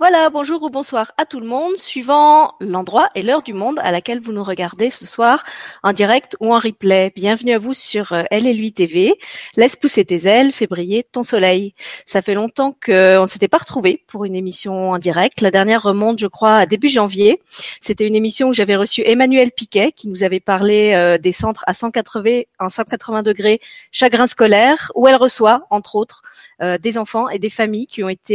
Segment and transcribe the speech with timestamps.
[0.00, 3.90] Voilà, bonjour ou bonsoir à tout le monde, suivant l'endroit et l'heure du monde à
[3.90, 5.44] laquelle vous nous regardez ce soir
[5.82, 7.12] en direct ou en replay.
[7.14, 9.18] Bienvenue à vous sur euh, Elle et lui TV.
[9.56, 11.74] Laisse pousser tes ailes, fais briller ton soleil.
[12.06, 15.42] Ça fait longtemps qu'on ne s'était pas retrouvés pour une émission en direct.
[15.42, 17.38] La dernière remonte, je crois, à début janvier.
[17.82, 21.62] C'était une émission où j'avais reçu Emmanuel Piquet qui nous avait parlé euh, des centres
[21.66, 23.60] à 180, en 180 degrés
[23.92, 26.22] chagrin scolaire, où elle reçoit, entre autres,
[26.62, 28.30] euh, des enfants et des familles qui ont été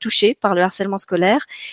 [0.00, 1.09] touchés par le harcèlement scolaire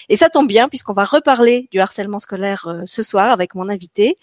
[0.09, 3.69] Et ça tombe bien puisqu'on va reparler du harcèlement scolaire euh, ce soir avec mon
[3.69, 4.17] invité.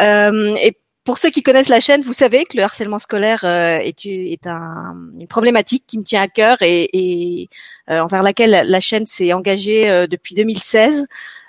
[0.00, 3.76] Euh, et pour ceux qui connaissent la chaîne, vous savez que le harcèlement scolaire euh,
[3.76, 7.48] est, est un, une problématique qui me tient à cœur et, et
[7.88, 11.06] envers laquelle la chaîne s'est engagée depuis 2016.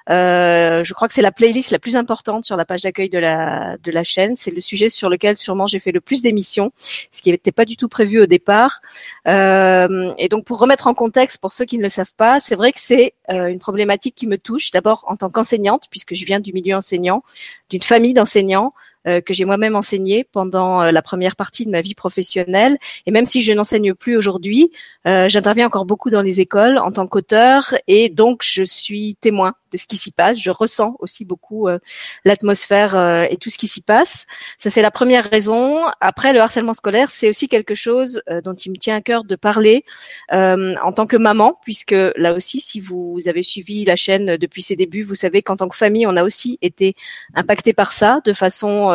[0.09, 3.17] Euh, je crois que c'est la playlist la plus importante sur la page d'accueil de
[3.17, 4.35] la de la chaîne.
[4.35, 6.71] C'est le sujet sur lequel sûrement j'ai fait le plus d'émissions,
[7.11, 8.81] ce qui n'était pas du tout prévu au départ.
[9.27, 12.55] Euh, et donc pour remettre en contexte pour ceux qui ne le savent pas, c'est
[12.55, 16.25] vrai que c'est euh, une problématique qui me touche d'abord en tant qu'enseignante puisque je
[16.25, 17.23] viens du milieu enseignant,
[17.69, 18.73] d'une famille d'enseignants.
[19.07, 22.79] Euh, que j'ai moi-même enseigné pendant la première partie de ma vie professionnelle.
[23.05, 24.71] Et même si je n'enseigne plus aujourd'hui,
[25.05, 29.85] j'interviens encore beaucoup dans les écoles en tant qu'auteur et donc je suis témoin ce
[29.85, 30.39] qui s'y passe.
[30.39, 31.79] Je ressens aussi beaucoup euh,
[32.23, 34.25] l'atmosphère euh, et tout ce qui s'y passe.
[34.57, 35.85] Ça, c'est la première raison.
[36.01, 39.23] Après, le harcèlement scolaire, c'est aussi quelque chose euh, dont il me tient à cœur
[39.23, 39.83] de parler
[40.31, 44.75] en tant que maman, puisque là aussi, si vous avez suivi la chaîne depuis ses
[44.75, 46.95] débuts, vous savez qu'en tant que famille, on a aussi été
[47.35, 48.87] impacté par ça de façon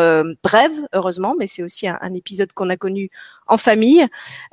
[0.42, 3.10] brève, heureusement, mais c'est aussi un épisode qu'on a connu
[3.50, 4.06] en famille.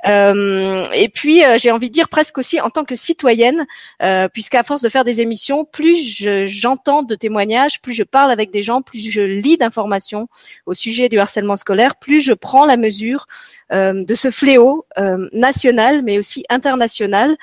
[0.06, 3.64] Euh, et puis, euh, j'ai envie de dire presque aussi en tant que citoyenne,
[4.02, 8.50] euh, puisqu'à force de faire des émissions, plus j'entends de témoignages, plus je parle avec
[8.50, 10.28] des gens, plus je lis d'informations
[10.66, 13.26] au sujet du harcèlement scolaire, plus je prends la mesure
[13.70, 14.86] de ce fléau
[15.32, 17.36] national, mais aussi international,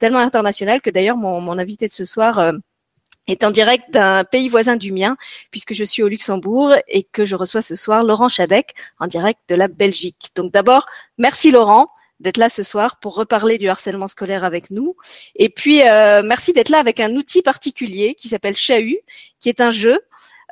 [0.00, 2.52] tellement international que d'ailleurs mon, mon invité de ce soir
[3.26, 5.16] est en direct d'un pays voisin du mien,
[5.50, 9.40] puisque je suis au Luxembourg et que je reçois ce soir Laurent Chadec en direct
[9.48, 10.30] de la Belgique.
[10.34, 10.86] Donc d'abord,
[11.18, 11.88] merci Laurent
[12.20, 14.96] d'être là ce soir pour reparler du harcèlement scolaire avec nous.
[15.34, 19.00] Et puis, euh, merci d'être là avec un outil particulier qui s'appelle Chahut,
[19.38, 20.00] qui est un jeu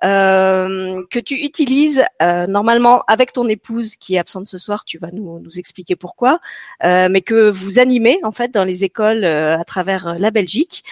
[0.04, 5.10] que tu utilises euh, normalement avec ton épouse qui est absente ce soir, tu vas
[5.10, 6.40] nous, expliquer pourquoi,
[6.84, 10.84] euh, mais que vous animez en fait dans les écoles euh, à travers la Belgique.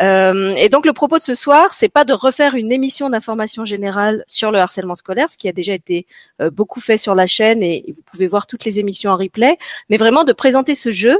[0.00, 4.24] et donc le propos de ce soir, c'est pas de refaire une émission d'information générale
[4.26, 6.06] sur le harcèlement scolaire, ce qui a déjà été
[6.52, 9.58] beaucoup fait sur la chaîne et vous pouvez voir toutes les émissions en replay,
[9.88, 11.18] mais vraiment de présenter ce jeu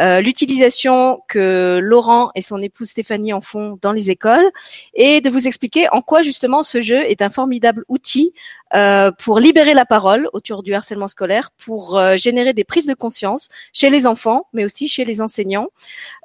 [0.00, 4.50] euh, l'utilisation que Laurent et son épouse Stéphanie en font dans les écoles
[4.94, 8.32] et de vous expliquer en quoi justement ce jeu est un formidable outil
[8.74, 12.94] euh, pour libérer la parole autour du harcèlement scolaire, pour euh, générer des prises de
[12.94, 15.68] conscience chez les enfants, mais aussi chez les enseignants,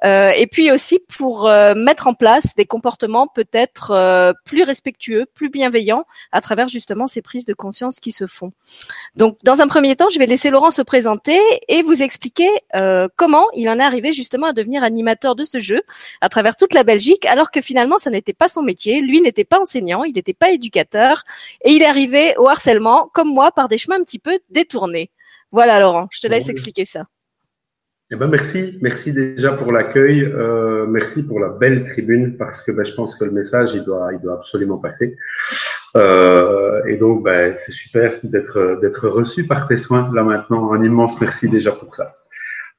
[0.04, 5.26] euh, et puis aussi pour euh, mettre en place des comportements peut-être euh, plus respectueux,
[5.34, 8.52] plus bienveillants, à travers justement ces prises de conscience qui se font.
[9.16, 12.48] Donc, dans un premier temps, je vais laisser Laurent se présenter et vous expliquer
[13.16, 15.82] comment il en est arrivé justement à devenir animateur de ce jeu
[16.20, 19.00] à travers toute la Belgique, alors que finalement, ça n'était pas son métier.
[19.00, 21.24] Lui n'était pas enseignant, il n'était pas éducateur,
[21.64, 25.10] et il est arrivé au harcèlement, comme moi, par des chemins un petit peu détournés.
[25.52, 27.04] Voilà, Laurent, je te laisse expliquer ça.
[28.12, 32.70] Eh ben merci, merci déjà pour l'accueil, euh, merci pour la belle tribune parce que
[32.70, 35.16] ben, je pense que le message il doit, il doit absolument passer.
[35.96, 40.72] Euh, et donc ben, c'est super d'être d'être reçu par tes soins là maintenant.
[40.72, 42.14] Un immense merci déjà pour ça.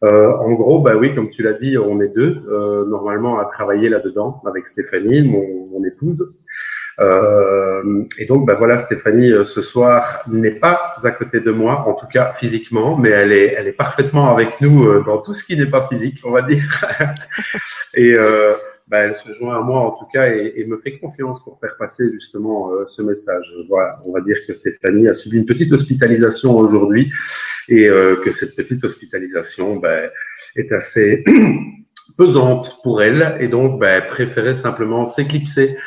[0.04, 3.46] Euh, en gros, bah oui, comme tu l'as dit, on est deux euh, normalement à
[3.46, 6.36] travailler là-dedans avec Stéphanie, mon, mon épouse.
[7.00, 11.88] Euh, et donc, ben voilà, Stéphanie, euh, ce soir n'est pas à côté de moi,
[11.88, 15.34] en tout cas physiquement, mais elle est, elle est parfaitement avec nous euh, dans tout
[15.34, 16.64] ce qui n'est pas physique, on va dire.
[17.94, 18.14] et
[18.88, 21.44] euh, ben, elle se joint à moi en tout cas et, et me fait confiance
[21.44, 23.54] pour faire passer justement euh, ce message.
[23.68, 27.12] Voilà, on va dire que Stéphanie a subi une petite hospitalisation aujourd'hui
[27.70, 27.88] et
[28.24, 30.10] que cette petite hospitalisation ben,
[30.56, 31.26] est assez
[32.18, 35.78] pesante pour elle et donc ben, préférait simplement s'éclipser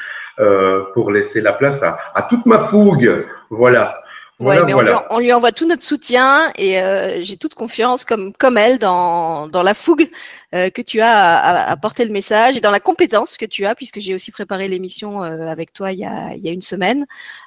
[0.40, 3.26] euh, pour laisser la place à, à toute ma fougue.
[3.50, 4.02] Voilà.
[4.40, 4.72] Voilà, mais
[5.10, 9.48] On, lui, envoie tout notre soutien et euh, j'ai toute confiance, comme comme elle, dans
[9.48, 10.10] dans la fougue
[10.54, 13.66] euh, que tu as à, à, porter le message et dans la compétence que tu
[13.66, 16.52] as, puisque j'ai aussi préparé l'émission euh, avec toi il y a il y a
[16.52, 17.06] une semaine.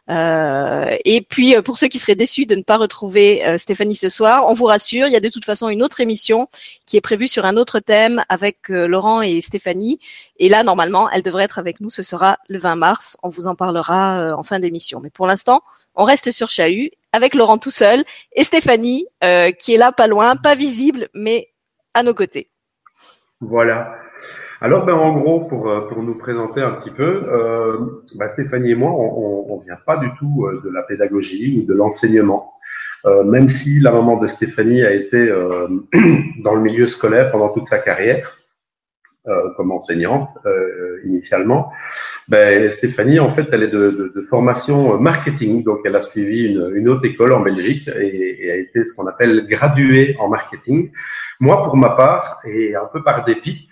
[0.09, 4.45] Euh, et puis pour ceux qui seraient déçus de ne pas retrouver Stéphanie ce soir,
[4.47, 6.47] on vous rassure, il y a de toute façon une autre émission
[6.85, 9.99] qui est prévue sur un autre thème avec Laurent et Stéphanie.
[10.37, 11.89] Et là, normalement, elle devrait être avec nous.
[11.89, 13.17] Ce sera le 20 mars.
[13.23, 14.99] On vous en parlera en fin d'émission.
[15.01, 15.63] Mais pour l'instant
[15.95, 18.03] on reste sur Chahut avec Laurent tout seul
[18.33, 19.07] et Stéphanie
[19.59, 21.49] qui est là pas loin, pas visible, mais
[21.93, 22.49] à nos côtés.
[23.41, 23.95] Voilà.
[24.61, 27.77] Alors, ben, en gros, pour, euh, pour nous présenter un petit peu, euh,
[28.15, 31.67] ben, Stéphanie et moi, on ne vient pas du tout euh, de la pédagogie ou
[31.67, 32.53] de l'enseignement.
[33.05, 35.67] Euh, même si la maman de Stéphanie a été euh,
[36.43, 38.31] dans le milieu scolaire pendant toute sa carrière,
[39.27, 40.29] euh, comme enseignante
[41.05, 41.71] initialement,
[42.27, 46.45] ben, Stéphanie, en fait, elle est de, de, de, formation marketing, donc elle a suivi
[46.45, 50.29] une, une haute école en Belgique et, et a été ce qu'on appelle graduée en
[50.29, 50.91] marketing.
[51.39, 53.67] Moi, pour ma part, et un peu par dépit,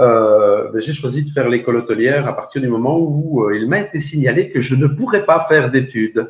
[0.00, 3.68] euh, ben, j'ai choisi de faire l'école hôtelière à partir du moment où euh, il
[3.68, 6.28] m'a été signalé que je ne pourrais pas faire d'études.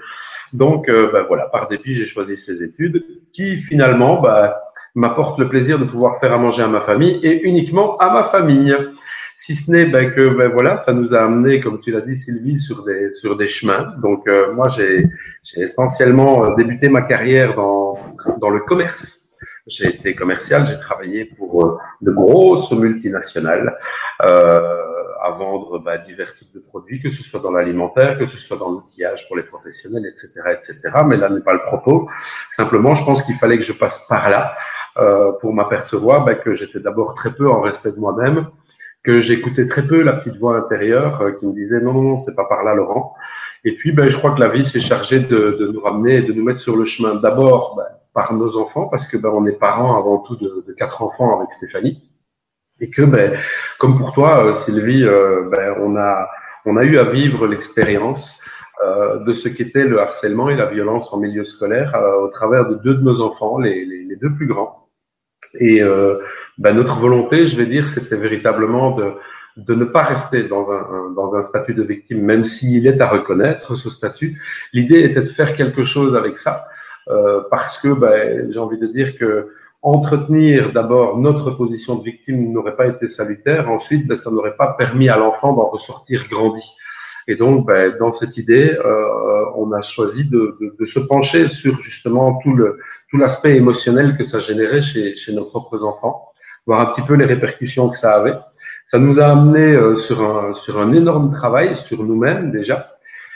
[0.53, 4.53] Donc, euh, ben, voilà, par dépit, j'ai choisi ces études qui finalement ben,
[4.95, 8.31] m'apportent le plaisir de pouvoir faire à manger à ma famille et uniquement à ma
[8.31, 8.75] famille.
[9.37, 12.17] Si ce n'est ben, que ben, voilà, ça nous a amené, comme tu l'as dit
[12.17, 13.93] Sylvie, sur des sur des chemins.
[14.01, 15.09] Donc euh, moi, j'ai
[15.57, 17.99] essentiellement débuté ma carrière dans
[18.41, 19.25] dans le commerce
[19.67, 23.77] j'ai été commercial, j'ai travaillé pour euh, de grosses multinationales
[24.23, 24.83] euh,
[25.23, 28.59] à vendre bah, divers types de produits, que ce soit dans l'alimentaire, que ce soit
[28.59, 30.81] dans l'outillage pour les professionnels, etc., etc.
[31.07, 32.11] Mais là n'est pas le propos.
[32.51, 34.84] Simplement, je pense qu'il fallait que je passe par là euh,
[35.41, 38.47] pour m'apercevoir bah, que j'étais d'abord très peu en respect de moi-même,
[39.05, 42.21] que j'écoutais très peu la petite voix intérieure euh, qui me disait non, non, non,
[42.21, 43.15] c'est pas par là, Laurent.
[43.65, 46.23] Et puis, ben, je crois que la vie s'est chargée de, de, nous ramener et
[46.23, 47.15] de nous mettre sur le chemin.
[47.15, 50.73] D'abord, ben, par nos enfants, parce que ben, on est parents avant tout de, de
[50.73, 52.11] quatre enfants avec Stéphanie,
[52.81, 53.39] et que ben,
[53.79, 56.29] comme pour toi, euh, Sylvie, euh, ben, on a
[56.67, 58.41] on a eu à vivre l'expérience
[58.83, 62.77] euh, de ce qu'était le harcèlement et la violence en milieu scolaire au travers de
[62.77, 64.84] deux de nos enfants, les, les, les deux plus grands.
[65.61, 65.81] Et
[66.59, 69.13] ben, notre volonté, je vais dire, c'était véritablement de
[69.57, 73.09] de ne pas rester dans un, dans un statut de victime, même s'il est à
[73.09, 74.41] reconnaître ce statut.
[74.73, 76.67] L'idée était de faire quelque chose avec ça
[77.09, 79.49] euh, parce que ben, j'ai envie de dire que
[79.83, 83.71] entretenir d'abord notre position de victime n'aurait pas été salutaire.
[83.71, 86.65] Ensuite, ben, ça n'aurait pas permis à l'enfant d'en ressortir grandi.
[87.27, 91.49] Et donc, ben, dans cette idée, euh, on a choisi de, de, de, se pencher
[91.49, 92.79] sur justement tout le
[93.11, 96.29] tout l'aspect émotionnel que ça générait chez, chez nos propres enfants,
[96.67, 98.37] voir un petit peu les répercussions que ça avait.
[98.87, 102.95] Ça nous a amené euh, sur un sur un énorme travail sur nous-mêmes déjà,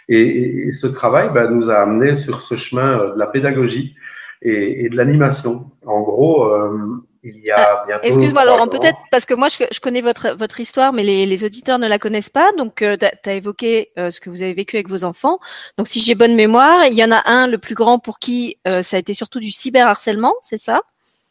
[0.08, 3.94] et, et, ce travail bah, nous a amené sur ce chemin euh, de la pédagogie
[4.42, 5.70] et, et de l'animation.
[5.86, 8.04] En gros, euh, il y a bientôt.
[8.04, 11.44] Excuse-moi, Laurent, peut-être parce que moi je, je, connais votre votre histoire, mais les, les
[11.44, 12.52] auditeurs ne la connaissent pas.
[12.52, 15.38] Donc, euh, tu as évoqué euh, ce que vous avez vécu avec vos enfants.
[15.76, 18.58] Donc, si j'ai bonne mémoire, il y en a un, le plus grand, pour qui
[18.66, 20.82] euh, ça a été surtout du cyberharcèlement, c'est ça?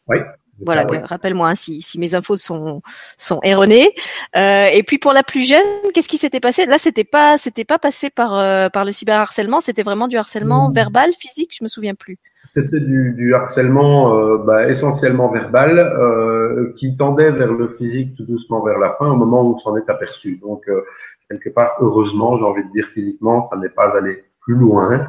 [0.08, 0.18] Oui.
[0.64, 2.82] Voilà, rappelle-moi hein, si, si, mes infos sont
[3.16, 3.94] sont erronées.
[4.36, 6.66] Euh, et puis pour la plus jeune, qu'est-ce qui s'était passé?
[6.66, 10.72] Là, c'était pas c'était pas passé par euh, par le cyberharcèlement, c'était vraiment du harcèlement
[10.72, 12.18] verbal, physique, je me souviens plus.
[12.54, 18.24] C'était du, du, harcèlement euh, bah, essentiellement verbal euh, qui tendait vers le physique tout
[18.24, 20.36] doucement vers la fin au moment où on s'en est aperçu.
[20.36, 20.82] Donc euh,
[21.28, 25.06] quelque part, heureusement, j'ai envie de dire physiquement, ça n'est pas allé plus loin.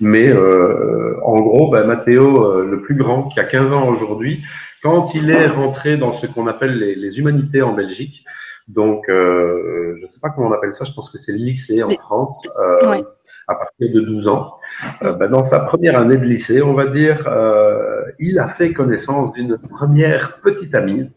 [0.00, 4.42] Mais en gros, bah, Mathéo, le plus grand, qui a 15 ans aujourd'hui,
[4.82, 8.24] quand il est rentré dans ce qu'on appelle les, les, humanités en Belgique,
[8.68, 11.38] donc euh, je ne sais pas comment on appelle ça, je pense que c'est le
[11.38, 13.02] lycée en France, euh,
[13.48, 14.54] à partir de 12 ans.
[15.02, 18.72] Euh, ben, dans sa première année de lycée, on va dire, euh, il a fait
[18.72, 21.10] connaissance d'une première petite amie.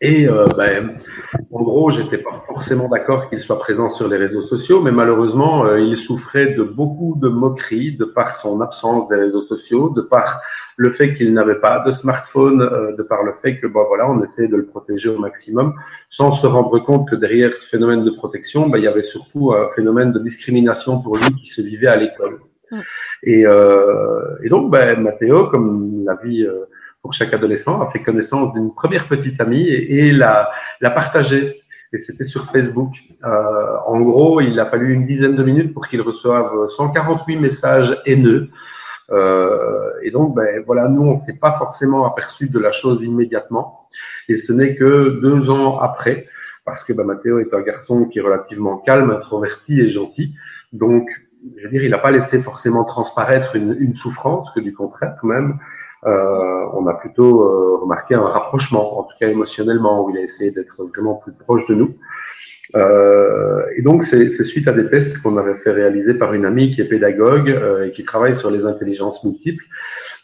[0.00, 0.96] Et euh, ben,
[1.52, 5.76] en gros, j'étais pas forcément d'accord qu'il soit présent sur les réseaux sociaux, mais malheureusement,
[5.76, 10.42] il souffrait de beaucoup de moqueries de par son absence des réseaux sociaux, de par
[10.82, 14.10] le fait qu'il n'avait pas de smartphone, euh, de par le fait que bon voilà,
[14.10, 15.74] on essayait de le protéger au maximum,
[16.10, 19.52] sans se rendre compte que derrière ce phénomène de protection, ben, il y avait surtout
[19.52, 22.38] un phénomène de discrimination pour lui qui se vivait à l'école.
[22.70, 22.80] Mmh.
[23.22, 26.64] Et, euh, et, donc, ben, Mathéo, comme la vie euh,
[27.00, 31.62] pour chaque adolescent, a fait connaissance d'une première petite amie et, et l'a, l'a partagée.
[31.92, 32.92] Et c'était sur Facebook.
[33.24, 37.96] Euh, en gros, il a fallu une dizaine de minutes pour qu'il reçoive 148 messages
[38.06, 38.48] haineux
[39.10, 43.88] et donc, ben, voilà, nous, on ne s'est pas forcément aperçu de la chose immédiatement.
[44.28, 46.28] Et ce n'est que deux ans après,
[46.64, 50.34] parce que ben, Mathéo est un garçon qui est relativement calme, introverti et gentil.
[50.72, 51.08] Donc,
[51.56, 55.16] je veux dire, il n'a pas laissé forcément transparaître une, une, souffrance, que du contraire,
[55.20, 55.58] quand même.
[56.04, 60.22] Euh, on a plutôt euh, remarqué un rapprochement, en tout cas émotionnellement, où il a
[60.22, 61.96] essayé d'être vraiment plus proche de nous.
[62.74, 66.74] Euh, et donc, c'est suite à des tests qu'on avait fait réaliser par une amie
[66.74, 69.64] qui est pédagogue euh, et qui travaille sur les intelligences multiples,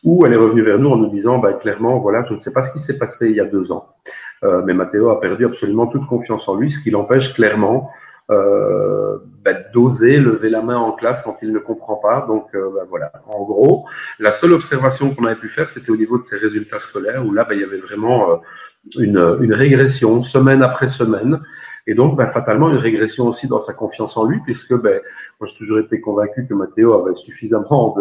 [0.04, 2.52] où elle est revenue vers nous en nous disant, bah, clairement, voilà, je ne sais
[2.52, 3.86] pas ce qui s'est passé il y a deux ans,
[4.44, 7.90] euh, mais Mathéo a perdu absolument toute confiance en lui, ce qui l'empêche clairement
[8.30, 12.26] euh, bah, d'oser lever la main en classe quand il ne comprend pas.
[12.28, 13.86] Donc euh, bah, voilà, en gros,
[14.18, 17.32] la seule observation qu'on avait pu faire, c'était au niveau de ses résultats scolaires, où
[17.32, 18.36] là, bah, il y avait vraiment euh,
[18.98, 21.40] une, une, régression semaine après semaine.
[21.88, 25.00] Et donc, ben, fatalement, une régression aussi dans sa confiance en lui, puisque ben,
[25.40, 27.96] moi, j'ai toujours été convaincu que Mathéo avait suffisamment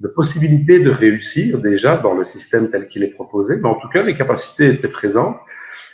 [0.00, 3.88] de, possibilités de réussir déjà dans le système tel qu'il est proposé, mais en tout
[3.88, 5.36] cas, les capacités étaient présentes.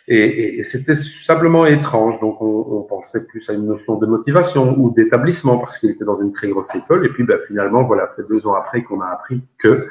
[0.09, 2.19] Et, c'était simplement étrange.
[2.21, 6.07] Donc, on, on, pensait plus à une notion de motivation ou d'établissement parce qu'il était
[6.07, 7.05] dans une très grosse école.
[7.05, 9.89] Et puis, ben, finalement, voilà, c'est deux ans après qu'on a appris que,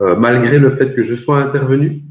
[0.00, 2.02] euh, malgré le fait que je sois intervenu,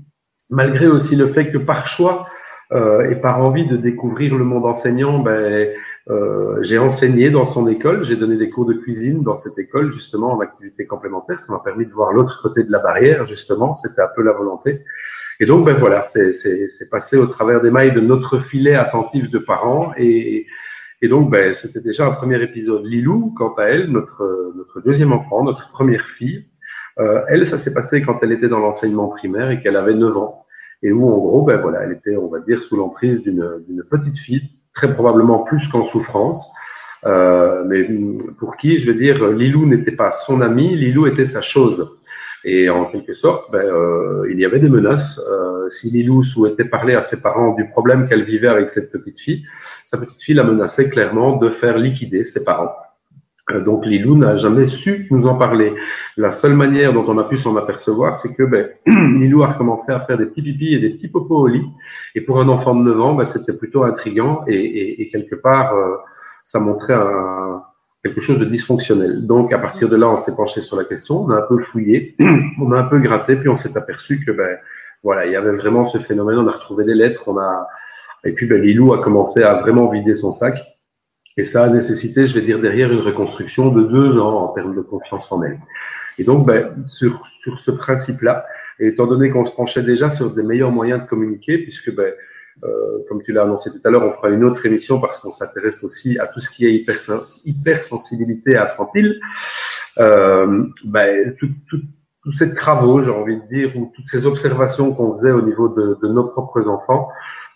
[0.50, 2.27] malgré aussi le fait que par choix
[2.72, 5.70] euh, et par envie de découvrir le monde enseignant, ben,
[6.10, 9.92] euh, j'ai enseigné dans son école, j'ai donné des cours de cuisine dans cette école,
[9.92, 11.40] justement, en activité complémentaire.
[11.42, 13.76] Ça m'a permis de voir l'autre côté de la barrière, justement.
[13.76, 14.84] C'était un peu la volonté.
[15.40, 19.40] Et donc, ben voilà, c'est passé au travers des mailles de notre filet attentif de
[19.40, 19.92] parents.
[19.98, 20.48] Et,
[21.02, 22.86] et donc, ben, c'était déjà un premier épisode.
[22.86, 26.46] Lilou, quant à elle, notre, notre deuxième enfant, notre première fille,
[27.00, 30.16] euh, elle, ça s'est passé quand elle était dans l'enseignement primaire et qu'elle avait 9
[30.18, 30.45] ans.
[30.84, 34.17] Et où, en gros, ben voilà, elle était, on va dire, sous l'emprise d'une petite
[34.17, 36.53] fille, très probablement plus qu'en souffrance.
[37.05, 37.88] Euh, mais
[38.39, 41.98] pour qui, je veux dire, Lilou n'était pas son ami, Lilou était sa chose.
[42.44, 45.20] Et en quelque sorte, ben, euh, il y avait des menaces.
[45.20, 49.20] Euh, si Lilou souhaitait parler à ses parents du problème qu'elle vivait avec cette petite
[49.20, 49.46] fille,
[49.86, 52.75] sa petite fille la menaçait clairement de faire liquider ses parents.
[53.52, 55.74] Euh, donc Lilou n'a jamais su nous en parler.
[56.18, 59.92] La seule manière dont on a pu s'en apercevoir, c'est que ben, Lilou a recommencé
[59.92, 61.66] à faire des petits pipis et des petits popos au lit.
[62.16, 65.36] Et pour un enfant de 9 ans, ben, c'était plutôt intriguant et, et, et quelque
[65.36, 65.96] part, euh,
[66.44, 67.62] ça montrait un,
[68.04, 69.25] quelque chose de dysfonctionnel.
[69.25, 71.58] Donc, à partir de là, on s'est penché sur la question, on a un peu
[71.60, 72.16] fouillé,
[72.62, 74.58] on a un peu gratté, puis on s'est aperçu que, ben,
[75.04, 76.38] voilà, il y avait vraiment ce phénomène.
[76.38, 77.68] On a retrouvé des lettres, on a,
[78.24, 80.56] et puis, ben, Lilou a commencé à vraiment vider son sac.
[81.38, 84.75] Et ça a nécessité, je vais dire, derrière une reconstruction de deux ans en termes
[84.75, 85.60] de confiance en elle.
[86.18, 88.46] Et donc, ben, sur, sur ce principe-là,
[88.80, 92.13] et étant donné qu'on se penchait déjà sur des meilleurs moyens de communiquer, puisque, ben,
[92.63, 95.34] euh, comme tu l'as annoncé tout à l'heure, on fera une autre émission parce qu'on
[95.34, 99.20] s'intéresse aussi à tout ce qui est hypersensibilité infantile.
[100.00, 105.32] Euh, ben, tous ces travaux, j'ai envie de dire, ou toutes ces observations qu'on faisait
[105.32, 107.10] au niveau de, de nos propres enfants,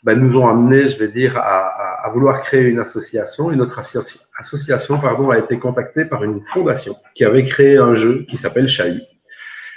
[0.04, 3.52] ben, nous ont amené, je vais dire, à, à, vouloir créer une association.
[3.52, 8.26] Et notre association pardon, a été contactée par une fondation qui avait créé un jeu
[8.30, 9.02] qui s'appelle Chahut.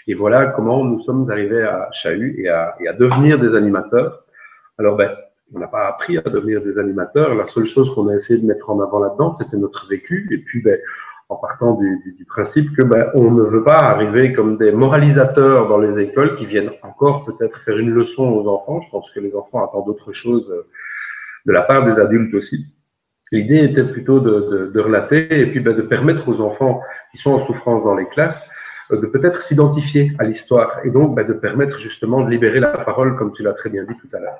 [0.06, 4.24] Et voilà comment nous sommes arrivés à Chahut et à, devenir des animateurs.
[4.78, 5.10] Alors, ben,
[5.54, 7.34] on n'a pas appris à devenir des animateurs.
[7.34, 10.28] La seule chose qu'on a essayé de mettre en avant là-dedans, c'était notre vécu.
[10.32, 10.78] Et puis, ben,
[11.28, 15.68] en partant du, du, principe que ben, on ne veut pas arriver comme des moralisateurs
[15.68, 18.82] dans les écoles qui viennent encore peut-être faire une leçon aux enfants.
[18.82, 20.66] Je pense que les enfants attendent autre chose euh,
[21.46, 22.76] de la part des adultes aussi.
[23.30, 27.18] L'idée était plutôt de, de, de, relater et puis ben, de permettre aux enfants qui
[27.18, 28.50] sont en souffrance dans les classes
[28.90, 32.70] euh, de peut-être s'identifier à l'histoire et donc ben, de permettre justement de libérer la
[32.70, 34.38] parole, comme tu l'as très bien dit tout à l'heure.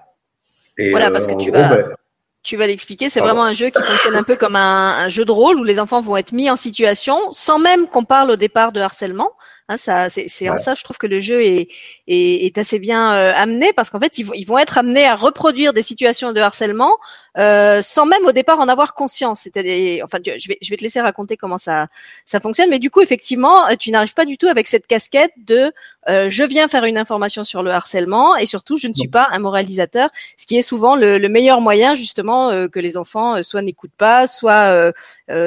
[0.77, 1.95] Et voilà, parce que tu gros, vas, ben,
[2.43, 3.09] tu vas l'expliquer.
[3.09, 5.65] C'est vraiment un jeu qui fonctionne un peu comme un, un, jeu de rôle où
[5.65, 9.33] les enfants vont être mis en situation sans même qu'on parle au départ de harcèlement.
[9.69, 10.51] Hein, ça, c'est, c'est ouais.
[10.51, 11.69] en ça, je trouve que le jeu est,
[12.09, 15.07] est, est assez bien euh, amené parce qu'en fait, ils vont, ils vont être amenés
[15.07, 16.97] à reproduire des situations de harcèlement
[17.39, 19.49] euh, sans même au départ en avoir conscience.
[19.55, 21.87] Des, enfin, je vais, je vais te laisser raconter comment ça,
[22.27, 22.69] ça fonctionne.
[22.71, 25.73] Mais du coup, effectivement, euh, tu n'arrives pas du tout avec cette casquette de
[26.09, 29.29] euh, je viens faire une information sur le harcèlement et surtout, je ne suis pas
[29.31, 33.37] un moralisateur, ce qui est souvent le, le meilleur moyen justement euh, que les enfants
[33.37, 34.93] euh, soit n'écoutent pas, soit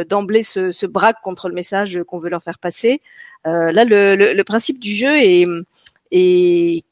[0.10, 3.02] d'emblée se, se braquent contre le message qu'on veut leur faire passer.
[3.46, 6.84] Euh, là, le, principe du jeu est,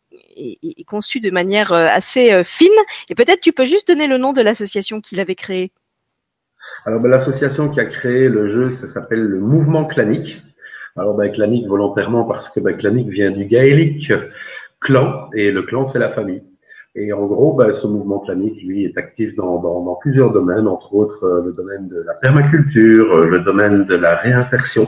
[0.86, 2.68] conçu de manière euh, assez euh, fine.
[3.10, 5.72] Et peut-être tu peux juste donner le nom de l'association qu'il avait créée.
[6.86, 10.42] Alors, ben, l'association qui a créé le jeu, ça s'appelle le Mouvement Clanique.
[10.96, 14.14] Alors, ben, clanique volontairement parce que ben, clanique vient du gaélique
[14.80, 16.44] clan, et le clan, c'est la famille.
[16.96, 21.52] Et en gros, ce mouvement clanique, lui, est actif dans, plusieurs domaines, entre autres le
[21.52, 24.88] domaine de la permaculture, le domaine de la réinsertion,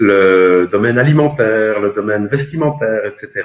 [0.00, 3.44] le domaine alimentaire, le domaine vestimentaire, etc.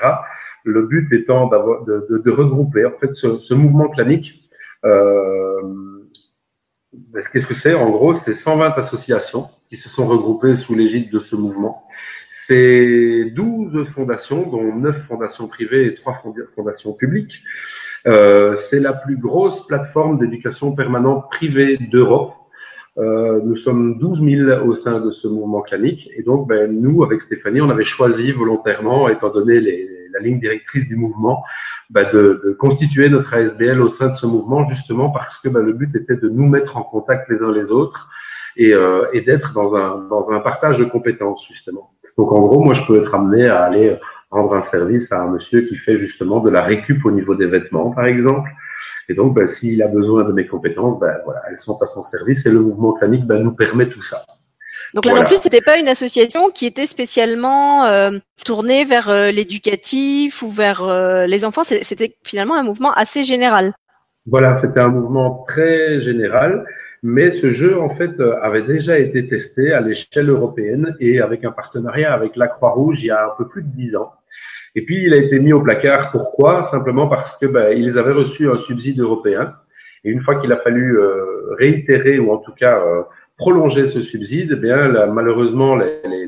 [0.64, 4.50] Le but étant de, de, de, regrouper en fait ce, ce mouvement clanique.
[4.86, 5.62] Euh,
[7.32, 7.74] Qu'est-ce que c'est?
[7.74, 11.84] En gros, c'est 120 associations qui se sont regroupées sous l'égide de ce mouvement.
[12.32, 16.24] C'est 12 fondations, dont 9 fondations privées et 3
[16.56, 17.42] fondations publiques.
[18.08, 22.34] Euh, c'est la plus grosse plateforme d'éducation permanente privée d'Europe
[22.98, 26.10] euh, nous sommes 12 000 au sein de ce mouvement clanique.
[26.16, 30.40] Et donc, ben, nous, avec Stéphanie, on avait choisi volontairement, étant donné les, la ligne
[30.40, 31.44] directrice du mouvement,
[31.90, 35.62] ben, de, de, constituer notre ASBL au sein de ce mouvement, justement parce que ben,
[35.62, 38.10] le but était de nous mettre en contact les uns les autres
[38.56, 41.92] et, euh, et d'être dans un, dans un partage de compétences, justement.
[42.18, 43.98] Donc, en gros, moi, je peux être amené à aller
[44.32, 47.46] rendre un service à un monsieur qui fait justement de la récup au niveau des
[47.46, 48.50] vêtements, par exemple
[49.10, 52.04] Et donc, ben, s'il a besoin de mes compétences, ben, voilà, elles sont à son
[52.04, 54.26] service et le mouvement clanique ben, nous permet tout ça.
[54.94, 58.12] Donc là non plus, c'était pas une association qui était spécialement euh,
[58.46, 61.64] tournée vers euh, l'éducatif ou vers euh, les enfants.
[61.64, 63.74] C'était finalement un mouvement assez général.
[64.26, 66.66] Voilà, c'était un mouvement très général,
[67.04, 68.12] mais ce jeu en fait
[68.42, 73.08] avait déjà été testé à l'échelle européenne et avec un partenariat avec la Croix-Rouge il
[73.08, 74.14] y a un peu plus de dix ans.
[74.76, 76.12] Et puis il a été mis au placard.
[76.12, 76.66] Pourquoi?
[76.66, 79.56] Simplement parce que ben, ils avaient reçu un subside européen.
[80.04, 81.00] Et une fois qu'il a fallu
[81.58, 82.80] réitérer ou en tout cas
[83.38, 86.26] prolonger ce subside, eh bien là, malheureusement les, les,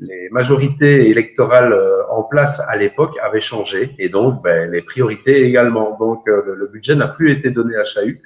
[0.00, 5.44] les, majorités électorales euh, en place à l'époque avaient changé et donc ben, les priorités
[5.44, 5.96] également.
[5.98, 8.20] Donc euh, le, budget n'a plus été donné à Chahut.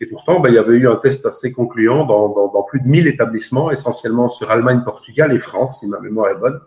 [0.00, 2.80] Et pourtant, ben, il y avait eu un test assez concluant dans, dans, dans plus
[2.80, 6.60] de 1000 établissements, essentiellement sur Allemagne, Portugal et France, si ma mémoire est bonne.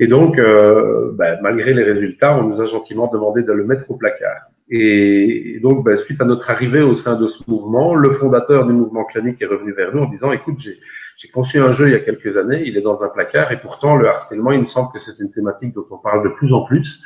[0.00, 3.90] Et donc, euh, ben, malgré les résultats, on nous a gentiment demandé de le mettre
[3.90, 4.48] au placard.
[4.70, 8.72] Et donc, ben, suite à notre arrivée au sein de ce mouvement, le fondateur du
[8.72, 11.94] mouvement clanique est revenu vers nous en disant, écoute, j'ai conçu un jeu il y
[11.94, 14.90] a quelques années, il est dans un placard, et pourtant le harcèlement, il me semble
[14.92, 17.02] que c'est une thématique dont on parle de plus en plus.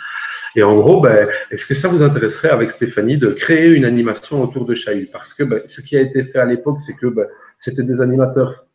[0.55, 4.43] Et en gros, ben, est-ce que ça vous intéresserait avec Stéphanie de créer une animation
[4.43, 7.07] autour de Chahut Parce que ben, ce qui a été fait à l'époque, c'est que
[7.07, 7.27] ben,
[7.59, 8.67] c'était des animateurs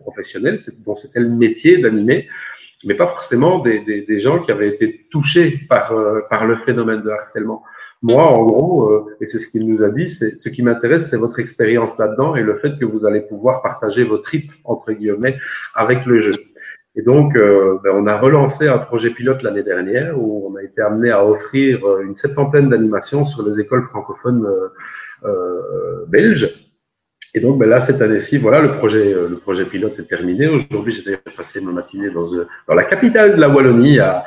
[0.00, 2.28] professionnels, dont c'était le métier d'animer,
[2.84, 6.56] mais pas forcément des, des, des, gens qui avaient été touchés par, euh, par le
[6.64, 7.62] phénomène de harcèlement.
[8.02, 11.10] Moi, en gros, euh, et c'est ce qu'il nous a dit, c'est ce qui m'intéresse,
[11.10, 14.92] c'est votre expérience là-dedans et le fait que vous allez pouvoir partager vos tripes entre
[14.92, 15.38] guillemets
[15.74, 16.34] avec le jeu.
[16.96, 20.62] Et donc, euh, ben, on a relancé un projet pilote l'année dernière où on a
[20.62, 24.46] été amené à offrir euh, une septantaine d'animations sur les écoles francophones
[25.24, 26.69] euh, belges.
[27.32, 30.48] Et donc, ben là, cette année-ci, voilà, le projet, le projet pilote est terminé.
[30.48, 32.28] Aujourd'hui, j'ai passé ma matinée dans,
[32.66, 34.24] dans la capitale de la Wallonie à,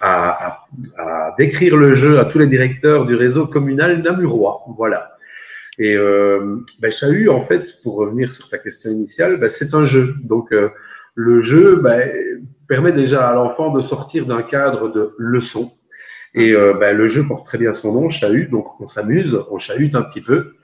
[0.00, 0.64] à,
[0.96, 4.62] à, décrire le jeu à tous les directeurs du réseau communal namurois.
[4.76, 5.16] Voilà.
[5.78, 9.84] Et euh, ben, Chahut, en fait, pour revenir sur ta question initiale, ben, c'est un
[9.84, 10.14] jeu.
[10.24, 10.70] Donc, euh,
[11.14, 12.10] le jeu ben,
[12.68, 15.72] permet déjà à l'enfant de sortir d'un cadre de leçon.
[16.34, 18.48] Et euh, ben, le jeu porte très bien son nom, Chahut.
[18.50, 20.54] Donc, on s'amuse, on chahute un petit peu.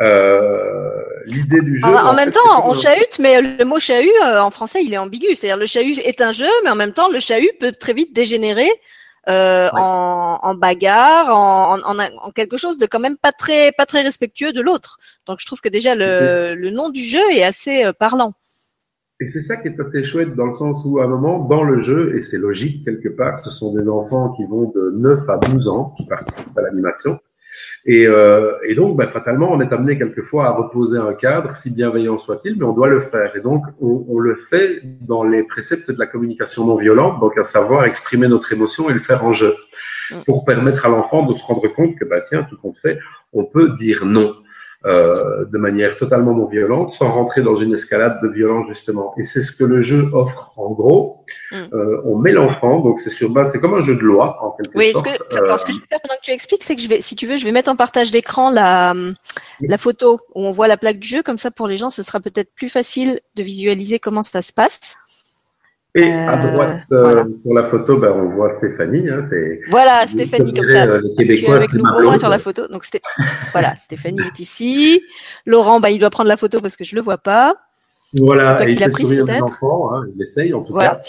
[0.00, 1.86] Euh, l'idée du jeu.
[1.86, 5.34] En, même temps, on chahute, mais le mot chahut euh, en français, il est ambigu.
[5.34, 8.14] C'est-à-dire le chahut est un jeu, mais en même temps, le chahut peut très vite
[8.14, 8.68] dégénérer
[9.28, 14.02] euh, en, en, bagarre, en, en, quelque chose de quand même pas très pas très
[14.02, 14.98] respectueux de l'autre.
[15.26, 18.34] Donc je trouve que déjà le, le nom du jeu est assez parlant.
[19.18, 21.64] Et c'est ça qui est assez chouette dans le sens où à un moment, dans
[21.64, 25.28] le jeu, et c'est logique quelque part, ce sont des enfants qui vont de 9
[25.30, 27.18] à 12 ans qui participent à l'animation.
[27.88, 31.70] Et, euh, et donc, ben, fatalement, on est amené quelquefois à reposer un cadre, si
[31.70, 33.36] bienveillant soit-il, mais on doit le faire.
[33.36, 37.38] Et donc, on, on, le fait dans les préceptes de la communication non violente, donc
[37.38, 39.54] à savoir exprimer notre émotion et le faire en jeu,
[40.10, 40.16] mm.
[40.26, 42.98] pour permettre à l'enfant de se rendre compte que, bah, tiens, tout compte fait,
[43.32, 44.34] on peut dire non.
[44.86, 49.14] Euh, de manière totalement non violente, sans rentrer dans une escalade de violence justement.
[49.18, 51.24] Et c'est ce que le jeu offre en gros.
[51.50, 51.56] Mm.
[51.72, 54.52] Euh, on met l'enfant, donc c'est sur base, c'est comme un jeu de loi en
[54.52, 55.08] quelque oui, sorte.
[55.08, 56.86] Oui, ce, que, ce que je vais faire pendant que tu expliques, c'est que je
[56.86, 58.94] vais, si tu veux, je vais mettre en partage d'écran la,
[59.60, 62.04] la photo où on voit la plaque du jeu, comme ça pour les gens, ce
[62.04, 64.98] sera peut-être plus facile de visualiser comment ça se passe.
[65.96, 69.08] Et à euh, droite, euh, sur la photo, ben, on voit Stéphanie.
[69.08, 70.84] Hein, c'est voilà, Stéphanie, comme ça.
[70.84, 72.68] Euh, les Québécois, avec nous sur la photo.
[72.68, 72.86] Donc,
[73.52, 75.02] voilà, Stéphanie est ici.
[75.46, 77.56] Laurent, ben, il doit prendre la photo parce que je le vois pas.
[78.12, 79.64] Voilà, c'est toi qui l'as prise peut-être.
[79.64, 81.00] Hein, il essaye en tout cas.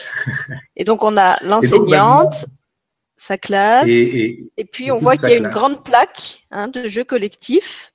[0.77, 2.45] Et donc, on a ben, l'enseignante,
[3.17, 3.89] sa classe.
[3.89, 7.91] Et, puis, on voit qu'il y a une grande plaque hein, de jeu collectif.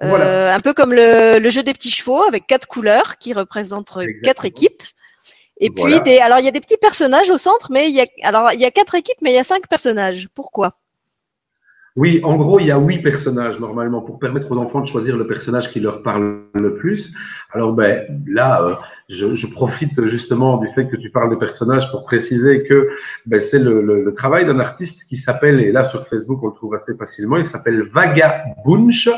[0.00, 0.52] Voilà.
[0.52, 4.44] un peu comme le, le, jeu des petits chevaux avec quatre couleurs qui représentent quatre
[4.44, 4.82] équipes.
[5.64, 8.00] Et puis des, alors il y a des petits personnages au centre, mais il y
[8.00, 10.28] a, alors il y a quatre équipes, mais il y a cinq personnages.
[10.34, 10.74] Pourquoi?
[11.94, 15.16] Oui, en gros, il y a huit personnages normalement pour permettre aux enfants de choisir
[15.16, 17.14] le personnage qui leur parle le plus.
[17.52, 18.74] Alors ben là, euh,
[19.08, 22.88] je, je, profite justement du fait que tu parles des personnages pour préciser que
[23.26, 26.54] ben, c'est le, le, travail d'un artiste qui s'appelle, et là sur Facebook on le
[26.54, 29.08] trouve assez facilement, il s'appelle Vaga Bunch.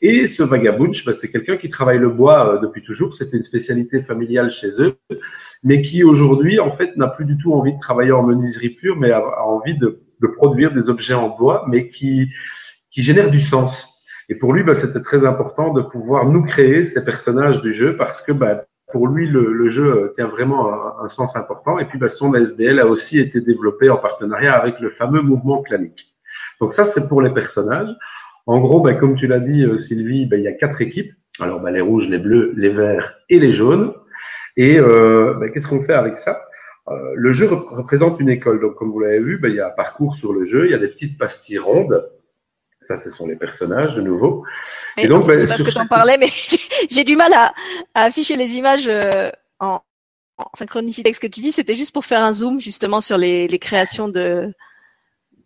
[0.00, 3.14] Et ce vagabunch, ben, c'est quelqu'un qui travaille le bois euh, depuis toujours.
[3.14, 4.96] C'était une spécialité familiale chez eux,
[5.62, 8.96] mais qui aujourd'hui, en fait, n'a plus du tout envie de travailler en menuiserie pure,
[8.96, 12.28] mais a, envie de, de, produire des objets en bois, mais qui,
[12.90, 14.04] qui génèrent du sens.
[14.28, 17.96] Et pour lui, ben, c'était très important de pouvoir nous créer ces personnages du jeu
[17.96, 18.60] parce que ben,
[18.92, 21.78] pour lui, le, le, jeu euh, tient vraiment un, un, sens important.
[21.78, 25.62] Et puis, ben, son SDL a aussi été développé en partenariat avec le fameux mouvement
[25.62, 26.14] clanique.
[26.60, 27.94] Donc ça, c'est pour les personnages.
[28.46, 31.12] En gros, ben, comme tu l'as dit, euh, Sylvie, ben, il y a quatre équipes.
[31.40, 33.94] Alors, ben, les rouges, les bleus, les verts et les jaunes.
[34.56, 36.40] Et euh, qu'est-ce qu'on fait avec ça?
[36.88, 38.60] Euh, Le jeu représente une école.
[38.60, 40.66] Donc, comme vous l'avez vu, il y a un parcours sur le jeu.
[40.66, 42.08] Il y a des petites pastilles rondes.
[42.82, 44.44] Ça, ce sont les personnages de nouveau.
[44.98, 46.28] Et, donc, ben, c'est parce que tu en parlais, mais
[46.90, 47.54] j'ai du mal à,
[47.94, 49.80] afficher les images euh, en,
[50.54, 51.50] synchronicité avec ce que tu dis.
[51.50, 54.52] C'était juste pour faire un zoom justement sur les, créations de,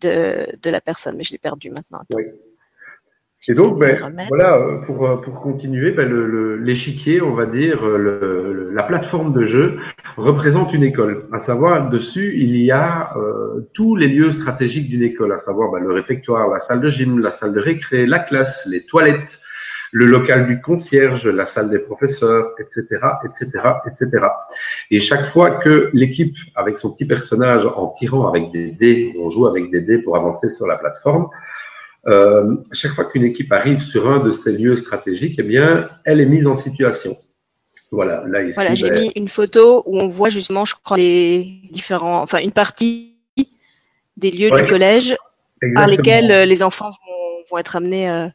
[0.01, 2.01] de, de, la personne, mais je l'ai perdu maintenant.
[2.13, 2.25] Oui.
[3.47, 6.11] Et donc, ben, voilà, euh, pour, euh, pour continuer, ben,
[6.61, 9.79] l'échiquier, on va dire, euh, le, la plateforme de jeu
[10.17, 11.25] représente une école.
[11.31, 13.13] À savoir, dessus, il y a
[13.73, 17.19] tous les lieux stratégiques d'une école, à savoir ben, le réfectoire, la salle de gym,
[17.19, 19.39] la salle de récré, la classe, les toilettes,
[19.91, 23.49] le local du concierge, la salle des professeurs, etc., etc.,
[23.87, 24.27] etc.
[24.91, 29.29] Et chaque fois que l'équipe, avec son petit personnage, en tirant avec des dés, on
[29.29, 31.29] joue avec des dés pour avancer sur la plateforme,
[32.07, 36.21] euh, chaque fois qu'une équipe arrive sur un de ces lieux stratégiques, eh bien, elle
[36.21, 37.17] est mise en situation.
[37.91, 38.55] Voilà, là ici.
[38.55, 42.39] Voilà, j'ai ben, mis une photo où on voit justement, je crois, les différents, enfin,
[42.39, 43.15] une partie
[44.17, 45.15] des lieux du collège
[45.75, 48.27] par lesquels euh, les enfants vont, vont être amenés euh,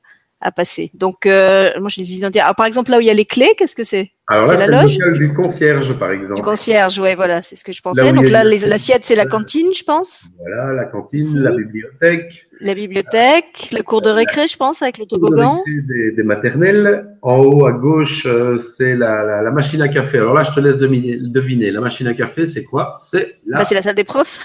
[0.44, 0.90] à passer.
[0.94, 2.40] Donc, euh, moi, je les identifie.
[2.40, 4.12] Alors, par exemple, là où il y a les clés, qu'est-ce que c'est?
[4.30, 4.98] C'est la loge?
[5.14, 6.36] du concierge, par exemple.
[6.36, 8.12] Du concierge, ouais, voilà, c'est ce que je pensais.
[8.12, 10.26] Donc là, l'assiette, c'est la cantine, je pense.
[10.38, 12.46] Voilà, la cantine, la bibliothèque.
[12.60, 15.62] La bibliothèque, la cour de récré, je pense, avec le toboggan.
[15.66, 17.08] Des, des maternelles.
[17.22, 20.18] En haut, à gauche, euh, c'est la, la, machine à café.
[20.18, 21.70] Alors là, je te laisse deviner.
[21.70, 22.98] La machine à café, c'est quoi?
[23.00, 23.58] C'est la...
[23.58, 24.40] Bah, c'est la salle des profs.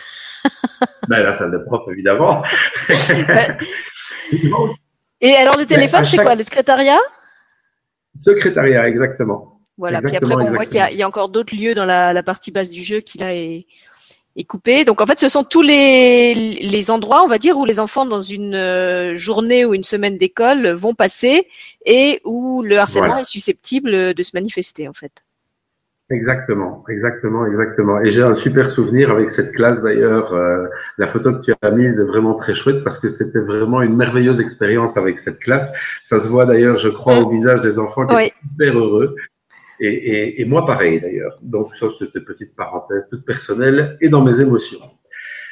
[1.09, 2.41] ben, la salle des profs, évidemment.
[5.21, 6.99] Et alors le téléphone, c'est quoi Le secrétariat?
[8.19, 9.59] Secrétariat, exactement.
[9.77, 10.01] Voilà.
[10.01, 12.83] Puis après, on voit qu'il y, a encore d'autres lieux dans la, partie basse du
[12.83, 13.65] jeu qui là est,
[14.35, 14.85] est coupé.
[14.85, 18.05] Donc en fait, ce sont tous les, les endroits, on va dire, où les enfants
[18.05, 21.47] dans une euh, journée ou une semaine d'école vont passer
[21.85, 25.23] et où le harcèlement est susceptible de se manifester en fait.
[26.11, 28.01] Exactement, exactement, exactement.
[28.01, 30.33] Et j'ai un super souvenir avec cette classe d'ailleurs.
[30.33, 30.65] Euh,
[30.97, 33.95] la photo que tu as mise est vraiment très chouette parce que c'était vraiment une
[33.95, 35.71] merveilleuse expérience avec cette classe.
[36.01, 39.15] Ça se voit d'ailleurs, je crois, au visage des enfants qui sont super heureux.
[39.79, 41.37] Et, et, et moi, pareil d'ailleurs.
[41.43, 44.79] Donc ça, c'était petite parenthèse toute personnelle et dans mes émotions.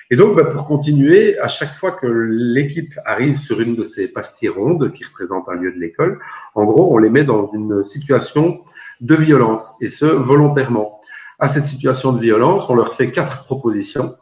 [0.09, 4.07] Et donc, bah, pour continuer, à chaque fois que l'équipe arrive sur une de ces
[4.11, 6.19] pastilles rondes qui représentent un lieu de l'école,
[6.55, 8.61] en gros, on les met dans une situation
[9.01, 10.99] de violence, et ce, volontairement.
[11.39, 14.15] À cette situation de violence, on leur fait quatre propositions.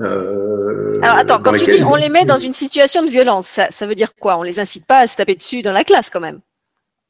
[0.00, 3.66] Euh, Alors attends, quand tu dis on les met dans une situation de violence, ça,
[3.70, 4.38] ça veut dire quoi?
[4.38, 6.40] On les incite pas à se taper dessus dans la classe quand même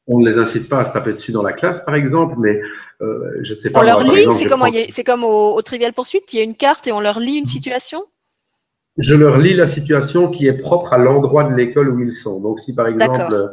[0.07, 2.61] on ne les incite pas à se taper dessus dans la classe, par exemple, mais
[3.01, 3.81] euh, je ne sais pas.
[3.81, 4.63] On leur lit, c'est comme,
[5.05, 7.45] comme au, au Trivial Poursuite, il y a une carte et on leur lit une
[7.45, 8.03] situation?
[8.97, 12.39] Je leur lis la situation qui est propre à l'endroit de l'école où ils sont.
[12.39, 13.51] Donc si par exemple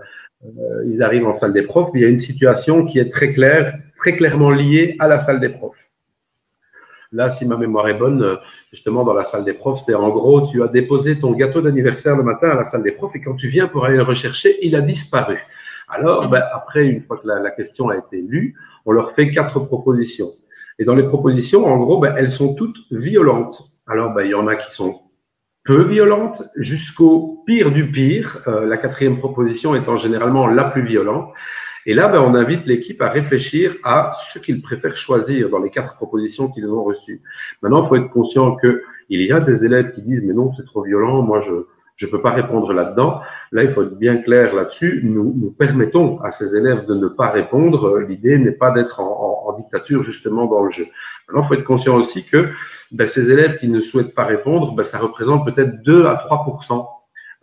[0.86, 3.78] ils arrivent en salle des profs, il y a une situation qui est très claire,
[3.98, 5.88] très clairement liée à la salle des profs.
[7.14, 8.36] Là, si ma mémoire est bonne, euh,
[8.72, 12.16] justement, dans la salle des profs, c'est en gros, tu as déposé ton gâteau d'anniversaire
[12.16, 14.56] le matin à la salle des profs et quand tu viens pour aller le rechercher,
[14.62, 15.38] il a disparu.
[15.88, 19.60] Alors, ben, après, une fois que la, question a été lue, on leur fait quatre
[19.60, 20.32] propositions.
[20.80, 23.62] Et dans les propositions, en gros, ben, elles sont toutes violentes.
[23.86, 25.00] Alors, ben, il y en a qui sont
[25.64, 31.32] peu violente jusqu'au pire du pire, euh, la quatrième proposition étant généralement la plus violente.
[31.86, 35.70] Et là, ben, on invite l'équipe à réfléchir à ce qu'ils préfèrent choisir dans les
[35.70, 37.22] quatre propositions qu'ils ont reçues.
[37.62, 40.52] Maintenant, il faut être conscient que il y a des élèves qui disent mais non,
[40.56, 41.52] c'est trop violent, moi je
[41.96, 43.20] je peux pas répondre là-dedans.
[43.52, 45.02] Là, il faut être bien clair là-dessus.
[45.04, 47.98] Nous, nous permettons à ces élèves de ne pas répondre.
[48.00, 50.86] L'idée n'est pas d'être en, en, en, dictature justement dans le jeu.
[51.28, 52.50] Maintenant, il faut être conscient aussi que
[52.92, 56.86] ben, ces élèves qui ne souhaitent pas répondre, ben, ça représente peut-être 2 à 3%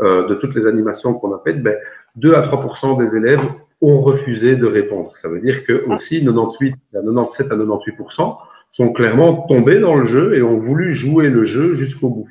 [0.01, 1.61] euh, de toutes les animations qu'on a faites.
[1.61, 1.75] Ben,
[2.15, 3.41] 2 à 3% des élèves
[3.81, 5.13] ont refusé de répondre.
[5.17, 8.37] Ça veut dire que aussi 98, 97 à 98%
[8.69, 12.29] sont clairement tombés dans le jeu et ont voulu jouer le jeu jusqu'au bout.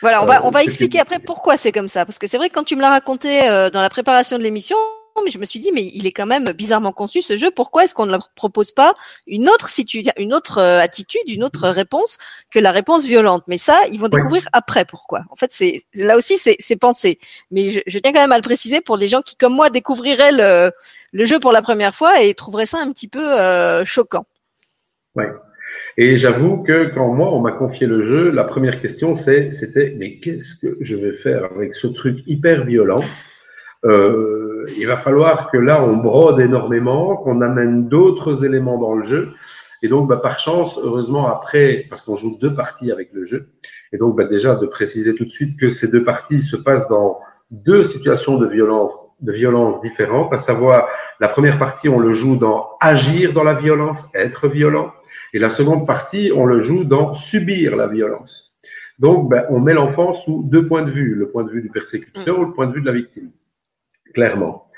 [0.00, 2.04] Voilà, on va, on va expliquer après pourquoi c'est comme ça.
[2.04, 4.42] Parce que c'est vrai que quand tu me l'as raconté euh, dans la préparation de
[4.42, 4.76] l'émission,
[5.24, 7.50] mais je me suis dit, mais il est quand même bizarrement conçu ce jeu.
[7.50, 8.94] Pourquoi est-ce qu'on ne leur propose pas
[9.26, 9.68] une autre
[10.16, 12.18] une autre euh, attitude, une autre réponse
[12.50, 13.44] que la réponse violente?
[13.46, 15.22] Mais ça, ils vont découvrir après pourquoi.
[15.30, 17.18] En fait, c'est là aussi c'est pensé.
[17.50, 19.70] Mais je, je, tiens quand même à le préciser pour les gens qui, comme moi,
[19.70, 20.72] découvriraient le,
[21.12, 24.26] le jeu pour la première fois et trouveraient ça un petit peu euh, choquant.
[25.14, 25.28] Ouais.
[26.00, 30.18] Et j'avoue que quand moi on m'a confié le jeu, la première question c'était mais
[30.20, 33.02] qu'est-ce que je vais faire avec ce truc hyper violent?
[33.84, 39.04] Euh, il va falloir que là, on brode énormément, qu'on amène d'autres éléments dans le
[39.04, 39.32] jeu.
[39.82, 43.48] Et donc, bah, par chance, heureusement, après, parce qu'on joue deux parties avec le jeu,
[43.92, 46.88] et donc bah, déjà de préciser tout de suite que ces deux parties se passent
[46.88, 50.88] dans deux situations de violence, de violence différentes, à savoir
[51.20, 54.92] la première partie, on le joue dans agir dans la violence, être violent,
[55.32, 58.56] et la seconde partie, on le joue dans subir la violence.
[58.98, 61.70] Donc, ben, on met l'enfant sous deux points de vue, le point de vue du
[61.70, 63.30] persécuteur ou le point de vue de la victime,
[64.14, 64.68] clairement.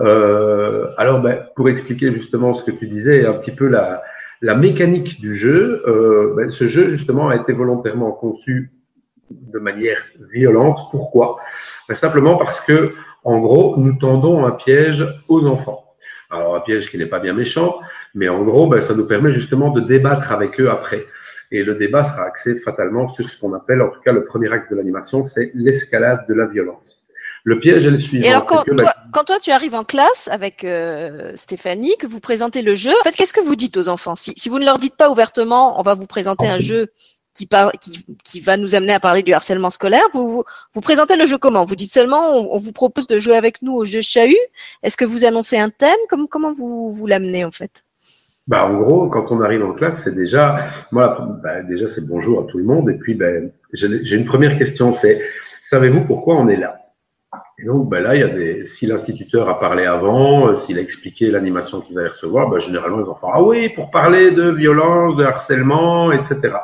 [0.00, 4.02] Euh, alors, ben, pour expliquer justement ce que tu disais, un petit peu la,
[4.40, 8.72] la mécanique du jeu, euh, ben, ce jeu justement a été volontairement conçu
[9.30, 10.78] de manière violente.
[10.90, 11.38] Pourquoi?
[11.88, 12.92] Ben, Simplement parce que,
[13.24, 15.84] en gros, nous tendons un piège aux enfants.
[16.30, 17.80] Alors un piège qui n'est pas bien méchant,
[18.14, 21.06] mais en gros, ça nous permet justement de débattre avec eux après.
[21.50, 24.52] Et le débat sera axé fatalement sur ce qu'on appelle, en tout cas le premier
[24.52, 27.07] acte de l'animation, c'est l'escalade de la violence.
[27.44, 28.24] Le piège est le suivant.
[28.24, 32.20] Et alors, quand, toi, quand toi, tu arrives en classe avec euh, Stéphanie, que vous
[32.20, 34.16] présentez le jeu, en fait, qu'est-ce que vous dites aux enfants?
[34.16, 36.88] Si, si vous ne leur dites pas ouvertement, on va vous présenter un jeu
[37.34, 40.42] qui, par, qui, qui, va nous amener à parler du harcèlement scolaire, vous,
[40.74, 41.64] vous, présentez le jeu comment?
[41.64, 44.36] Vous dites seulement, on, vous propose de jouer avec nous au jeu Chahut.
[44.82, 45.96] Est-ce que vous annoncez un thème?
[46.08, 47.84] Comment, comment vous, vous l'amenez en fait?
[48.48, 52.40] Bah, en gros, quand on arrive en classe, c'est déjà, moi, bah, déjà, c'est bonjour
[52.40, 52.90] à tout le monde.
[52.90, 55.20] Et puis, ben, j'ai une première question, c'est,
[55.62, 56.87] savez-vous pourquoi on est là?
[57.58, 60.78] Et donc, ben là, il y a des, si l'instituteur a parlé avant, euh, s'il
[60.78, 64.50] a expliqué l'animation qu'ils allaient recevoir, ben, généralement, ils vont ah oui, pour parler de
[64.50, 66.54] violence, de harcèlement, etc.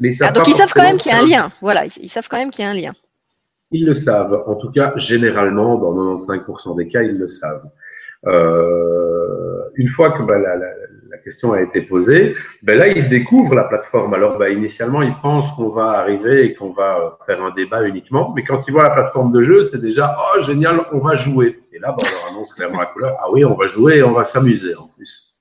[0.00, 1.50] Mais ah, donc, ils savent quand même qu'il y a un lien.
[1.60, 2.92] Voilà, ils savent quand même qu'il y a un lien.
[3.72, 4.44] Ils le savent.
[4.46, 7.64] En tout cas, généralement, dans 95% des cas, ils le savent.
[8.26, 10.56] Euh, une fois que ben, la
[11.24, 14.14] question a été posée, ben là, ils découvrent la plateforme.
[14.14, 17.82] Alors, ben, initialement, ils pensent qu'on va arriver et qu'on va euh, faire un débat
[17.82, 21.16] uniquement, mais quand ils voient la plateforme de jeu, c'est déjà, oh, génial, on va
[21.16, 21.60] jouer.
[21.72, 24.02] Et là, ben, on leur annonce clairement la couleur, ah oui, on va jouer et
[24.02, 25.38] on va s'amuser en plus.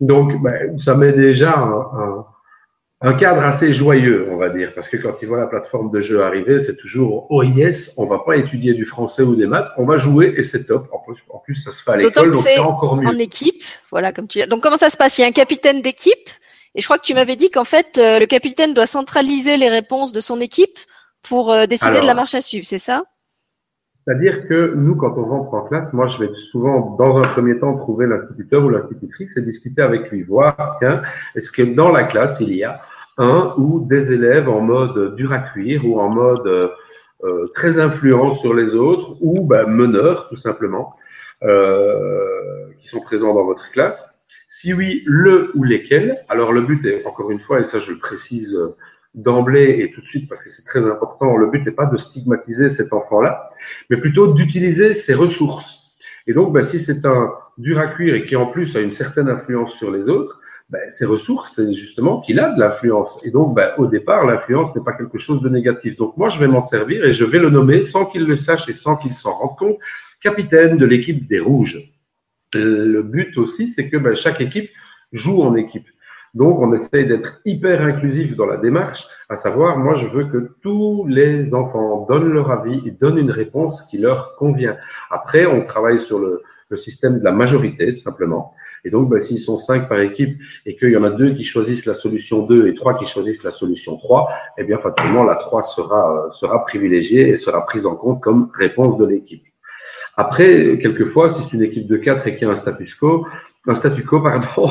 [0.00, 2.26] Donc, ben, ça met déjà un, un
[3.10, 6.22] cadre assez joyeux, on va dire, parce que quand ils voient la plateforme de jeu
[6.22, 9.84] arriver, c'est toujours oh yes, on va pas étudier du français ou des maths, on
[9.84, 10.88] va jouer et c'est top.
[10.92, 13.08] En plus, en plus, ça se fait à l'école, donc c'est encore mieux.
[13.08, 14.46] En équipe, voilà, comme tu.
[14.46, 15.18] Donc comment ça se passe?
[15.18, 16.30] Il y a un capitaine d'équipe,
[16.76, 19.68] et je crois que tu m'avais dit qu'en fait euh, le capitaine doit centraliser les
[19.68, 20.78] réponses de son équipe
[21.22, 23.04] pour euh, décider de la marche à suivre, c'est ça?
[24.06, 27.58] C'est-à-dire que nous, quand on rentre en classe, moi, je vais souvent, dans un premier
[27.58, 31.02] temps, trouver l'instituteur ou l'institutrice et discuter avec lui, voir, tiens,
[31.36, 32.80] est-ce que dans la classe, il y a
[33.18, 36.46] un ou des élèves en mode dur à cuire ou en mode
[37.24, 40.96] euh, très influent sur les autres ou ben, meneur tout simplement
[41.42, 44.08] euh, qui sont présents dans votre classe.
[44.48, 46.24] Si oui, le ou lesquels.
[46.28, 48.58] Alors le but est encore une fois et ça je le précise
[49.14, 51.36] d'emblée et tout de suite parce que c'est très important.
[51.36, 53.50] Le but n'est pas de stigmatiser cet enfant-là,
[53.90, 55.96] mais plutôt d'utiliser ses ressources.
[56.26, 58.92] Et donc, ben, si c'est un dur à cuire et qui en plus a une
[58.92, 60.40] certaine influence sur les autres,
[60.72, 63.20] ben, ses ressources, c'est justement qu'il a de l'influence.
[63.26, 65.96] Et donc, ben, au départ, l'influence n'est pas quelque chose de négatif.
[65.96, 68.66] Donc, moi, je vais m'en servir et je vais le nommer sans qu'il le sache
[68.70, 69.76] et sans qu'il s'en rende compte,
[70.22, 71.78] capitaine de l'équipe des Rouges.
[72.54, 74.70] Le but aussi, c'est que ben, chaque équipe
[75.12, 75.86] joue en équipe.
[76.32, 80.52] Donc, on essaye d'être hyper inclusif dans la démarche, à savoir, moi, je veux que
[80.62, 84.78] tous les enfants donnent leur avis et donnent une réponse qui leur convient.
[85.10, 88.54] Après, on travaille sur le, le système de la majorité, simplement.
[88.84, 91.44] Et donc, ben, s'ils sont cinq par équipe et qu'il y en a deux qui
[91.44, 95.36] choisissent la solution 2 et trois qui choisissent la solution 3, eh bien, fatalement, la
[95.36, 99.44] 3 sera, euh, sera privilégiée et sera prise en compte comme réponse de l'équipe.
[100.16, 103.26] Après, quelquefois, si c'est une équipe de quatre et qu'il y a un status quo,
[103.66, 104.70] un statu quo, pardon,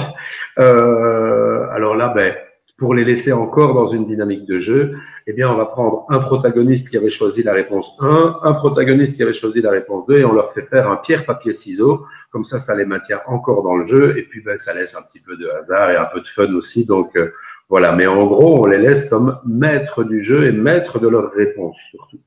[0.60, 2.36] euh, alors là, ben,
[2.82, 4.96] pour les laisser encore dans une dynamique de jeu,
[5.28, 9.18] eh bien, on va prendre un protagoniste qui avait choisi la réponse 1, un protagoniste
[9.18, 12.08] qui avait choisi la réponse 2, et on leur fait faire un pierre, papier, ciseaux.
[12.32, 15.04] Comme ça, ça les maintient encore dans le jeu, et puis ben, ça laisse un
[15.04, 16.84] petit peu de hasard et un peu de fun aussi.
[16.88, 17.30] Donc, euh,
[17.70, 17.92] voilà.
[17.92, 21.78] Mais en gros, on les laisse comme maîtres du jeu et maîtres de leurs réponses,
[21.92, 22.20] surtout.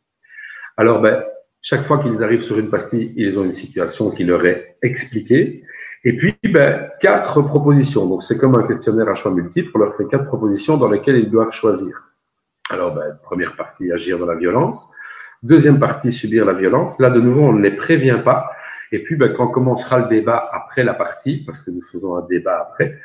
[0.77, 1.25] Alors, ben,
[1.63, 5.65] chaque fois qu'ils arrivent sur une pastille, ils ont une situation qui leur est expliquée.
[6.05, 8.07] Et puis, ben, quatre propositions.
[8.07, 9.71] Donc, c'est comme un questionnaire à choix multiples.
[9.75, 12.03] On leur fait quatre propositions dans lesquelles ils doivent choisir.
[12.71, 14.91] Alors, ben, première partie, agir dans la violence.
[15.43, 16.99] Deuxième partie, subir la violence.
[16.99, 18.51] Là, de nouveau, on ne les prévient pas.
[18.93, 22.27] Et puis, ben, quand commencera le débat après la partie, parce que nous faisons un
[22.29, 22.99] débat après,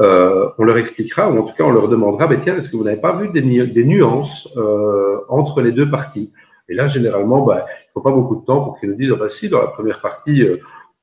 [0.00, 2.76] euh, on leur expliquera, ou en tout cas, on leur demandera, ben, tiens, est-ce que
[2.76, 3.42] vous n'avez pas vu des,
[3.84, 6.32] nuances euh, entre les deux parties?
[6.68, 9.18] Et là, généralement, ben, il faut pas beaucoup de temps pour qu'ils nous disent, ah,
[9.18, 10.58] ben, si, dans la première partie, euh,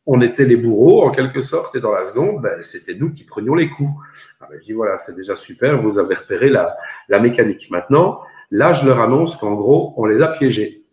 [0.07, 3.25] on était les bourreaux en quelque sorte, et dans la seconde, ben, c'était nous qui
[3.25, 3.91] prenions les coups.
[4.39, 6.77] Ah, ben, je dis voilà, c'est déjà super, vous avez repéré la,
[7.19, 7.69] mécanique.
[7.69, 10.85] Maintenant, là, je leur annonce qu'en gros, on les a piégés.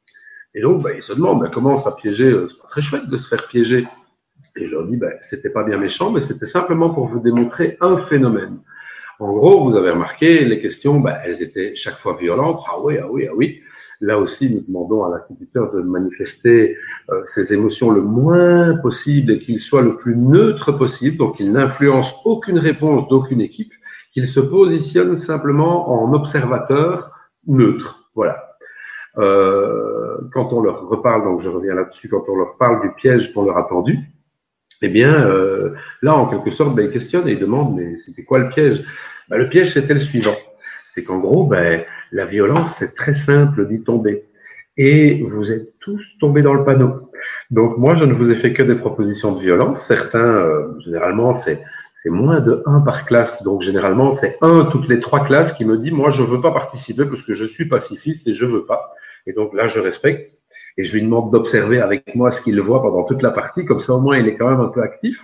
[0.53, 2.29] Et donc, ben, ils se demandent ben, comment ça piéger.
[2.29, 3.87] Euh, c'est pas très chouette de se faire piéger.
[4.57, 7.77] Et je leur dis, ben, c'était pas bien méchant, mais c'était simplement pour vous démontrer
[7.81, 8.59] un phénomène.
[9.21, 12.61] En gros, vous avez remarqué, les questions, elles étaient chaque fois violentes.
[12.69, 13.63] Ah oui, ah oui, ah oui.
[14.05, 16.77] Là aussi, nous demandons à l'instituteur de manifester
[17.11, 21.51] euh, ses émotions le moins possible et qu'il soit le plus neutre possible, donc qu'il
[21.51, 23.73] n'influence aucune réponse d'aucune équipe,
[24.13, 27.13] qu'il se positionne simplement en observateur
[27.47, 28.11] neutre.
[28.15, 28.57] Voilà.
[29.17, 33.33] Euh, quand on leur reparle, donc je reviens là-dessus, quand on leur parle du piège
[33.33, 33.99] qu'on leur a tendu,
[34.83, 38.25] eh bien, euh, là, en quelque sorte, ben, ils questionnent et ils demandent, mais c'était
[38.25, 38.85] quoi le piège?
[39.31, 40.37] Ben, Le piège, c'était le suivant.
[40.89, 41.83] C'est qu'en gros, ben,
[42.15, 44.25] la violence, c'est très simple d'y tomber.
[44.77, 47.11] Et vous êtes tous tombés dans le panneau.
[47.51, 49.83] Donc moi, je ne vous ai fait que des propositions de violence.
[49.83, 51.61] Certains, euh, généralement, c'est
[51.97, 53.43] c'est moins de un par classe.
[53.43, 56.51] Donc généralement, c'est un toutes les trois classes qui me dit, moi, je veux pas
[56.51, 58.95] participer parce que je suis pacifiste et je veux pas.
[59.27, 60.33] Et donc là, je respecte
[60.77, 63.65] et je lui demande d'observer avec moi ce qu'il voit pendant toute la partie.
[63.65, 65.17] Comme ça, au moins, il est quand même un peu actif.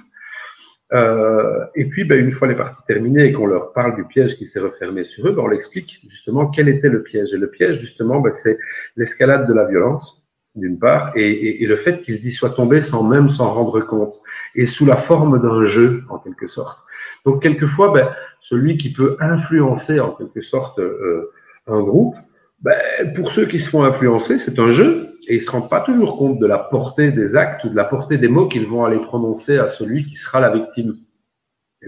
[0.92, 4.36] Euh, et puis, ben, une fois les parties terminées et qu'on leur parle du piège
[4.36, 7.32] qui s'est refermé sur eux, ben, on l'explique justement quel était le piège.
[7.32, 8.58] Et le piège, justement, ben, c'est
[8.96, 13.30] l'escalade de la violence, d'une part, et, le fait qu'ils y soient tombés sans même
[13.30, 14.14] s'en rendre compte,
[14.56, 16.80] et sous la forme d'un jeu, en quelque sorte.
[17.24, 21.30] Donc, quelquefois, ben, celui qui peut influencer, en quelque sorte, euh,
[21.68, 22.16] un groupe,
[22.62, 25.80] ben, pour ceux qui se font influencer, c'est un jeu, et ils se rendent pas
[25.80, 28.84] toujours compte de la portée des actes ou de la portée des mots qu'ils vont
[28.84, 30.96] aller prononcer à celui qui sera la victime.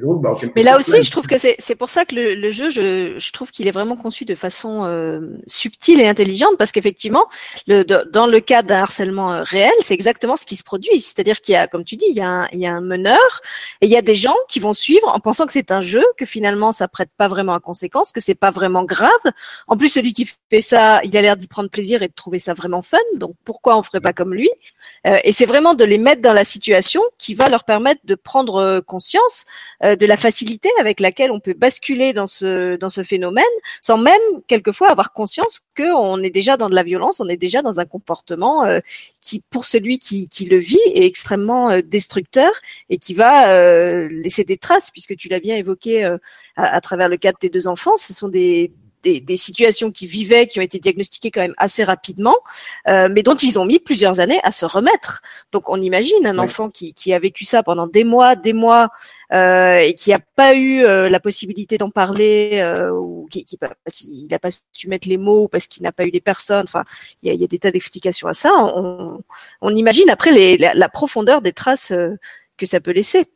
[0.00, 2.70] Donc, bah, mais là aussi, je trouve que c'est pour ça que le, le jeu,
[2.70, 7.26] je, je, trouve qu'il est vraiment conçu de façon euh, subtile et intelligente, parce qu'effectivement,
[7.66, 11.02] le, dans le cas d'un harcèlement euh, réel, c'est exactement ce qui se produit.
[11.02, 12.80] C'est-à-dire qu'il y a, comme tu dis, il y, a un, il y a un
[12.80, 13.42] meneur
[13.82, 16.04] et il y a des gens qui vont suivre en pensant que c'est un jeu,
[16.16, 19.10] que finalement ça prête pas vraiment à conséquence, que c'est pas vraiment grave.
[19.68, 22.38] En plus, celui qui fait ça, il a l'air d'y prendre plaisir et de trouver
[22.38, 22.96] ça vraiment fun.
[23.16, 24.48] Donc pourquoi on ferait pas comme lui?
[25.06, 28.14] Euh, Et c'est vraiment de les mettre dans la situation qui va leur permettre de
[28.14, 29.44] prendre euh, conscience
[29.84, 33.44] euh, de la facilité avec laquelle on peut basculer dans ce dans ce phénomène,
[33.80, 37.62] sans même quelquefois avoir conscience qu'on est déjà dans de la violence, on est déjà
[37.62, 38.80] dans un comportement euh,
[39.20, 42.52] qui, pour celui qui, qui, le vit, est extrêmement euh, destructeur
[42.90, 43.32] et qui va
[44.08, 46.18] laisser des traces, puisque tu l'as bien évoqué à,
[46.56, 50.06] à, travers le cas de tes deux enfants, ce sont des, des, des, situations qui
[50.06, 52.36] vivaient, qui ont été diagnostiquées quand même assez rapidement,
[52.88, 55.22] euh, mais dont ils ont mis plusieurs années à se remettre.
[55.52, 58.90] Donc on imagine un enfant qui, qui, a vécu ça pendant des mois, des mois,
[59.32, 63.58] euh, et qui n'a pas eu euh, la possibilité d'en parler, euh, ou qui, qui,
[64.30, 66.64] n'a pas su mettre les mots, parce qu'il n'a pas eu les personnes.
[66.64, 66.84] Enfin,
[67.22, 68.50] il y a, y a, des tas d'explications à ça.
[68.54, 69.22] On,
[69.62, 71.92] on imagine après les, la, la, profondeur des traces
[72.58, 73.26] que ça peut laisser.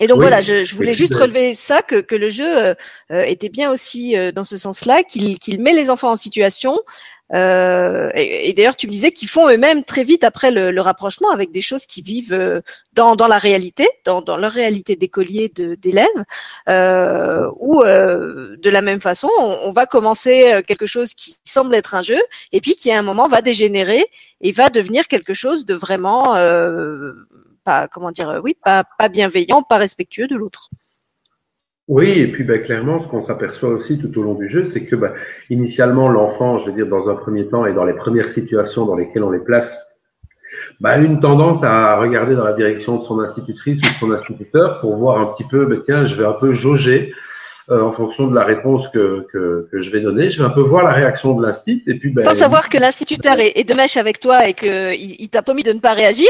[0.00, 2.74] Et donc voilà, je, je voulais juste relever ça, que, que le jeu euh,
[3.10, 6.78] euh était bien aussi euh, dans ce sens-là, qu'il met les enfants en situation.
[7.34, 10.80] Euh, et, et d'ailleurs, tu me disais qu'ils font eux-mêmes très vite après le, le,
[10.80, 12.60] rapprochement avec des choses qui vivent euh,
[12.92, 16.06] dans, dans la réalité, dans, dans leur réalité d'écoliers, d'élèves,
[16.68, 21.94] euh, où de la même façon, on, on, va commencer quelque chose qui semble être
[21.94, 22.20] un jeu,
[22.52, 24.04] et puis qui à un moment va dégénérer
[24.40, 26.36] et va devenir quelque chose de vraiment
[27.66, 30.70] pas comment dire, euh, oui, pas, pas bienveillant, pas respectueux de l'autre.
[31.88, 34.84] Oui, et puis ben, clairement, ce qu'on s'aperçoit aussi tout au long du jeu, c'est
[34.84, 35.12] que ben,
[35.50, 38.96] initialement, l'enfant, je veux dire, dans un premier temps et dans les premières situations dans
[38.96, 39.78] lesquelles on les place,
[40.80, 44.10] ben, a une tendance à regarder dans la direction de son institutrice ou de son
[44.12, 47.12] instituteur pour voir un petit peu, ben, tiens, je vais un peu jauger
[47.68, 50.30] euh, en fonction de la réponse que, que, que, je vais donner.
[50.30, 51.82] Je vais un peu voir la réaction de l'instit.
[51.86, 55.20] Et puis, ben, Sans savoir que l'instituteur est, est, de mèche avec toi et qu'il
[55.20, 56.28] il, t'a promis de ne pas réagir.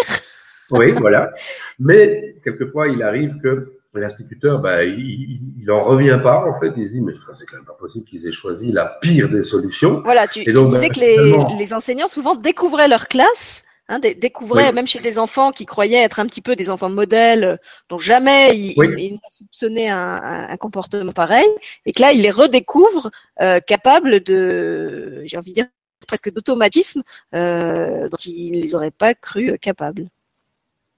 [0.70, 1.32] Oui, voilà.
[1.78, 6.72] Mais quelquefois, il arrive que l'instituteur, bah, il, il en revient pas, en fait.
[6.76, 9.44] Il se dit, mais c'est quand même pas possible qu'ils aient choisi la pire des
[9.44, 10.02] solutions.
[10.04, 13.98] Voilà, tu, donc, tu disais bah, que les, les, enseignants, souvent, découvraient leur classe, hein,
[13.98, 14.74] découvraient, oui.
[14.74, 18.56] même chez des enfants qui croyaient être un petit peu des enfants modèles, dont jamais
[18.56, 18.88] ils, oui.
[18.98, 21.48] ils, ils soupçonnaient un, un, comportement pareil,
[21.84, 25.66] et que là, ils les redécouvrent euh, capables de, j'ai envie de dire,
[26.06, 27.02] presque d'automatisme
[27.34, 30.08] euh, dont ils ne les auraient pas cru capables.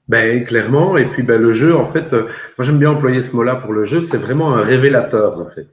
[0.09, 3.37] Ben clairement, et puis ben, le jeu, en fait, euh, moi j'aime bien employer ce
[3.37, 5.69] mot-là pour le jeu, c'est vraiment un révélateur en fait.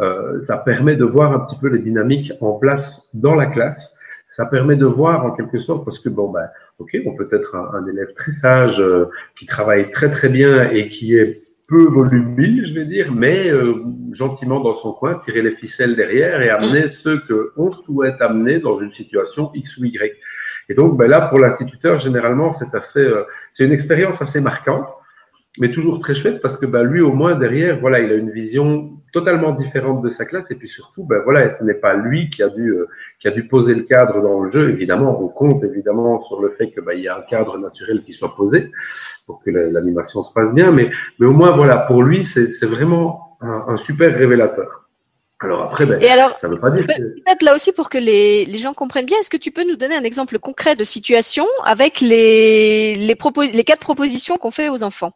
[0.00, 3.96] Euh, ça permet de voir un petit peu les dynamiques en place dans la classe.
[4.28, 7.54] Ça permet de voir en quelque sorte, parce que bon ben, ok, on peut être
[7.54, 9.06] un, élève très sage, euh,
[9.38, 13.82] qui travaille très très bien et qui est peu volubile, je vais dire, mais euh,
[14.12, 18.60] gentiment dans son coin, tirer les ficelles derrière et amener ceux que on souhaite amener
[18.60, 20.16] dans une situation X ou Y.
[20.68, 24.88] Et donc, ben là, pour l'instituteur, généralement, c'est assez, euh, c'est une expérience assez marquante,
[25.58, 28.30] mais toujours très chouette parce que ben, lui, au moins derrière, voilà, il a une
[28.30, 30.50] vision totalement différente de sa classe.
[30.50, 32.88] Et puis surtout, ben voilà, ce n'est pas lui qui a dû, euh,
[33.20, 34.68] qui a dû poser le cadre dans le jeu.
[34.70, 38.02] Évidemment, on compte évidemment sur le fait que ben, il y a un cadre naturel
[38.02, 38.70] qui soit posé
[39.24, 40.72] pour que l'animation se passe bien.
[40.72, 44.85] Mais, mais au moins, voilà, pour lui, c'est vraiment un, un super révélateur.
[45.40, 46.92] Alors après, ben, Et alors, ça veut pas dire que...
[46.94, 49.76] peut-être là aussi pour que les, les gens comprennent bien, est-ce que tu peux nous
[49.76, 54.70] donner un exemple concret de situation avec les, les, propos, les quatre propositions qu'on fait
[54.70, 55.12] aux enfants?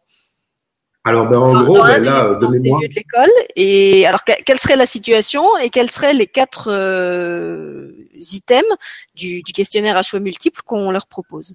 [1.05, 2.83] Alors, ben, en gros, ben, là, de mémoire.
[2.83, 3.31] de l'école.
[3.57, 8.77] Et alors, quelle serait la situation et quels seraient les quatre euh, items
[9.15, 11.55] du, du questionnaire à choix multiples qu'on leur propose?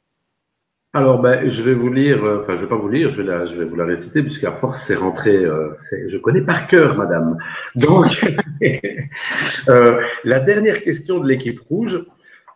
[0.95, 3.23] Alors, ben, je vais vous lire, euh, enfin, je vais pas vous lire, je vais,
[3.23, 5.75] la, je vais vous la réciter, puisqu'à force, c'est rentré, euh,
[6.07, 7.37] je connais par cœur, madame.
[7.75, 8.25] Donc,
[9.67, 12.01] euh, la dernière question de l'équipe rouge,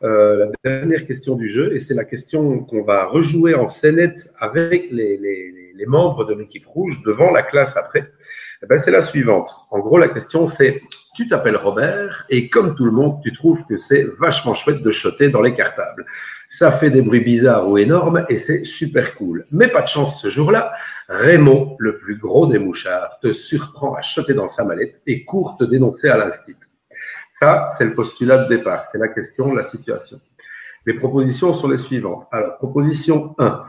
[0.03, 4.31] euh, la dernière question du jeu, et c'est la question qu'on va rejouer en scénette
[4.39, 8.09] avec les, les, les membres de l'équipe rouge devant la classe après.
[8.63, 9.49] Eh ben, c'est la suivante.
[9.69, 10.81] En gros, la question, c'est
[11.13, 14.91] tu t'appelles Robert et comme tout le monde, tu trouves que c'est vachement chouette de
[14.91, 16.05] choter dans les cartables.
[16.51, 19.45] Ça fait des bruits bizarres ou énormes et c'est super cool.
[19.51, 20.73] Mais pas de chance ce jour-là,
[21.07, 25.57] Raymond, le plus gros des mouchards, te surprend à choter dans sa mallette et court
[25.57, 26.57] te dénoncer à l'instit.
[27.33, 30.19] Ça, c'est le postulat de départ, c'est la question, la situation.
[30.85, 32.27] Les propositions sont les suivantes.
[32.31, 33.63] Alors, proposition 1,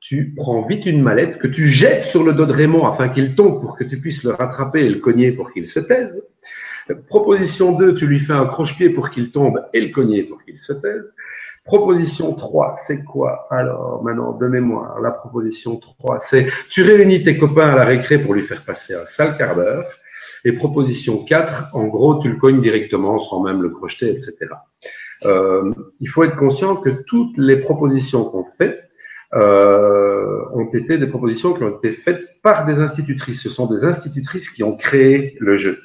[0.00, 3.34] tu prends vite une mallette que tu jettes sur le dos de Raymond afin qu'il
[3.34, 6.22] tombe pour que tu puisses le rattraper et le cogner pour qu'il se taise.
[7.08, 10.58] Proposition 2, tu lui fais un croche-pied pour qu'il tombe et le cogner pour qu'il
[10.58, 11.12] se taise.
[11.66, 13.48] Proposition 3, c'est quoi?
[13.50, 18.18] Alors, maintenant, de mémoire, la proposition 3, c'est tu réunis tes copains à la récré
[18.18, 19.84] pour lui faire passer un sale quart d'heure.
[20.44, 24.36] Et proposition 4, en gros, tu le cognes directement sans même le crocheter, etc.
[25.24, 28.78] Euh, il faut être conscient que toutes les propositions qu'on fait
[29.34, 33.42] euh, ont été des propositions qui ont été faites par des institutrices.
[33.42, 35.80] Ce sont des institutrices qui ont créé le jeu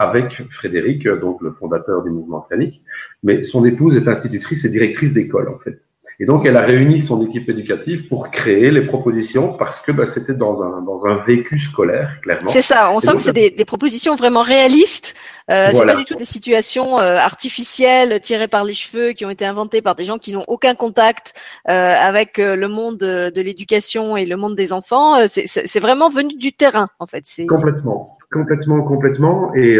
[0.00, 2.82] avec Frédéric, donc le fondateur du mouvement organique,
[3.22, 5.78] mais son épouse est institutrice et directrice d'école en fait.
[6.22, 10.04] Et donc, elle a réuni son équipe éducative pour créer les propositions parce que bah,
[10.04, 12.50] c'était dans un, dans un vécu scolaire, clairement.
[12.50, 15.16] C'est ça, on sent que c'est des, des, propositions vraiment réalistes.
[15.50, 19.30] Euh, C'est pas du tout des situations euh, artificielles tirées par les cheveux qui ont
[19.30, 21.32] été inventées par des gens qui n'ont aucun contact
[21.70, 25.16] euh, avec euh, le monde de, l'éducation et le monde des enfants.
[25.16, 27.24] Euh, c'est vraiment venu du terrain, en fait.
[27.48, 29.54] Complètement, complètement, complètement.
[29.54, 29.78] Et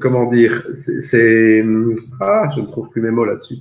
[0.00, 1.64] comment dire, c'est...
[2.20, 3.56] Ah, je ne trouve plus mes mots là-dessus.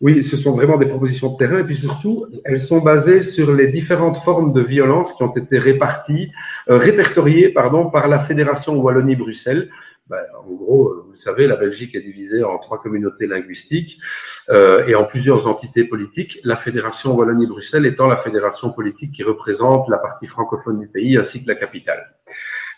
[0.00, 3.54] Oui, ce sont vraiment des propositions de terrain et puis surtout, elles sont basées sur
[3.54, 6.32] les différentes formes de violence qui ont été réparties,
[6.68, 9.70] euh, répertoriées pardon, par la Fédération Wallonie-Bruxelles.
[10.08, 13.98] Ben, en gros, euh, vous le savez, la Belgique est divisée en trois communautés linguistiques
[14.50, 16.38] euh, et en plusieurs entités politiques.
[16.44, 21.42] La Fédération Wallonie-Bruxelles étant la fédération politique qui représente la partie francophone du pays ainsi
[21.42, 22.14] que la capitale.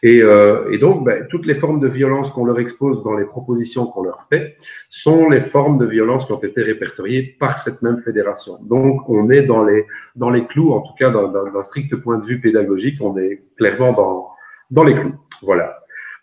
[0.02, 3.24] Et, euh, et donc, ben, toutes les formes de violence qu'on leur expose dans les
[3.24, 4.56] propositions qu'on leur fait
[4.90, 8.54] sont les formes de violence qui ont été répertoriées par cette même fédération.
[8.62, 12.26] Donc, on est dans les, dans les clous, en tout cas d'un strict point de
[12.26, 14.28] vue pédagogique, on est clairement dans,
[14.70, 15.14] dans les clous.
[15.42, 15.78] Voilà.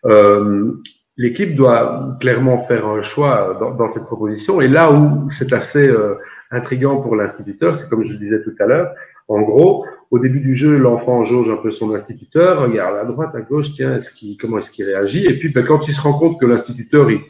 [0.06, 0.72] Euh,
[1.18, 4.60] L'équipe doit clairement faire un choix dans, dans cette proposition.
[4.60, 6.16] Et là où c'est assez euh,
[6.52, 8.92] intriguant pour l'instituteur, c'est comme je le disais tout à l'heure,
[9.30, 13.36] en gros, au début du jeu, l'enfant jauge un peu son instituteur, regarde à droite,
[13.36, 15.26] à gauche, tiens, est-ce qu'il, comment est-ce qu'il réagit?
[15.26, 17.22] Et puis, ben, quand il se rend compte que l'instituteur, il,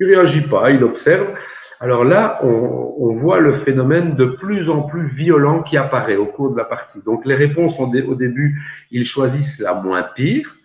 [0.00, 1.28] il réagit pas, il observe.
[1.80, 6.26] Alors là, on, on, voit le phénomène de plus en plus violent qui apparaît au
[6.26, 7.00] cours de la partie.
[7.04, 10.56] Donc les réponses au début, ils choisissent la moins pire.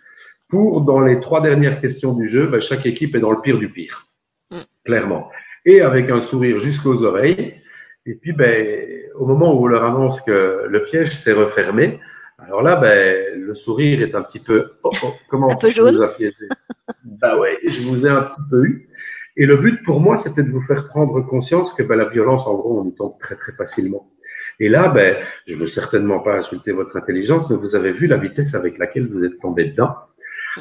[0.48, 3.58] Pour, dans les trois dernières questions du jeu, ben, chaque équipe est dans le pire
[3.58, 4.08] du pire,
[4.52, 4.58] mm.
[4.86, 5.30] clairement.
[5.66, 7.59] Et avec un sourire jusqu'aux oreilles.
[8.10, 8.66] Et puis, ben,
[9.20, 12.00] au moment où on leur annonce que le piège s'est refermé,
[12.40, 14.72] alors là, ben, le sourire est un petit peu.
[14.82, 16.08] Oh, oh, comment un peu jaune.
[17.06, 18.90] Bah ouais, je vous ai un petit peu eu.
[19.38, 22.48] Et le but pour moi, c'était de vous faire prendre conscience que ben, la violence,
[22.48, 24.10] en gros, on y tombe très très facilement.
[24.60, 28.08] Et là, ben, je ne veux certainement pas insulter votre intelligence, mais vous avez vu
[28.08, 29.94] la vitesse avec laquelle vous êtes tombé dedans.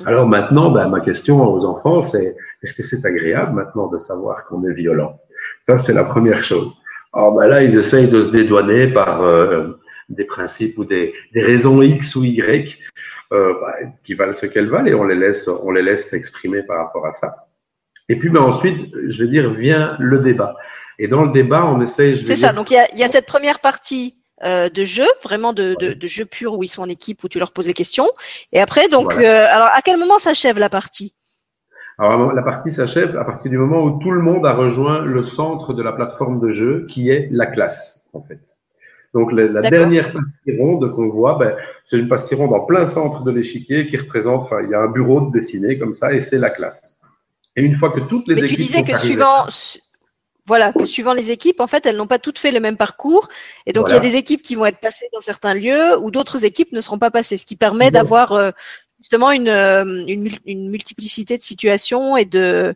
[0.05, 4.45] Alors maintenant, ben, ma question aux enfants, c'est est-ce que c'est agréable maintenant de savoir
[4.45, 5.19] qu'on est violent?
[5.63, 6.75] Ça, c'est la première chose.
[7.13, 11.43] Alors ben là, ils essayent de se dédouaner par euh, des principes ou des, des,
[11.43, 12.79] raisons X ou Y
[13.33, 16.63] euh, bah, qui valent ce qu'elles valent et on les laisse, on les laisse s'exprimer
[16.63, 17.49] par rapport à ça.
[18.09, 20.57] Et puis ben, ensuite, je vais dire, vient le débat.
[20.99, 22.25] Et dans le débat, on essaye.
[22.27, 22.53] C'est ça.
[22.53, 25.95] Donc il y a, y a, cette première partie euh, de jeu, vraiment de, de,
[25.95, 28.09] de, jeu pur où ils sont en équipe où tu leur poses des questions.
[28.53, 31.15] Et après, donc, euh, alors à quel moment s'achève la partie?
[31.99, 35.23] Alors la partie s'achève à partir du moment où tout le monde a rejoint le
[35.23, 38.41] centre de la plateforme de jeu, qui est la classe, en fait.
[39.15, 42.87] Donc la, la dernière pastille ronde qu'on voit, ben, c'est une pastille ronde en plein
[42.87, 46.13] centre de l'échiquier qui représente, enfin, il y a un bureau de dessiné comme ça,
[46.13, 46.99] et c'est la classe.
[47.57, 49.47] Et une fois que toutes les Mais équipes tu disais que suivant,
[50.47, 53.29] voilà, que suivant les équipes, en fait, elles n'ont pas toutes fait le même parcours,
[53.67, 53.97] et donc voilà.
[53.97, 56.73] il y a des équipes qui vont être passées dans certains lieux, ou d'autres équipes
[56.73, 58.51] ne seront pas passées, ce qui permet d'avoir euh,
[59.01, 62.75] justement une, euh, une, une, multiplicité de situations et de,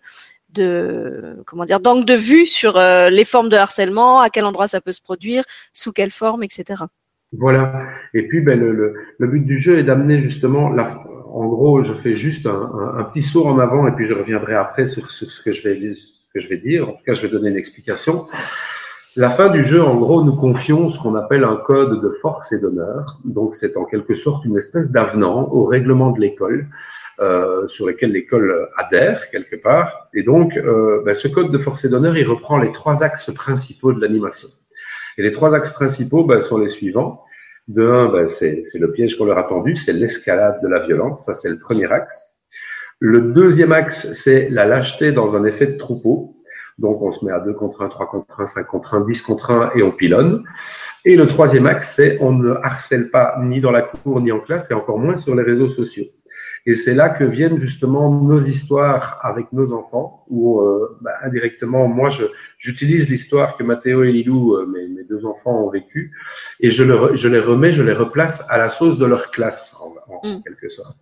[0.50, 4.68] de comment dire d'angle de vue sur euh, les formes de harcèlement, à quel endroit
[4.68, 6.84] ça peut se produire, sous quelle forme, etc.
[7.32, 7.86] Voilà.
[8.14, 11.02] Et puis, ben, le, le, le but du jeu est d'amener justement la,
[11.32, 14.12] en gros, je fais juste un, un, un, petit saut en avant et puis je
[14.12, 15.78] reviendrai après sur, sur ce que je vais
[16.34, 16.88] que je vais dire.
[16.88, 18.26] En tout cas, je vais donner une explication.
[19.14, 22.50] La fin du jeu, en gros, nous confions ce qu'on appelle un code de force
[22.52, 23.18] et d'honneur.
[23.26, 26.66] Donc, c'est en quelque sorte une espèce d'avenant au règlement de l'école,
[27.20, 30.08] euh, sur lequel l'école adhère quelque part.
[30.14, 33.30] Et donc, euh, ben, ce code de force et d'honneur, il reprend les trois axes
[33.34, 34.48] principaux de l'animation.
[35.18, 37.22] Et les trois axes principaux ben, sont les suivants.
[37.68, 41.26] De un, ben, c'est le piège qu'on leur a tendu, c'est l'escalade de la violence.
[41.26, 42.32] Ça, c'est le premier axe.
[42.98, 46.31] Le deuxième axe, c'est la lâcheté dans un effet de troupeau.
[46.78, 49.22] Donc, on se met à 2 contre 1, 3 contre 1, 5 contre 1, 10
[49.22, 50.44] contre 1 et on pilonne.
[51.04, 54.40] Et le troisième axe, c'est on ne harcèle pas ni dans la cour ni en
[54.40, 56.04] classe et encore moins sur les réseaux sociaux.
[56.64, 61.88] Et c'est là que viennent justement nos histoires avec nos enfants, où euh, bah, indirectement,
[61.88, 62.10] moi,
[62.58, 66.12] j'utilise l'histoire que Mathéo et Lilou, euh, mes, mes, deux enfants, ont vécue,
[66.60, 69.74] et je, le, je, les remets, je les replace à la sauce de leur classe,
[69.80, 70.42] en, en mm.
[70.44, 70.98] quelque sorte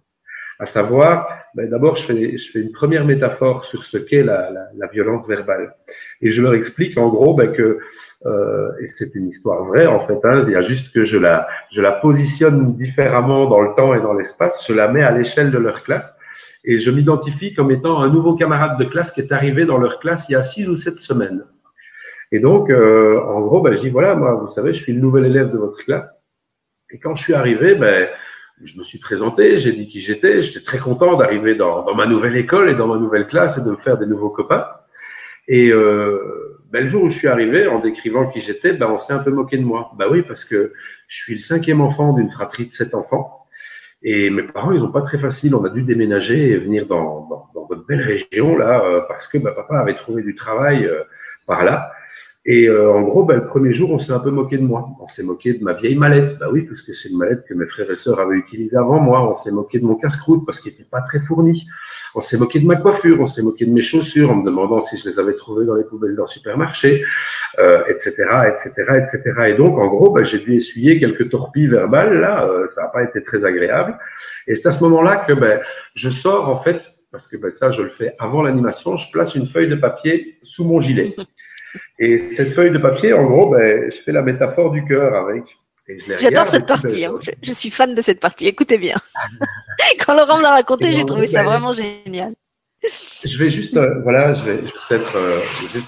[0.60, 4.50] à savoir, ben d'abord, je fais, je fais une première métaphore sur ce qu'est la,
[4.50, 5.74] la, la, violence verbale.
[6.20, 7.78] Et je leur explique en gros ben, que,
[8.26, 11.16] euh, et c'est une histoire vraie en fait, hein, il y a juste que je
[11.16, 15.12] la, je la positionne différemment dans le temps et dans l'espace, je la mets à
[15.12, 16.18] l'échelle de leur classe.
[16.62, 19.98] Et je m'identifie comme étant un nouveau camarade de classe qui est arrivé dans leur
[19.98, 21.42] classe il y a six ou sept semaines.
[22.32, 25.00] Et donc, euh, en gros, ben, je dis, voilà, moi, vous savez, je suis le
[25.00, 26.22] nouvel élève de votre classe.
[26.90, 28.08] Et quand je suis arrivé, ben,
[28.62, 32.06] je me suis présenté, j'ai dit qui j'étais, j'étais très content d'arriver dans, dans, ma
[32.06, 34.66] nouvelle école et dans ma nouvelle classe et de me faire des nouveaux copains.
[35.48, 38.98] Et euh, ben, le jour où je suis arrivé, en décrivant qui j'étais, ben, on
[38.98, 39.90] s'est un peu moqué de moi.
[39.98, 40.72] Ben oui, parce que
[41.08, 43.46] je suis le cinquième enfant d'une fratrie de sept enfants.
[44.02, 45.54] Et mes parents, ils n'ont pas très facile.
[45.54, 49.26] On a dû déménager et venir dans, dans, dans votre belle région là, euh, parce
[49.26, 51.02] que ben, papa avait trouvé du travail euh,
[51.46, 51.90] par là.
[52.46, 54.88] Et euh, en gros, bah, le premier jour, on s'est un peu moqué de moi.
[54.98, 56.38] On s'est moqué de ma vieille mallette.
[56.38, 58.98] Bah oui, parce que c'est une mallette que mes frères et sœurs avaient utilisée avant
[58.98, 59.30] moi.
[59.30, 61.66] On s'est moqué de mon casse-croûte parce qu'il n'était pas très fourni.
[62.14, 63.20] On s'est moqué de ma coiffure.
[63.20, 65.74] On s'est moqué de mes chaussures en me demandant si je les avais trouvées dans
[65.74, 67.04] les poubelles d'un supermarché,
[67.58, 69.34] euh, etc., etc., etc.
[69.48, 72.20] Et donc, en gros, bah, j'ai dû essuyer quelques torpilles verbales.
[72.20, 73.98] Là, euh, ça n'a pas été très agréable.
[74.46, 75.60] Et c'est à ce moment-là que ben,
[75.94, 79.34] je sors, en fait, parce que ben, ça, je le fais avant l'animation, je place
[79.34, 81.14] une feuille de papier sous mon gilet.
[81.98, 85.44] Et cette feuille de papier, en gros, ben, je fais la métaphore du cœur avec.
[86.18, 87.04] J'adore cette partie.
[87.04, 87.18] Hein.
[87.20, 88.46] Je, je, suis fan de cette partie.
[88.46, 88.96] Écoutez bien.
[90.06, 92.34] Quand Laurent me l'a raconté, j'ai trouvé ça vraiment génial.
[92.82, 95.40] Je vais juste, euh, voilà, je vais, peut-être, euh,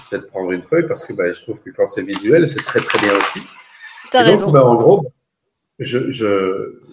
[0.09, 2.81] peut-être prendre une feuille parce que ben, je trouve que quand c'est visuel, c'est très
[2.81, 3.39] très bien aussi.
[4.11, 4.51] Tu as raison.
[4.51, 5.11] Ben, en gros,
[5.79, 6.11] je,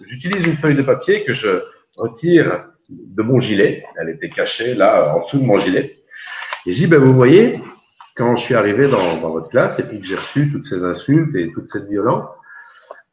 [0.07, 1.49] j'utilise une feuille de papier que je
[1.97, 3.83] retire de mon gilet.
[3.99, 5.99] Elle était cachée là en dessous de mon gilet.
[6.65, 7.61] Et je dis, ben, vous voyez,
[8.15, 8.99] quand je suis arrivé dans,
[9.29, 12.27] votre classe et puis que j'ai reçu toutes ces insultes et toute cette violence,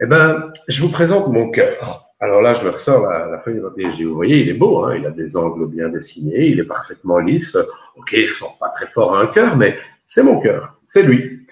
[0.00, 2.12] eh ben, je vous présente mon cœur.
[2.20, 3.90] Alors là, je me ressors la, la feuille de papier.
[3.90, 6.64] Dis, vous voyez, il est beau, hein, il a des angles bien dessinés, il est
[6.64, 7.56] parfaitement lisse.
[7.96, 11.46] Ok, il ressemble pas très fort à un cœur, mais c'est mon cœur, c'est lui.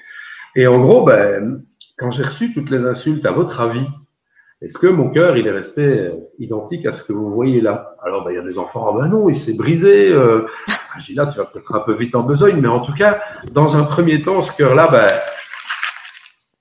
[0.56, 1.62] Et en gros, ben,
[1.96, 3.86] quand j'ai reçu toutes les insultes, à votre avis,
[4.66, 6.10] est-ce que mon cœur, il est resté euh,
[6.40, 7.94] identique à ce que vous voyez là?
[8.02, 10.10] Alors, ben, il y a des enfants, ah ben non, il s'est brisé.
[10.12, 10.46] Euh,
[10.98, 13.20] dis là, tu vas peut-être un peu vite en besogne, mais en tout cas,
[13.52, 15.06] dans un premier temps, ce cœur-là, ben,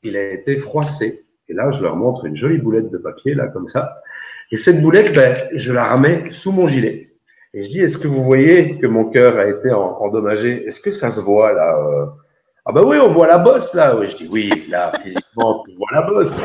[0.04, 1.22] il a été froissé.
[1.50, 4.02] Et là, je leur montre une jolie boulette de papier, là, comme ça.
[4.52, 7.08] Et cette boulette, ben, je la remets sous mon gilet.
[7.56, 10.64] Et je dis, est-ce que vous voyez que mon cœur a été endommagé?
[10.68, 12.06] Est-ce que ça se voit là euh?
[12.68, 13.96] Ah ben oui, on voit la bosse là.
[13.96, 16.36] Oui, je dis oui, là, physiquement, tu vois la bosse.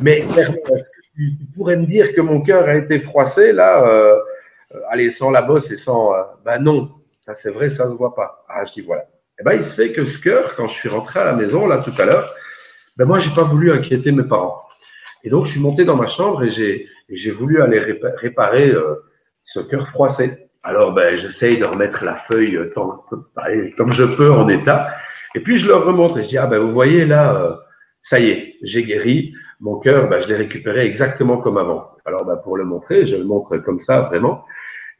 [0.00, 3.84] Mais clairement, est-ce que tu, pourrais me dire que mon cœur a été froissé là
[3.84, 4.18] euh,
[4.74, 6.14] euh, Allez, sans la bosse et sans.
[6.14, 6.90] Euh, ben non,
[7.26, 8.44] ça c'est vrai, ça se voit pas.
[8.48, 9.02] Ah, je dis voilà.
[9.02, 11.32] Et eh ben il se fait que ce cœur, quand je suis rentré à la
[11.32, 12.34] maison là tout à l'heure,
[12.96, 14.62] ben moi j'ai pas voulu inquiéter mes parents.
[15.24, 17.80] Et donc je suis monté dans ma chambre et j'ai j'ai voulu aller
[18.16, 18.96] réparer euh,
[19.42, 20.48] ce cœur froissé.
[20.62, 23.00] Alors ben j'essaye de remettre la feuille comme,
[23.76, 24.94] comme je peux en état.
[25.34, 27.54] Et puis je leur remontre et je dis, ah ben vous voyez là, euh,
[28.00, 31.90] ça y est, j'ai guéri, mon cœur, ben, je l'ai récupéré exactement comme avant.
[32.04, 34.44] Alors ben, pour le montrer, je le montre comme ça vraiment.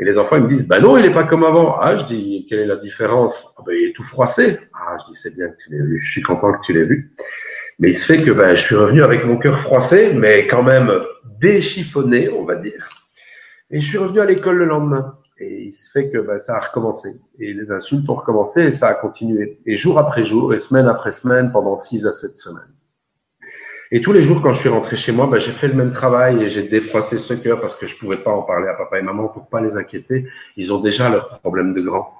[0.01, 1.79] Et les enfants ils me disent, ben non, il n'est pas comme avant.
[1.81, 3.55] Ah, je dis, quelle est la différence?
[3.59, 4.59] Ah, ben, Il est tout froissé.
[4.75, 6.85] Ah, je dis, c'est bien que tu l'aies vu, je suis content que tu l'aies
[6.85, 7.13] vu.
[7.79, 10.65] Mais il se fait que ben, je suis revenu avec mon cœur froissé, mais quand
[10.65, 10.91] même
[11.41, 12.89] déchiffonné, on va dire.
[13.71, 15.15] Et je suis revenu à l'école le lendemain.
[15.41, 17.11] Et il se fait que ben, ça a recommencé.
[17.39, 19.61] Et les insultes ont recommencé et ça a continué.
[19.67, 22.75] Et jour après jour, et semaine après semaine, pendant six à sept semaines.
[23.91, 25.93] Et tous les jours, quand je suis rentré chez moi, ben, j'ai fait le même
[25.93, 28.99] travail et j'ai défroissé ce cœur parce que je pouvais pas en parler à papa
[28.99, 30.27] et maman pour pas les inquiéter.
[30.57, 32.13] Ils ont déjà leurs problèmes de grand.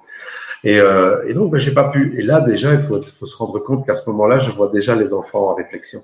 [0.63, 2.15] Et, euh, et donc, ben, j'ai pas pu.
[2.17, 4.95] Et là, déjà, il faut, faut se rendre compte qu'à ce moment-là, je vois déjà
[4.95, 6.01] les enfants en réflexion.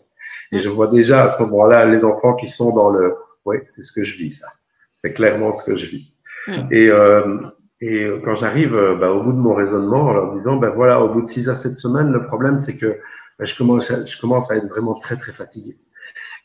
[0.52, 3.84] Et je vois déjà à ce moment-là les enfants qui sont dans le, oui, c'est
[3.84, 4.48] ce que je vis, ça.
[4.96, 6.12] C'est clairement ce que je vis.
[6.48, 6.54] Mm.
[6.72, 7.38] Et, euh,
[7.82, 11.02] et quand j'arrive euh, bah, au bout de mon raisonnement en leur disant, ben voilà,
[11.02, 12.98] au bout de six à sept semaines, le problème c'est que
[13.40, 15.78] ben, je, commence à, je commence à être vraiment très très fatigué.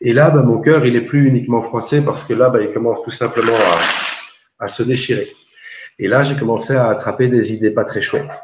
[0.00, 2.72] Et là, ben, mon cœur, il est plus uniquement froissé parce que là, ben, il
[2.72, 5.28] commence tout simplement à, à se déchirer.
[5.98, 8.40] Et là, j'ai commencé à attraper des idées pas très chouettes.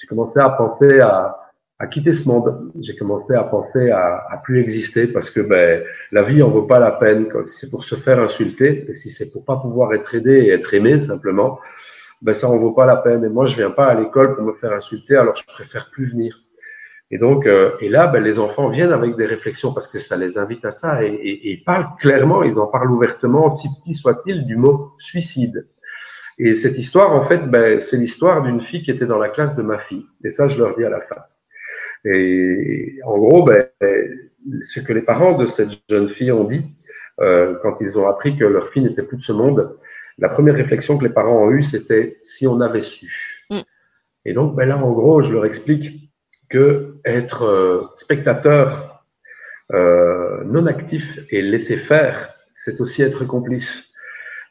[0.00, 1.36] J'ai commencé à penser à,
[1.78, 2.70] à quitter ce monde.
[2.80, 5.82] J'ai commencé à penser à, à, plus exister parce que ben,
[6.12, 7.28] la vie en vaut pas la peine.
[7.46, 10.50] Si c'est pour se faire insulter et si c'est pour pas pouvoir être aidé et
[10.50, 11.58] être aimé simplement,
[12.22, 13.24] ben ça en vaut pas la peine.
[13.24, 16.10] Et moi, je viens pas à l'école pour me faire insulter, alors je préfère plus
[16.12, 16.40] venir.
[17.12, 20.16] Et donc, euh, et là, ben, les enfants viennent avec des réflexions parce que ça
[20.16, 23.68] les invite à ça et, et, et ils parlent clairement, ils en parlent ouvertement, si
[23.78, 25.68] petit soit-il, du mot suicide.
[26.38, 29.54] Et cette histoire, en fait, ben, c'est l'histoire d'une fille qui était dans la classe
[29.56, 30.06] de ma fille.
[30.24, 31.22] Et ça, je leur dis à la fin.
[32.06, 33.62] Et en gros, ben,
[34.64, 36.64] ce que les parents de cette jeune fille ont dit
[37.20, 39.76] euh, quand ils ont appris que leur fille n'était plus de ce monde,
[40.18, 43.44] la première réflexion que les parents ont eue, c'était si on avait su.
[43.50, 43.60] Mm.
[44.24, 46.11] Et donc, ben là, en gros, je leur explique
[46.52, 49.02] que être euh, spectateur
[49.72, 53.92] euh, non actif et laisser faire, c'est aussi être complice.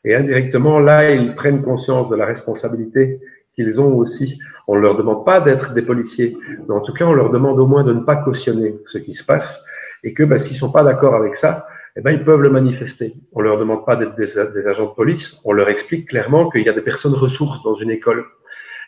[0.03, 3.19] Et indirectement, là, ils prennent conscience de la responsabilité
[3.53, 4.39] qu'ils ont aussi.
[4.67, 6.35] On ne leur demande pas d'être des policiers,
[6.67, 9.13] mais en tout cas, on leur demande au moins de ne pas cautionner ce qui
[9.13, 9.63] se passe
[10.03, 13.13] et que ben, s'ils sont pas d'accord avec ça, eh ben, ils peuvent le manifester.
[13.33, 16.69] On leur demande pas d'être des, agents de police, on leur explique clairement qu'il y
[16.69, 18.25] a des personnes ressources dans une école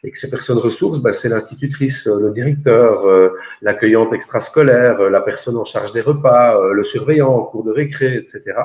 [0.03, 3.29] et que ces personnes ressources, ben, c'est l'institutrice, le directeur, euh,
[3.61, 7.71] l'accueillante extrascolaire, euh, la personne en charge des repas, euh, le surveillant en cours de
[7.71, 8.57] récré, etc.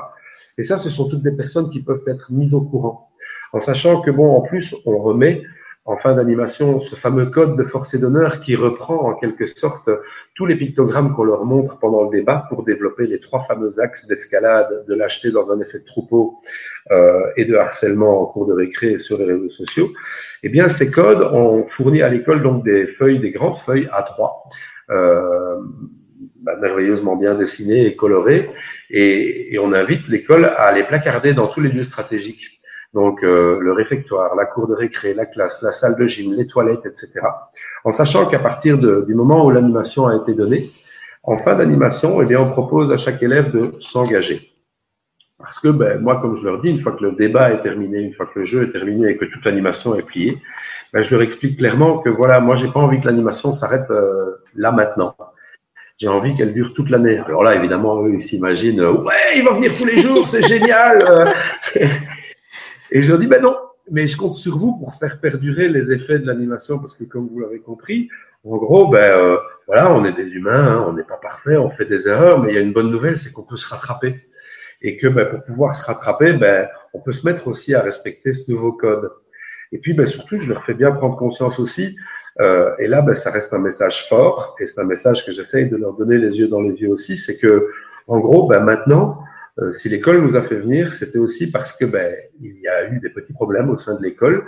[0.57, 3.09] Et ça, ce sont toutes des personnes qui peuvent être mises au courant,
[3.53, 5.43] en sachant que bon, en plus, on remet
[5.85, 9.89] en fin d'animation ce fameux code de force et d'honneur qui reprend en quelque sorte
[10.35, 14.05] tous les pictogrammes qu'on leur montre pendant le débat pour développer les trois fameux axes
[14.05, 16.41] d'escalade, de lâcheté dans un effet de troupeau
[16.78, 16.78] euh,
[17.35, 19.91] et de harcèlement en cours de récré sur les réseaux sociaux.
[20.43, 24.31] Eh bien, ces codes ont fourni à l'école donc des feuilles, des grandes feuilles A3,
[24.89, 25.57] euh,
[26.41, 28.49] bah, merveilleusement bien dessinées et colorées,
[28.89, 32.59] et, et on invite l'école à les placarder dans tous les lieux stratégiques
[32.93, 36.47] donc euh, le réfectoire, la cour de récré, la classe, la salle de gym, les
[36.47, 37.19] toilettes, etc.
[37.83, 40.69] En sachant qu'à partir de, du moment où l'animation a été donnée,
[41.23, 44.39] en fin d'animation, eh bien, on propose à chaque élève de s'engager.
[45.39, 47.99] Parce que ben, moi, comme je leur dis, une fois que le débat est terminé,
[47.99, 50.37] une fois que le jeu est terminé et que toute l'animation est pliée,
[50.91, 54.43] ben, je leur explique clairement que voilà, moi, j'ai pas envie que l'animation s'arrête euh,
[54.55, 55.15] là maintenant.
[55.97, 57.17] J'ai envie qu'elle dure toute l'année.
[57.19, 60.99] Alors là, évidemment, eux, ils s'imaginent, ouais, il va venir tous les jours, c'est génial.
[61.09, 61.85] Euh.
[62.91, 63.55] Et je leur dis, ben non,
[63.91, 67.27] mais je compte sur vous pour faire perdurer les effets de l'animation, parce que comme
[67.27, 68.09] vous l'avez compris,
[68.45, 69.37] en gros, ben euh,
[69.67, 72.51] voilà, on est des humains, hein, on n'est pas parfait, on fait des erreurs, mais
[72.51, 74.21] il y a une bonne nouvelle, c'est qu'on peut se rattraper.
[74.81, 78.33] Et que ben, pour pouvoir se rattraper, ben, on peut se mettre aussi à respecter
[78.33, 79.11] ce nouveau code.
[79.71, 81.95] Et puis ben, surtout, je leur fais bien prendre conscience aussi,
[82.39, 85.69] euh, et là, ben, ça reste un message fort, et c'est un message que j'essaye
[85.69, 87.69] de leur donner les yeux dans les yeux aussi, c'est que,
[88.07, 89.21] en gros, ben, maintenant,
[89.59, 92.89] euh, si l'école nous a fait venir, c'était aussi parce que ben, il y a
[92.89, 94.45] eu des petits problèmes au sein de l'école,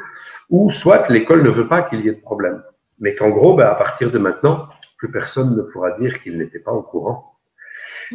[0.50, 2.64] ou soit l'école ne veut pas qu'il y ait de problème,
[3.00, 4.68] mais qu'en gros, ben, à partir de maintenant,
[4.98, 7.31] plus personne ne pourra dire qu'il n'était pas au courant.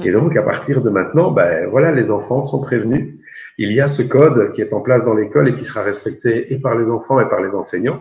[0.05, 3.15] Et donc, à partir de maintenant, ben, voilà, les enfants sont prévenus.
[3.59, 6.53] Il y a ce code qui est en place dans l'école et qui sera respecté
[6.53, 8.01] et par les enfants et par les enseignants.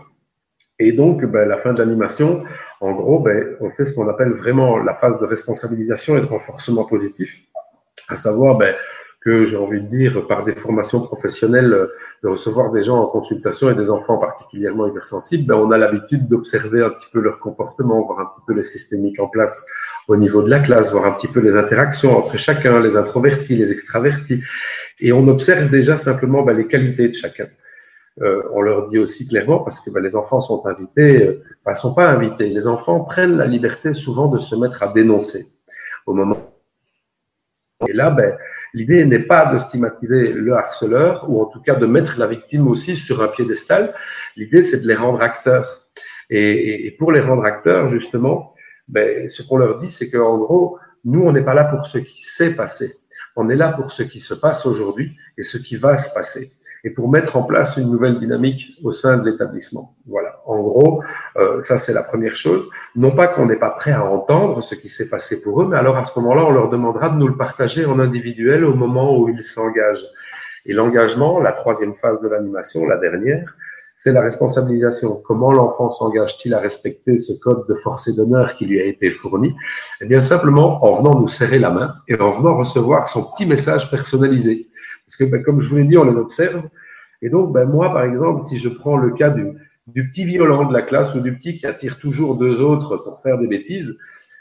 [0.79, 2.43] Et donc, ben, la fin de l'animation,
[2.81, 6.25] en gros, ben, on fait ce qu'on appelle vraiment la phase de responsabilisation et de
[6.25, 7.45] renforcement positif
[8.09, 8.75] à savoir ben,
[9.25, 11.87] que j'ai envie de dire, par des formations professionnelles, euh,
[12.23, 16.27] de recevoir des gens en consultation et des enfants particulièrement hypersensibles, ben, on a l'habitude
[16.27, 19.65] d'observer un petit peu leur comportement, voir un petit peu les systémiques en place
[20.07, 23.55] au niveau de la classe, voir un petit peu les interactions entre chacun, les introvertis,
[23.55, 24.43] les extravertis.
[24.99, 27.47] Et on observe déjà simplement ben, les qualités de chacun.
[28.21, 31.33] Euh, on leur dit aussi clairement, parce que ben, les enfants sont invités, euh,
[31.67, 35.47] ne sont pas invités, les enfants prennent la liberté souvent de se mettre à dénoncer
[36.05, 36.51] au moment
[37.87, 38.37] et là, ben,
[38.75, 42.67] l'idée n'est pas de stigmatiser le harceleur, ou en tout cas de mettre la victime
[42.67, 43.93] aussi sur un piédestal.
[44.35, 45.87] L'idée, c'est de les rendre acteurs.
[46.29, 48.53] Et, pour les rendre acteurs, justement,
[48.87, 51.99] ben, ce qu'on leur dit, c'est qu'en gros, nous, on n'est pas là pour ce
[51.99, 52.93] qui s'est passé.
[53.37, 56.51] On est là pour ce qui se passe aujourd'hui et ce qui va se passer
[56.85, 59.95] et pour mettre en place une nouvelle dynamique au sein de l'établissement.
[60.05, 61.03] Voilà, en gros,
[61.35, 62.69] euh, ça c'est la première chose.
[62.95, 65.77] Non pas qu'on n'est pas prêt à entendre ce qui s'est passé pour eux, mais
[65.77, 69.17] alors à ce moment-là, on leur demandera de nous le partager en individuel au moment
[69.17, 70.05] où ils s'engagent.
[70.67, 73.55] Et l'engagement, la troisième phase de l'animation, la dernière,
[73.95, 75.21] c'est la responsabilisation.
[75.25, 79.09] Comment l'enfant s'engage-t-il à respecter ce code de force et d'honneur qui lui a été
[79.09, 79.55] fourni?
[80.01, 83.45] Eh bien, simplement en venant nous serrer la main et en venant recevoir son petit
[83.45, 84.67] message personnalisé.
[85.05, 86.63] Parce que, ben, comme je vous l'ai dit, on les observe.
[87.21, 89.45] Et donc, ben, moi, par exemple, si je prends le cas du,
[89.87, 93.21] du petit violent de la classe ou du petit qui attire toujours deux autres pour
[93.21, 93.97] faire des bêtises,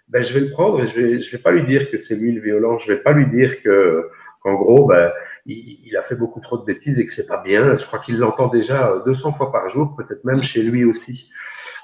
[0.09, 2.17] ben, je vais le prendre et je vais, je vais pas lui dire que c'est
[2.17, 2.79] lui le violent.
[2.79, 4.09] Je vais pas lui dire que,
[4.43, 5.13] qu'en gros, ben,
[5.47, 7.79] il, il, a fait beaucoup trop de bêtises et que c'est pas bien.
[7.79, 11.31] Je crois qu'il l'entend déjà 200 fois par jour, peut-être même chez lui aussi.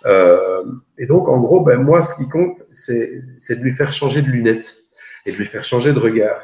[0.07, 0.64] Euh,
[0.99, 4.22] et donc, en gros, ben, moi, ce qui compte, c'est, c'est de lui faire changer
[4.22, 4.85] de lunettes
[5.26, 6.41] et de lui faire changer de regard.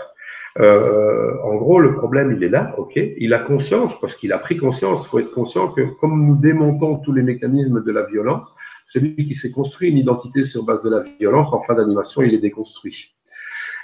[0.59, 2.93] Euh, en gros, le problème, il est là, ok.
[2.97, 5.05] Il a conscience, parce qu'il a pris conscience.
[5.05, 8.55] Il faut être conscient que, comme nous démontons tous les mécanismes de la violence,
[8.87, 12.35] celui qui s'est construit une identité sur base de la violence, en fin d'animation, il
[12.35, 13.15] est déconstruit.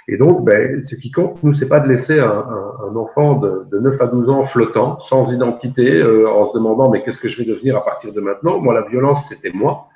[0.07, 3.35] Et donc, ben, ce qui compte, nous, c'est pas de laisser un, un, un enfant
[3.35, 7.19] de, de, 9 à 12 ans flottant, sans identité, euh, en se demandant mais qu'est-ce
[7.19, 8.59] que je vais devenir à partir de maintenant?
[8.59, 9.87] Moi, la violence, c'était moi.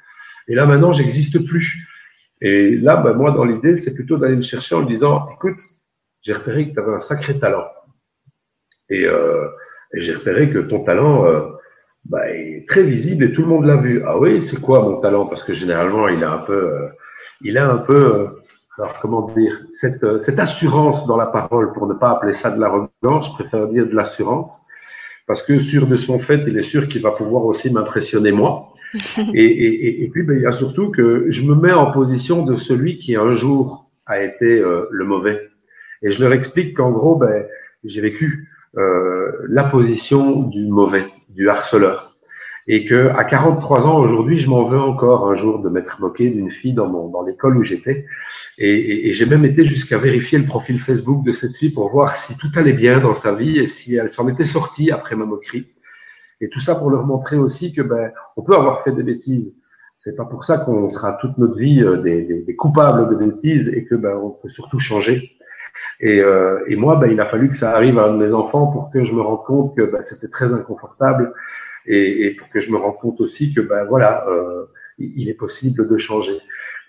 [0.47, 1.87] Et là, maintenant, j'existe plus.
[2.39, 5.59] Et là, ben, moi, dans l'idée, c'est plutôt d'aller le chercher en lui disant, écoute,
[6.27, 7.67] j'ai repéré que tu avais un sacré talent.
[8.89, 9.47] Et, euh,
[9.93, 11.39] et j'ai repéré que ton talent euh,
[12.03, 14.03] bah, est très visible et tout le monde l'a vu.
[14.05, 15.25] Ah oui, c'est quoi mon talent?
[15.27, 16.87] Parce que généralement, il a un peu, euh,
[17.41, 18.27] il a un peu,
[18.77, 22.59] alors comment dire, cette, cette assurance dans la parole, pour ne pas appeler ça de
[22.59, 24.65] l'arrogance, je préfère dire de l'assurance,
[25.27, 28.73] parce que sûr de son fait, il est sûr qu'il va pouvoir aussi m'impressionner moi.
[29.33, 32.43] et, et, et, puis, ben, il y a surtout que je me mets en position
[32.43, 35.46] de celui qui un jour a été le mauvais.
[36.03, 37.45] Et je leur explique qu'en gros, ben,
[37.83, 42.15] j'ai vécu euh, la position du mauvais, du harceleur.
[42.69, 46.29] Et que à 43 ans aujourd'hui, je m'en veux encore un jour de m'être moqué
[46.29, 48.05] d'une fille dans mon dans l'école où j'étais.
[48.57, 51.89] Et, et, et j'ai même été jusqu'à vérifier le profil Facebook de cette fille pour
[51.89, 55.15] voir si tout allait bien dans sa vie et si elle s'en était sortie après
[55.15, 55.67] ma moquerie.
[56.41, 59.55] Et tout ça pour leur montrer aussi que ben on peut avoir fait des bêtises.
[59.95, 63.15] C'est pas pour ça qu'on sera toute notre vie euh, des, des, des coupables de
[63.15, 65.36] bêtises et que ben on peut surtout changer
[65.99, 68.33] et, euh, et moi, ben, il a fallu que ça arrive à un de mes
[68.33, 71.33] enfants pour que je me rende compte que ben, c'était très inconfortable
[71.85, 74.65] et, et, pour que je me rende compte aussi que ben voilà, euh,
[74.99, 76.37] il est possible de changer.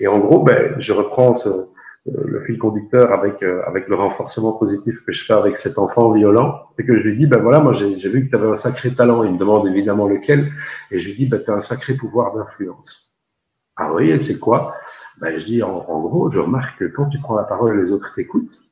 [0.01, 3.97] Et en gros, ben, je reprends ce, euh, le fil conducteur avec euh, avec le
[3.97, 7.41] renforcement positif que je fais avec cet enfant violent, c'est que je lui dis ben
[7.41, 9.25] voilà, moi j'ai vu que tu avais un sacré talent.
[9.25, 10.53] Il me demande évidemment lequel,
[10.91, 13.17] et je lui dis ben tu as un sacré pouvoir d'influence.
[13.77, 14.75] Ah oui, c'est quoi?
[15.21, 17.93] Ben, je dis en, en, gros, je remarque que quand tu prends la parole, les
[17.93, 18.68] autres t'écoutent.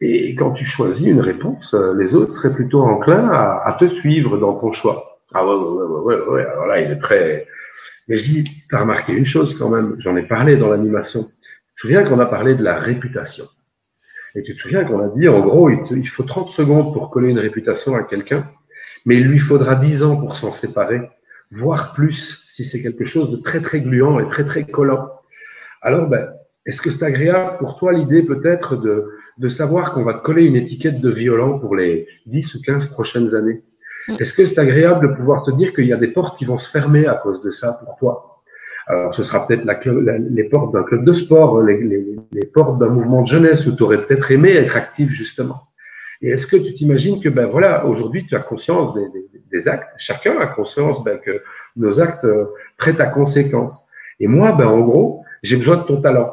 [0.00, 3.88] Et quand tu choisis une réponse, euh, les autres seraient plutôt enclins à, à te
[3.88, 5.20] suivre dans ton choix.
[5.32, 6.44] Ah ouais, ouais, ouais, ouais, ouais.
[6.44, 7.46] Alors là, il est très.
[8.08, 11.24] Mais je dis, tu as remarqué une chose quand même, j'en ai parlé dans l'animation.
[11.24, 13.46] Tu te souviens qu'on a parlé de la réputation.
[14.34, 16.92] Et tu te souviens qu'on a dit, en gros, il, te, il, faut 30 secondes
[16.92, 18.48] pour coller une réputation à quelqu'un,
[19.06, 21.00] mais il lui faudra 10 ans pour s'en séparer,
[21.50, 25.10] voire plus, si c'est quelque chose de très, très gluant et très, très collant.
[25.80, 26.28] Alors, ben,
[26.66, 29.08] est-ce que c'est agréable pour toi l'idée peut-être de,
[29.38, 32.86] de savoir qu'on va te coller une étiquette de violent pour les 10 ou 15
[32.90, 33.62] prochaines années
[34.18, 36.58] Est-ce que c'est agréable de pouvoir te dire qu'il y a des portes qui vont
[36.58, 38.42] se fermer à cause de ça pour toi?
[38.88, 39.64] Alors, ce sera peut-être
[40.30, 43.74] les portes d'un club de sport, les, les, les portes d'un mouvement de jeunesse où
[43.74, 45.66] tu aurais peut-être aimé être actif justement.
[46.22, 49.68] Et est-ce que tu t'imagines que, ben voilà, aujourd'hui, tu as conscience des, des, des,
[49.68, 51.42] actes, chacun a conscience ben, que
[51.76, 52.46] nos actes euh,
[52.78, 53.86] prêtent à conséquence.
[54.18, 56.32] Et moi, ben, en gros, j'ai besoin de ton talent.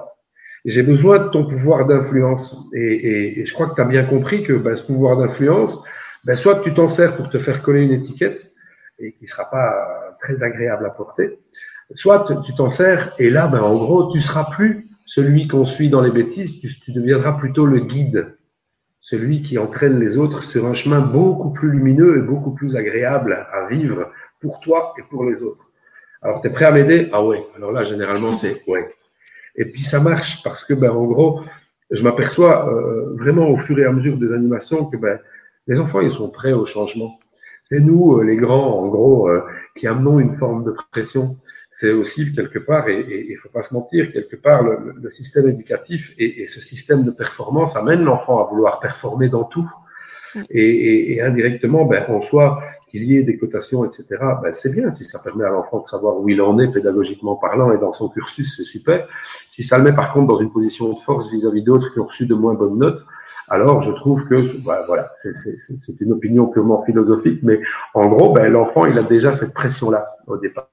[0.65, 2.69] J'ai besoin de ton pouvoir d'influence.
[2.73, 5.83] Et, je crois que tu as bien compris que ben, ce pouvoir d'influence,
[6.23, 8.41] ben, soit tu t'en sers pour te faire coller une étiquette,
[8.99, 11.39] et qui sera pas très agréable à porter,
[11.95, 15.89] soit tu t'en sers, et là, ben, en gros, tu seras plus celui qu'on suit
[15.89, 18.33] dans les bêtises, tu, tu deviendras plutôt le guide
[19.03, 23.45] celui qui entraîne les autres sur un chemin beaucoup plus lumineux et beaucoup plus agréable
[23.51, 24.09] à vivre
[24.39, 25.65] pour toi et pour les autres.
[26.21, 27.09] Alors, tu es prêt à m'aider?
[27.11, 27.45] Ah ouais.
[27.57, 28.95] Alors là, généralement, c'est ouais.
[29.55, 31.41] Et puis, ça marche parce que, ben, en gros,
[31.91, 35.19] je m'aperçois euh, vraiment au fur et à mesure des animations que ben,
[35.67, 37.19] les enfants, ils sont prêts au changement.
[37.63, 39.41] C'est nous, euh, les grands, en gros, euh,
[39.77, 41.37] qui amenons une forme de pression
[41.73, 45.49] c'est aussi quelque part, et il faut pas se mentir, quelque part, le, le système
[45.49, 49.69] éducatif et, et, ce système de performance amène l'enfant à vouloir performer dans tout.
[50.49, 52.61] Et, et indirectement, ben, en soi,
[52.93, 54.05] qu'il y ait des cotations, etc.,
[54.41, 57.35] ben, c'est bien si ça permet à l'enfant de savoir où il en est pédagogiquement
[57.35, 59.07] parlant et dans son cursus, c'est super.
[59.47, 62.05] Si ça le met par contre dans une position de force vis-à-vis d'autres qui ont
[62.05, 63.03] reçu de moins bonnes notes,
[63.49, 67.59] alors je trouve que ben, voilà, c'est une opinion purement philosophique, mais
[67.95, 70.69] en gros, ben, l'enfant, il a déjà cette pression-là au départ.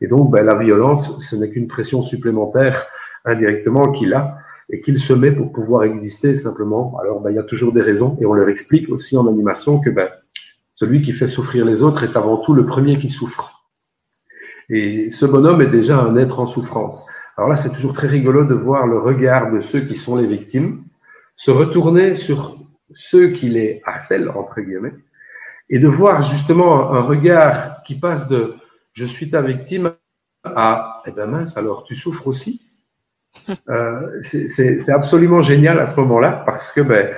[0.00, 2.86] Et donc, ben, la violence, ce n'est qu'une pression supplémentaire
[3.26, 4.38] indirectement qu'il a
[4.72, 6.98] et qu'il se met pour pouvoir exister simplement.
[7.02, 9.80] Alors, ben, il y a toujours des raisons et on leur explique aussi en animation
[9.80, 10.08] que ben,
[10.74, 13.66] Celui qui fait souffrir les autres est avant tout le premier qui souffre.
[14.68, 17.06] Et ce bonhomme est déjà un être en souffrance.
[17.36, 20.26] Alors là, c'est toujours très rigolo de voir le regard de ceux qui sont les
[20.26, 20.84] victimes
[21.36, 22.56] se retourner sur
[22.90, 24.92] ceux qui les harcèlent, entre guillemets,
[25.70, 28.56] et de voir justement un regard qui passe de
[28.92, 29.92] je suis ta victime
[30.44, 32.60] à eh ben mince, alors tu souffres aussi.
[33.68, 37.10] Euh, c'est absolument génial à ce moment-là parce que ben,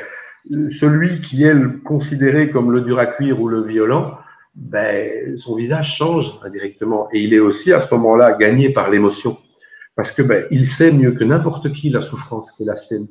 [0.71, 4.19] celui qui est considéré comme le dur à cuire ou le violent,
[4.55, 9.39] ben, son visage change indirectement et il est aussi à ce moment-là gagné par l'émotion
[9.97, 13.09] parce que ben, il sait mieux que n'importe qui la souffrance qui est la sienne.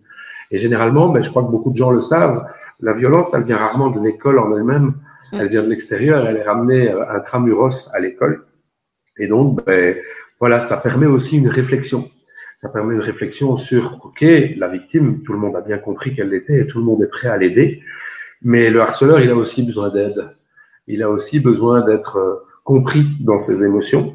[0.52, 2.46] Et généralement, ben, je crois que beaucoup de gens le savent,
[2.82, 4.96] la violence, elle vient rarement de l'école en elle-même,
[5.34, 8.46] elle vient de l'extérieur, elle est ramenée intramuros à l'école.
[9.18, 9.96] Et donc, ben,
[10.40, 12.10] voilà, ça permet aussi une réflexion.
[12.62, 16.30] Ça permet une réflexion sur, OK, la victime, tout le monde a bien compris qu'elle
[16.30, 17.82] l'était et tout le monde est prêt à l'aider.
[18.44, 20.30] Mais le harceleur, il a aussi besoin d'aide.
[20.86, 24.14] Il a aussi besoin d'être euh, compris dans ses émotions,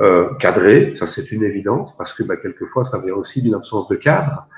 [0.00, 3.86] euh, cadré, ça c'est une évidence, parce que bah, quelquefois ça vient aussi d'une absence
[3.86, 4.48] de cadre.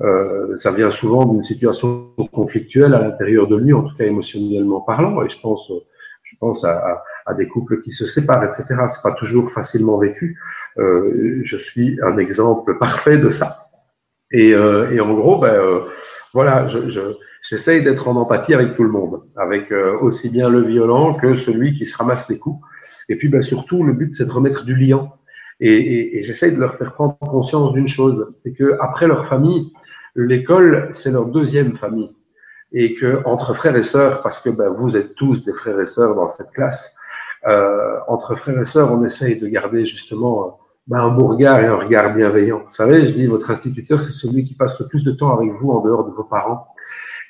[0.00, 4.82] Euh, ça vient souvent d'une situation conflictuelle à l'intérieur de lui, en tout cas émotionnellement
[4.82, 5.20] parlant.
[5.24, 5.68] Et je pense,
[6.22, 8.66] je pense à, à, des couples qui se séparent, etc.
[8.86, 10.38] C'est pas toujours facilement vécu.
[10.78, 13.68] Euh, je suis un exemple parfait de ça.
[14.30, 15.80] Et, euh, et en gros, ben, euh,
[16.32, 17.00] voilà, je, je,
[17.48, 21.36] j'essaye d'être en empathie avec tout le monde, avec euh, aussi bien le violent que
[21.36, 22.60] celui qui se ramasse les coups.
[23.08, 25.10] Et puis, ben, surtout, le but, c'est de remettre du lien.
[25.60, 29.28] Et, et, et j'essaye de leur faire prendre conscience d'une chose, c'est que après leur
[29.28, 29.72] famille,
[30.16, 32.10] l'école, c'est leur deuxième famille.
[32.72, 35.86] Et que entre frères et sœurs, parce que ben, vous êtes tous des frères et
[35.86, 36.96] sœurs dans cette classe,
[37.46, 41.66] euh, entre frères et sœurs, on essaye de garder justement ben, un beau regard et
[41.66, 42.62] un regard bienveillant.
[42.66, 45.50] Vous savez, je dis, votre instituteur, c'est celui qui passe le plus de temps avec
[45.52, 46.68] vous en dehors de vos parents.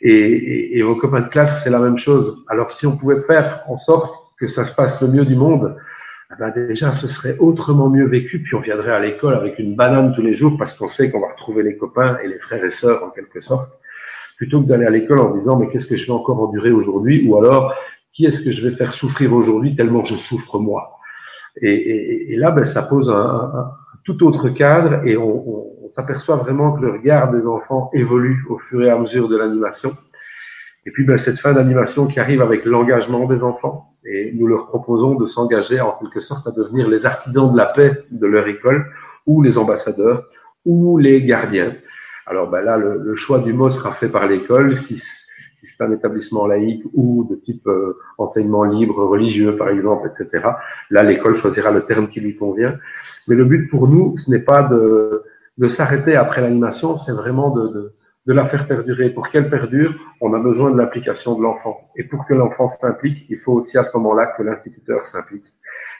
[0.00, 2.44] Et, et, et vos copains de classe, c'est la même chose.
[2.48, 5.76] Alors, si on pouvait faire en sorte que ça se passe le mieux du monde,
[6.32, 9.76] eh ben déjà, ce serait autrement mieux vécu, puis on viendrait à l'école avec une
[9.76, 12.64] banane tous les jours parce qu'on sait qu'on va retrouver les copains et les frères
[12.64, 13.78] et sœurs en quelque sorte,
[14.36, 17.26] plutôt que d'aller à l'école en disant mais qu'est-ce que je vais encore endurer aujourd'hui?
[17.28, 17.74] Ou alors
[18.12, 20.98] qui est-ce que je vais faire souffrir aujourd'hui tellement je souffre moi?
[21.60, 23.70] Et, et, et là, ben, ça pose un, un,
[24.04, 28.58] tout autre cadre et on, on, s'aperçoit vraiment que le regard des enfants évolue au
[28.58, 29.92] fur et à mesure de l'animation.
[30.86, 34.66] Et puis ben, cette fin d'animation qui arrive avec l'engagement des enfants, et nous leur
[34.66, 38.46] proposons de s'engager en quelque sorte à devenir les artisans de la paix de leur
[38.48, 38.90] école
[39.26, 40.24] ou les ambassadeurs
[40.64, 41.74] ou les gardiens.
[42.26, 44.76] Alors ben là, le, le choix du mot sera fait par l'école
[45.64, 50.46] si c'est un établissement laïque ou de type euh, enseignement libre, religieux par exemple, etc.
[50.90, 52.76] Là, l'école choisira le terme qui lui convient.
[53.28, 55.24] Mais le but pour nous, ce n'est pas de,
[55.68, 57.92] s'arrêter après l'animation, c'est vraiment de
[58.32, 59.10] la faire perdurer.
[59.10, 61.90] Pour qu'elle perdure, on a besoin de l'application de l'enfant.
[61.96, 65.46] Et pour que l'enfant s'implique, il faut aussi à ce moment-là que l'instituteur s'implique.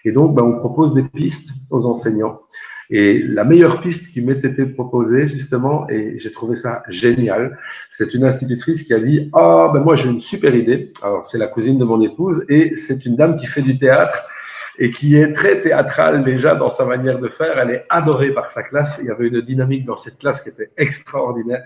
[0.04, 2.40] Et donc, ben, on propose des pistes aux enseignants.
[2.90, 7.58] Et la meilleure piste qui m'ait été proposée, justement, et j'ai trouvé ça génial,
[7.90, 10.92] c'est une institutrice qui a dit, ah, ben moi j'ai une super idée.
[11.02, 14.26] Alors, c'est la cousine de mon épouse et c'est une dame qui fait du théâtre
[14.78, 17.58] et qui est très théâtrale déjà dans sa manière de faire.
[17.58, 18.98] Elle est adorée par sa classe.
[19.00, 21.64] Il y avait une dynamique dans cette classe qui était extraordinaire.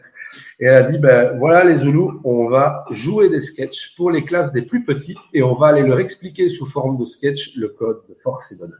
[0.60, 4.24] Et elle a dit, ben voilà les Zoulous, on va jouer des sketchs pour les
[4.24, 7.68] classes des plus petits et on va aller leur expliquer sous forme de sketch le
[7.68, 8.78] code de force et d'honneur.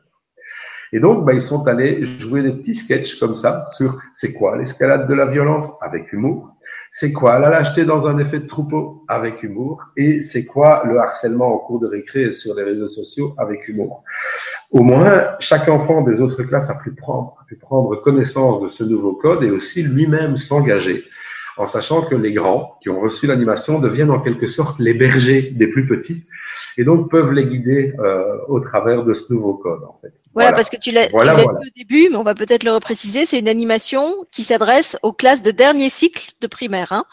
[0.93, 4.57] Et donc, ben, ils sont allés jouer des petits sketchs comme ça sur c'est quoi
[4.57, 6.55] l'escalade de la violence avec humour,
[6.91, 10.99] c'est quoi la lâcheté dans un effet de troupeau avec humour et c'est quoi le
[10.99, 14.05] harcèlement en cours de récré sur les réseaux sociaux avec humour.
[14.71, 18.69] Au moins, chaque enfant des autres classes a pu prendre, a pu prendre connaissance de
[18.69, 21.05] ce nouveau code et aussi lui-même s'engager
[21.59, 25.51] en sachant que les grands qui ont reçu l'animation deviennent en quelque sorte les bergers
[25.51, 26.25] des plus petits
[26.79, 29.83] et donc peuvent les guider euh, au travers de ce nouveau code.
[29.83, 30.15] En fait.
[30.39, 30.57] Voilà, voilà.
[30.57, 31.59] parce que tu l'as voilà, dit voilà.
[31.59, 35.43] au début, mais on va peut-être le repréciser, c'est une animation qui s'adresse aux classes
[35.43, 36.93] de dernier cycle de primaire.
[36.93, 37.05] Hein.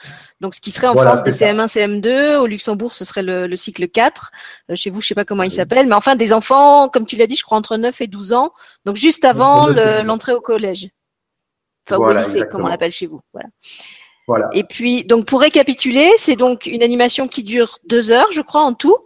[0.42, 3.56] Donc ce qui serait en France des CM1, CM2, au Luxembourg ce serait le, le
[3.56, 4.32] cycle 4,
[4.70, 7.16] euh, chez vous je sais pas comment il s'appelle, mais enfin des enfants, comme tu
[7.16, 8.52] l'as dit, je crois entre 9 et 12 ans,
[8.86, 10.90] donc juste avant l'entrée au collège.
[11.88, 12.52] Enfin au lycée, exactement.
[12.52, 13.22] comme on l'appelle chez vous.
[13.34, 13.50] Voilà.
[14.28, 14.50] Voilà.
[14.54, 18.62] Et puis, donc pour récapituler, c'est donc une animation qui dure deux heures, je crois,
[18.62, 18.98] en tout.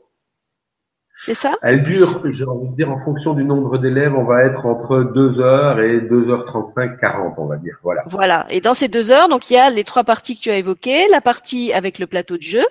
[1.24, 1.56] C'est ça?
[1.62, 5.12] Elle dure, j'ai envie de dire, en fonction du nombre d'élèves, on va être entre
[5.14, 7.76] 2 heures et 2h35, 40, on va dire.
[7.84, 8.04] Voilà.
[8.08, 8.46] Voilà.
[8.50, 10.58] Et dans ces deux heures, donc il y a les trois parties que tu as
[10.58, 11.10] évoquées.
[11.12, 12.66] La partie avec le plateau de jeu,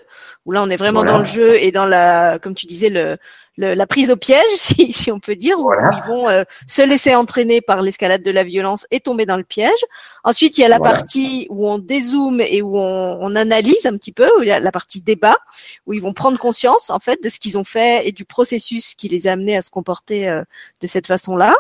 [0.47, 1.13] où là on est vraiment voilà.
[1.13, 3.19] dans le jeu et dans la, comme tu disais, le,
[3.59, 7.15] la prise au piège, si, si on peut dire, où, ils vont euh, se laisser
[7.15, 9.85] entraîner par l'escalade de la violence et tomber dans le piège.
[10.29, 13.97] Ensuite, il y a la partie où on dézoome et où on, on, analyse un
[13.97, 15.39] petit peu, où il y a la partie débat,
[15.87, 18.95] où ils vont prendre conscience en fait de ce qu'ils ont fait et du processus
[18.95, 20.43] qui les a amenés à se comporter euh,
[20.83, 21.55] de cette façon-là.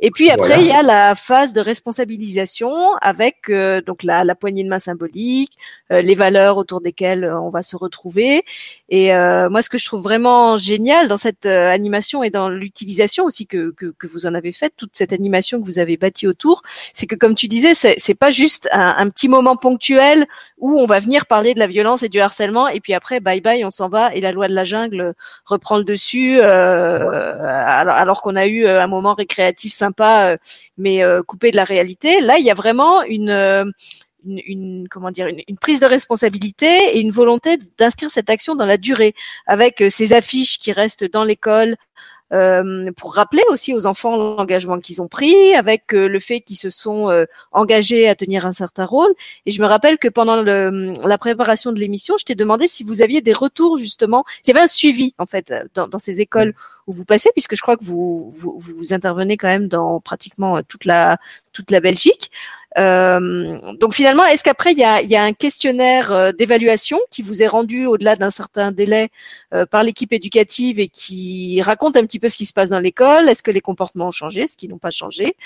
[0.00, 4.34] Et puis après, il y a la phase de responsabilisation avec euh, donc la, la,
[4.34, 5.52] poignée de main symbolique,
[5.90, 8.44] les valeurs autour desquelles on va se retrouver.
[8.88, 13.24] Et moi, ce que je trouve vraiment génial dans cette euh, animation et dans l'utilisation
[13.24, 16.26] aussi que, que, que, vous en avez faite, toute cette animation que vous avez bâtie
[16.26, 16.62] autour,
[16.94, 20.26] c'est que comme tu disais, c'est pas juste un, petit moment ponctuel
[20.58, 23.40] où on va venir parler de la violence et du harcèlement et puis après bye
[23.40, 28.22] bye on s'en va et la loi de la jungle reprend le dessus euh, alors,
[28.22, 30.36] qu'on a eu euh, un moment récréatif sympa euh,
[30.78, 32.20] mais coupé de la réalité.
[32.20, 33.72] Là, il y a vraiment une
[34.90, 39.14] comment dire une, prise de responsabilité et une volonté d'inscrire cette action dans la durée
[39.46, 41.76] avec ces affiches qui restent dans l'école
[42.32, 46.56] euh, pour rappeler aussi aux enfants l'engagement qu'ils ont pris, avec euh, le fait qu'ils
[46.56, 49.14] se sont engagés à tenir un certain rôle.
[49.46, 52.84] Et je me rappelle que pendant le, la préparation de l'émission, je t'ai demandé si
[52.84, 56.20] vous aviez des retours justement, s'il y avait un suivi en fait dans, dans ces
[56.20, 56.54] écoles
[56.86, 60.62] où vous passez, puisque je crois que vous, vous, vous intervenez quand même dans pratiquement
[60.62, 61.18] toute la
[61.52, 62.30] toute la Belgique.
[62.78, 64.84] Euh, donc finalement, est-ce qu'après il y
[65.16, 69.08] a, un questionnaire euh, d'évaluation qui vous est rendu au-delà d'un certain délai
[69.54, 72.80] euh, par l'équipe éducative et qui raconte un petit peu ce qui se passe dans
[72.80, 73.28] l'école?
[73.28, 75.36] Est-ce que les comportements ont changé Est-ce qu'ils n'ont pas changé?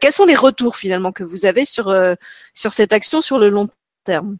[0.00, 1.94] Quels sont les retours finalement que vous avez sur
[2.54, 3.68] sur cette action sur le long
[4.04, 4.36] terme?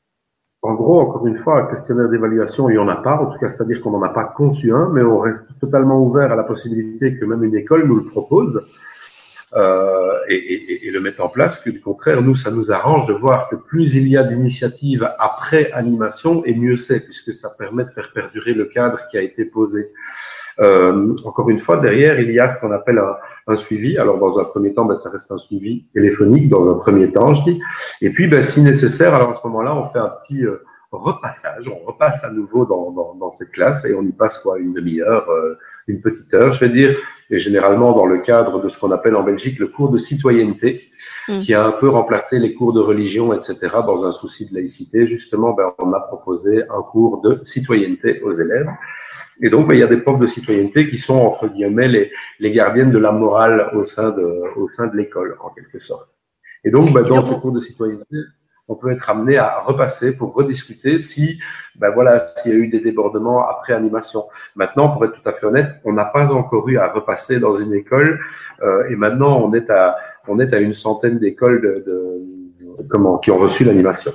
[0.63, 3.39] En gros, encore une fois, un questionnaire d'évaluation, il n'y en a pas, en tout
[3.39, 6.43] cas, c'est-à-dire qu'on n'en a pas conçu un, mais on reste totalement ouvert à la
[6.43, 8.67] possibilité que même une école nous le propose
[9.57, 13.07] euh, et, et, et, le mettre en place, que du contraire, nous, ça nous arrange
[13.07, 17.51] de voir que plus il y a d'initiatives après animation, et mieux c'est, puisque ça
[17.59, 19.89] permet de faire perdurer le cadre qui a été posé.
[20.59, 23.97] Euh, encore une fois, derrière, il y a ce qu'on appelle un, un, suivi.
[23.99, 27.35] Alors, dans un premier temps, ben, ça reste un suivi téléphonique, dans un premier temps,
[27.35, 27.61] je dis.
[28.03, 31.69] Et puis, ben, si nécessaire, alors à ce moment-là, on fait un petit euh, repassage.
[31.69, 34.73] On repasse à nouveau dans, dans, dans, cette classe et on y passe quoi, une
[34.73, 36.97] demi-heure, euh, une petite heure, je vais dire,
[37.31, 40.91] et généralement dans le cadre de ce qu'on appelle en Belgique le cours de citoyenneté,
[41.29, 41.41] mm.
[41.41, 43.59] qui a un peu remplacé les cours de religion, etc.
[43.87, 48.33] Dans un souci de laïcité, justement, ben, on a proposé un cours de citoyenneté aux
[48.33, 48.68] élèves.
[49.43, 52.11] Et donc, ben, il y a des profs de citoyenneté qui sont, entre guillemets, les,
[52.39, 56.16] les gardiennes de la morale au sein de, au sein de l'école, en quelque sorte.
[56.64, 58.16] Et donc, ben, dans ce cours de citoyenneté,
[58.69, 61.39] on peut être amené à repasser pour rediscuter si,
[61.77, 64.25] ben voilà, s'il y a eu des débordements après animation.
[64.55, 67.57] Maintenant, pour être tout à fait honnête, on n'a pas encore eu à repasser dans
[67.57, 68.21] une école,
[68.62, 69.97] euh, et maintenant on est à,
[70.27, 74.12] on est à une centaine d'écoles de, de, comment, qui ont reçu l'animation.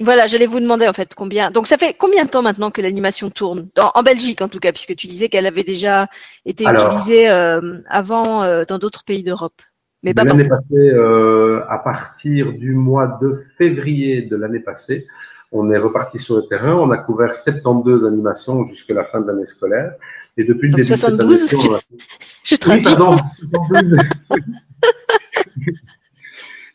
[0.00, 1.50] Voilà, j'allais vous demander en fait combien.
[1.50, 3.68] Donc ça fait combien de temps maintenant que l'animation tourne?
[3.94, 6.08] En Belgique en tout cas, puisque tu disais qu'elle avait déjà
[6.44, 9.60] été utilisée euh, avant euh, dans d'autres pays d'Europe.
[10.02, 15.06] Mais pas L'année passée, euh, à partir du mois de février de l'année passée,
[15.52, 16.74] on est reparti sur le terrain.
[16.74, 19.92] On a couvert 72 animations jusqu'à la fin de l'année scolaire.
[20.36, 21.78] Et depuis le début 72, de cette année, a...
[22.44, 22.86] je traduis.
[22.86, 23.98] Oui, pardon, 72.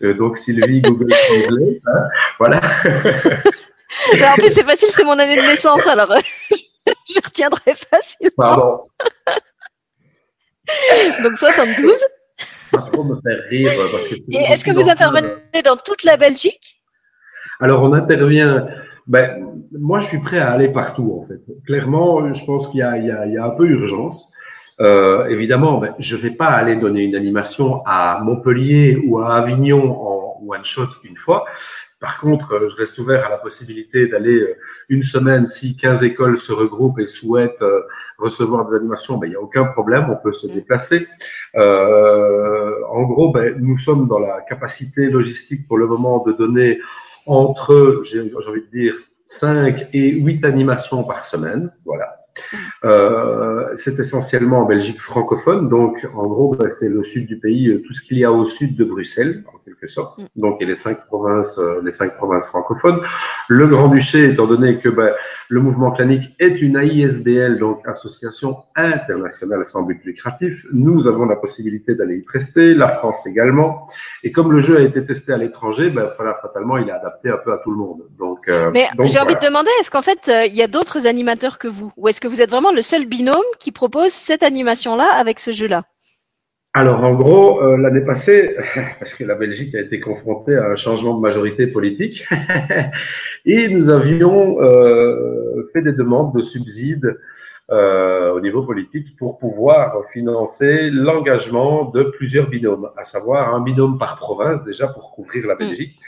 [0.03, 2.07] euh, donc Sylvie, Google Translate, hein,
[2.37, 2.61] voilà.
[4.31, 6.13] en plus, c'est facile, c'est mon année de naissance, alors
[6.49, 8.31] je retiendrai facilement.
[8.37, 8.83] Pardon.
[11.23, 11.93] donc 72
[12.79, 13.71] pas trop me faire rire.
[13.91, 16.81] Parce que Et est-ce que vous intervenez dans toute la Belgique?
[17.59, 18.67] Alors, on intervient.
[19.07, 21.39] Ben, moi, je suis prêt à aller partout, en fait.
[21.65, 24.33] Clairement, je pense qu'il y, y, y, a un peu urgence.
[24.79, 29.35] Euh, évidemment, ben, je ne vais pas aller donner une animation à Montpellier ou à
[29.35, 30.16] Avignon en
[30.47, 31.45] one shot une fois,
[31.99, 34.57] par contre, euh, je reste ouvert à la possibilité d'aller euh,
[34.89, 37.81] une semaine si 15 écoles se regroupent et souhaitent euh,
[38.19, 41.07] recevoir des animations, ben, il n'y a aucun problème, on peut se déplacer.
[41.55, 46.79] Euh, en gros, ben, nous sommes dans la capacité logistique pour le moment de donner
[47.25, 48.93] entre, j'ai envie de dire,
[49.25, 51.71] 5 et 8 animations par semaine.
[51.83, 52.16] Voilà.
[52.83, 57.69] Euh, c'est essentiellement en Belgique francophone, donc en gros, bah, c'est le sud du pays,
[57.69, 60.19] euh, tout ce qu'il y a au sud de Bruxelles, en quelque sorte.
[60.19, 60.25] Mm.
[60.35, 62.99] Donc, a les cinq provinces, euh, les cinq provinces francophones.
[63.49, 65.11] Le Grand-Duché, étant donné que bah,
[65.49, 71.35] le mouvement clanique est une AISBL, donc Association internationale sans but lucratif, nous avons la
[71.35, 73.87] possibilité d'aller y prester, la France également.
[74.23, 77.29] Et comme le jeu a été testé à l'étranger, bah, voilà, fatalement, il est adapté
[77.29, 78.03] un peu à tout le monde.
[78.19, 81.67] Donc, Mais j'ai envie de demander, est-ce qu'en fait, il y a d'autres animateurs que
[81.67, 85.39] vous, ou est-ce que vous êtes vraiment le seul binôme qui propose cette animation-là avec
[85.39, 85.83] ce jeu-là
[86.77, 88.55] alors en gros, euh, l'année passée,
[88.99, 92.27] parce que la Belgique a été confrontée à un changement de majorité politique,
[93.45, 97.17] et nous avions euh, fait des demandes de subsides
[97.71, 103.97] euh, au niveau politique pour pouvoir financer l'engagement de plusieurs binômes, à savoir un binôme
[103.97, 105.57] par province déjà pour couvrir la mm.
[105.57, 105.99] Belgique.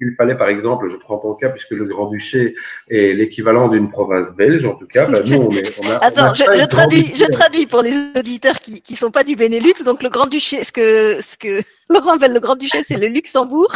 [0.00, 2.54] Il fallait, par exemple, je prends ton cas, puisque le Grand-Duché
[2.88, 5.96] est l'équivalent d'une province belge, en tout cas, ben, nous, on, est, on a.
[6.04, 9.84] Attends, je, je, traduis, je traduis pour les auditeurs qui ne sont pas du Benelux.
[9.84, 13.72] Donc, le Grand-Duché, ce que, ce que Laurent appelle le Grand-Duché, c'est le Luxembourg.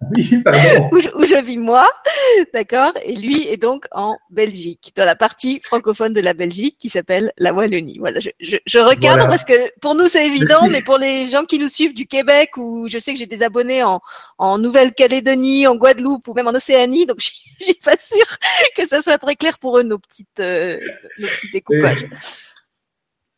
[0.16, 0.88] Oui, pardon.
[0.92, 1.86] où, je, où, je, vis moi,
[2.54, 6.88] d'accord Et lui est donc en Belgique, dans la partie francophone de la Belgique qui
[6.88, 7.98] s'appelle la Wallonie.
[7.98, 11.44] Voilà, je, je, je recadre parce que pour nous c'est évident, mais pour les gens
[11.44, 14.00] qui nous suivent du Québec, ou je sais que j'ai des abonnés en,
[14.38, 18.38] en Nouvelle-Calédonie, en Guadeloupe ou même en Océanie, donc je suis pas sûre
[18.76, 20.78] que ça soit très clair pour eux nos petites euh,
[21.18, 22.04] nos petits découpages.
[22.04, 22.08] Et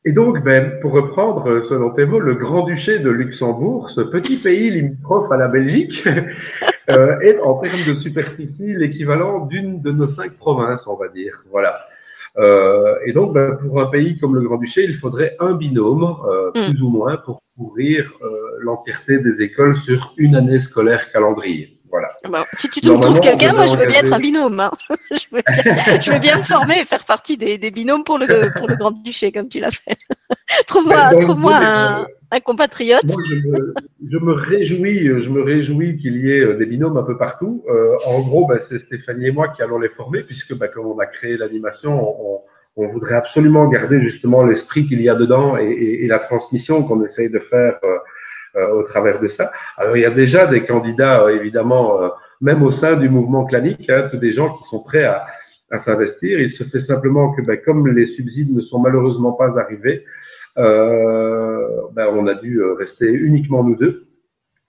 [0.06, 4.70] donc, ben, pour reprendre, euh, selon tes mots, le Grand-Duché de Luxembourg, ce petit pays
[4.70, 6.04] limitrophe à la Belgique,
[6.90, 11.44] euh, est en termes de superficie l'équivalent d'une de nos cinq provinces, on va dire.
[11.50, 11.80] Voilà.
[12.38, 16.50] Euh, et donc, ben, pour un pays comme le Grand-Duché, il faudrait un binôme, euh,
[16.54, 16.70] mm.
[16.70, 18.28] plus ou moins, pour couvrir euh,
[18.60, 21.79] l'entièreté des écoles sur une année scolaire calendrier.
[21.90, 22.08] Voilà.
[22.24, 24.60] Ah bah, si tu trouves quelqu'un, moi je veux bien être un binôme.
[24.60, 24.70] Hein.
[25.10, 28.18] je, veux bien, je, veux bien, me former et faire partie des, des binômes pour
[28.18, 29.96] le, pour le Grand Duché, comme tu l'as fait.
[30.68, 33.04] trouve-moi trouve un, un, compatriote.
[33.08, 33.74] Moi, je, me,
[34.08, 37.64] je, me, réjouis, je me réjouis qu'il y ait euh, des binômes un peu partout.
[37.68, 40.86] Euh, en gros, bah, c'est Stéphanie et moi qui allons les former, puisque bah, comme
[40.86, 42.40] on a créé l'animation, on,
[42.76, 46.84] on, voudrait absolument garder justement l'esprit qu'il y a dedans et, et, et la transmission
[46.84, 47.78] qu'on essaye de faire.
[47.82, 47.98] Euh, euh,
[48.56, 49.50] au travers de ça.
[49.76, 52.08] Alors il y a déjà des candidats, euh, évidemment, euh,
[52.40, 55.26] même au sein du mouvement clanique, hein, tous des gens qui sont prêts à,
[55.70, 56.40] à s'investir.
[56.40, 60.04] Il se fait simplement que, ben, comme les subsides ne sont malheureusement pas arrivés,
[60.58, 64.06] euh, ben, on a dû rester uniquement nous deux.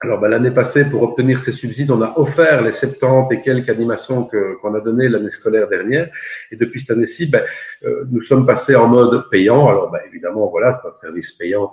[0.03, 3.69] Alors ben, l'année passée, pour obtenir ces subsides, on a offert les 70 et quelques
[3.69, 4.27] animations
[4.61, 6.09] qu'on a données l'année scolaire dernière.
[6.51, 7.43] Et depuis cette année-ci, ben,
[8.09, 9.67] nous sommes passés en mode payant.
[9.67, 11.71] Alors ben, évidemment, voilà, c'est un service payant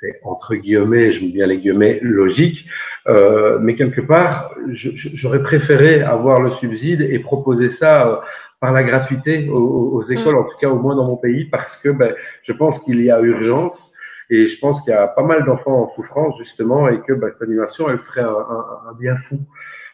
[0.00, 2.66] c'est entre guillemets, je mets bien les guillemets, logique.
[3.06, 8.16] Euh, mais quelque part, j'aurais préféré avoir le subside et proposer ça euh,
[8.60, 10.38] par la gratuité aux, écoles, mm.
[10.38, 13.10] en tout cas au moins dans mon pays, parce que ben, je pense qu'il y
[13.10, 13.94] a urgence
[14.28, 17.30] et je pense qu'il y a pas mal d'enfants en souffrance justement et que ben,
[17.32, 19.40] cette animation, elle ferait un, un, un bien fou.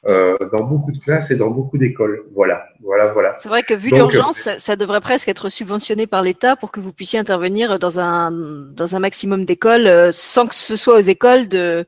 [0.08, 2.26] Euh, dans beaucoup de classes et dans beaucoup d'écoles.
[2.32, 3.34] Voilà, voilà, voilà.
[3.38, 6.78] C'est vrai que vu l'urgence, euh, ça devrait presque être subventionné par l'État pour que
[6.78, 11.08] vous puissiez intervenir dans un dans un maximum d'écoles, euh, sans que ce soit aux
[11.16, 11.86] écoles de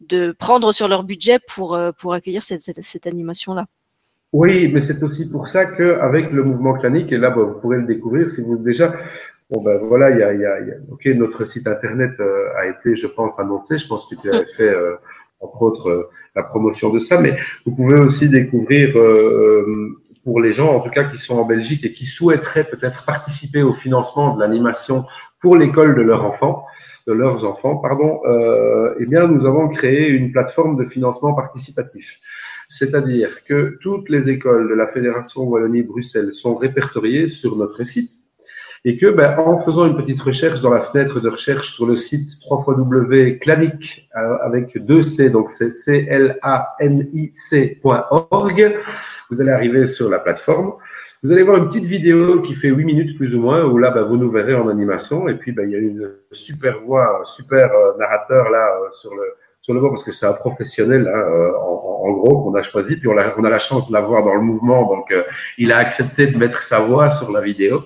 [0.00, 3.64] de prendre sur leur budget pour pour accueillir cette, cette, cette animation là.
[4.34, 7.78] Oui, mais c'est aussi pour ça qu'avec le mouvement clanique, et là bah, vous pourrez
[7.78, 8.94] le découvrir si vous déjà
[9.50, 12.12] Bon ben voilà, il y a, il y a, ok, notre site internet
[12.56, 13.76] a été, je pense, annoncé.
[13.76, 14.96] Je pense que tu avais fait euh,
[15.44, 17.20] entre autres euh, la promotion de ça.
[17.20, 21.44] Mais vous pouvez aussi découvrir euh, pour les gens, en tout cas qui sont en
[21.44, 25.04] Belgique et qui souhaiteraient peut-être participer au financement de l'animation
[25.40, 26.64] pour l'école de leurs enfants,
[27.06, 28.20] de leurs enfants, pardon.
[28.26, 32.18] Euh, eh bien, nous avons créé une plateforme de financement participatif.
[32.70, 38.23] C'est-à-dire que toutes les écoles de la Fédération Wallonie-Bruxelles sont répertoriées sur notre site
[38.86, 41.96] et que ben, en faisant une petite recherche dans la fenêtre de recherche sur le
[41.96, 46.38] site www.clanic euh, avec deux C, donc c'est C-L-A-N-I-C.org,
[49.30, 50.74] vous allez arriver sur la plateforme.
[51.22, 53.90] Vous allez voir une petite vidéo qui fait 8 minutes plus ou moins, où là,
[53.90, 55.26] ben, vous nous verrez en animation.
[55.28, 58.90] Et puis, ben, il y a une super voix, un super euh, narrateur là euh,
[58.92, 59.22] sur le
[59.62, 61.24] sur le parce que c'est un professionnel hein,
[61.58, 62.98] en, en, gros qu'on a choisi.
[62.98, 65.10] Puis on a la chance de l'avoir dans le mouvement, donc
[65.56, 67.82] il a accepté de mettre sa voix sur la vidéo.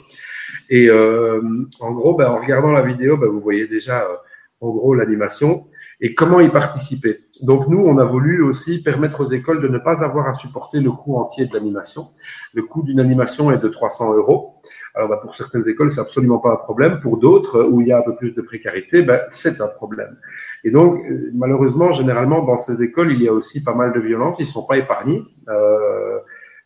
[0.69, 1.41] Et euh,
[1.81, 4.17] en gros, ben, en regardant la vidéo, ben, vous voyez déjà euh,
[4.61, 5.67] en gros l'animation
[6.01, 7.17] et comment y participer.
[7.43, 10.81] Donc nous, on a voulu aussi permettre aux écoles de ne pas avoir à supporter
[10.81, 12.09] le coût entier de l'animation.
[12.55, 14.57] Le coût d'une animation est de 300 euros.
[14.95, 17.01] Alors ben, pour certaines écoles, c'est absolument pas un problème.
[17.01, 20.17] Pour d'autres, où il y a un peu plus de précarité, ben, c'est un problème.
[20.65, 24.01] Et donc, euh, malheureusement, généralement, dans ces écoles, il y a aussi pas mal de
[24.01, 24.39] violence.
[24.41, 25.23] Ils sont pas épargnés.
[25.49, 26.19] Euh,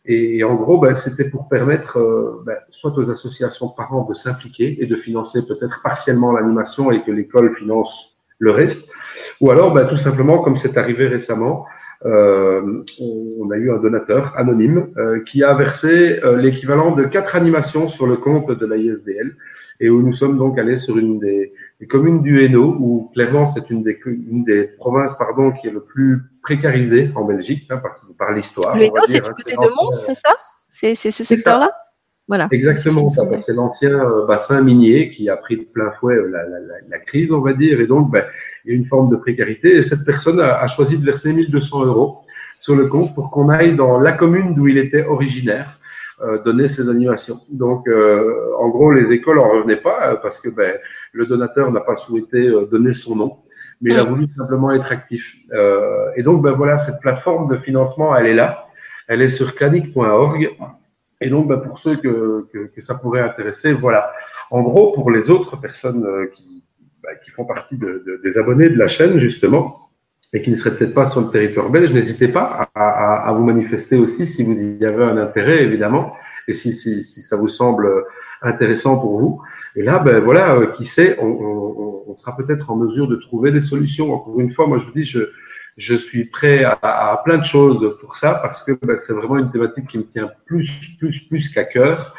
[0.05, 4.13] et, en gros, ben, c'était pour permettre euh, ben, soit aux associations de parents de
[4.13, 8.91] s'impliquer et de financer peut-être partiellement l'animation et que l'école finance le reste,
[9.39, 11.65] ou alors ben, tout simplement, comme c'est arrivé récemment,
[12.05, 17.37] euh, on a eu un donateur anonyme euh, qui a versé euh, l'équivalent de quatre
[17.37, 19.37] animations sur le compte de la ISDL
[19.79, 21.53] et où nous sommes donc allés sur une des,
[21.83, 25.75] des communes du Hainaut où clairement c'est une des, une des provinces pardon qui est
[25.79, 26.11] le plus
[26.47, 28.71] précarisée en Belgique hein, par, par l'histoire.
[28.77, 30.33] Le Hainaut c'est du côté de Mons, c'est ça?
[30.69, 31.69] C'est ce secteur-là?
[32.31, 32.45] Voilà.
[32.51, 33.23] Exactement, ça.
[33.45, 36.99] C'est l'ancien euh, bassin minier qui a pris de plein fouet la, la, la, la
[36.99, 38.23] crise, on va dire, et donc ben,
[38.63, 39.67] il y a une forme de précarité.
[39.79, 42.09] Et cette personne a, a choisi de verser 1200 euros
[42.65, 45.69] sur le compte pour qu'on aille dans la commune d'où il était originaire.
[46.21, 47.39] euh, donner ces animations.
[47.51, 50.73] Donc, euh, en gros, les écoles en revenaient pas euh, parce que ben,
[51.13, 53.37] le donateur n'a pas souhaité donner son nom,
[53.81, 55.35] mais il a voulu simplement être actif.
[56.15, 58.67] et donc, ben voilà, cette plateforme de financement, elle est là.
[59.07, 60.49] Elle est sur clanic.org.
[61.21, 64.11] Et donc, ben, pour ceux que, que, que, ça pourrait intéresser, voilà.
[64.51, 66.63] En gros, pour les autres personnes qui,
[67.01, 69.89] ben, qui font partie de, de, des abonnés de la chaîne, justement,
[70.33, 73.33] et qui ne seraient peut-être pas sur le territoire belge, n'hésitez pas à, à, à,
[73.33, 76.15] vous manifester aussi si vous y avez un intérêt, évidemment,
[76.47, 77.87] et si, si, si ça vous semble
[78.43, 79.41] intéressant pour vous.
[79.75, 83.15] Et là, ben voilà, euh, qui sait, on, on, on sera peut-être en mesure de
[83.15, 84.13] trouver des solutions.
[84.13, 85.29] Encore une fois, moi je vous dis, je,
[85.77, 89.37] je suis prêt à, à plein de choses pour ça parce que ben, c'est vraiment
[89.37, 92.13] une thématique qui me tient plus, plus, plus qu'à cœur.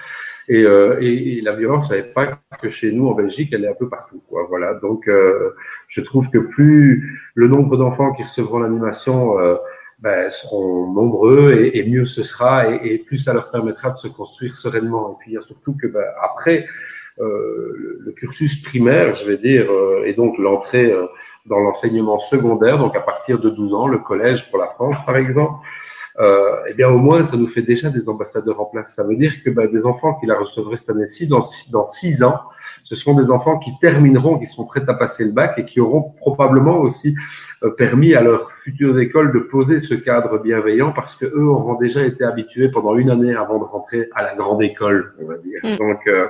[0.49, 3.65] Et, euh, et, et, la violence, je savais pas que chez nous en Belgique, elle
[3.65, 4.23] est un peu partout.
[4.29, 4.45] Quoi.
[4.49, 4.75] Voilà.
[4.75, 5.55] Donc, euh,
[5.89, 9.57] je trouve que plus le nombre d'enfants qui recevront l'animation euh,
[10.01, 14.57] ben, seront nombreux et, mieux ce sera, et, plus ça leur permettra de se construire
[14.57, 15.13] sereinement.
[15.13, 16.67] Et puis, surtout que ben, après
[17.21, 21.07] euh, le, cursus primaire, je vais dire, euh, et donc l'entrée euh,
[21.47, 25.17] dans l'enseignement secondaire, donc à partir de 12 ans, le collège pour la France, par
[25.17, 25.65] exemple
[26.21, 28.95] euh, eh bien au moins ça nous fait déjà des ambassadeurs en place.
[28.95, 31.41] Ça veut dire que ben, des enfants qui la recevraient cette année-ci, dans,
[31.73, 32.39] dans six ans,
[32.85, 35.81] ce seront des enfants qui termineront, qui seront prêts à passer le bac et qui
[35.81, 37.17] auront probablement aussi
[37.63, 41.75] euh, permis à leur future école de poser ce cadre bienveillant parce que eux auront
[41.75, 45.37] déjà été habitués pendant une année avant de rentrer à la grande école, on va
[45.39, 45.61] dire.
[45.65, 45.77] Mm.
[45.79, 46.29] Donc, euh,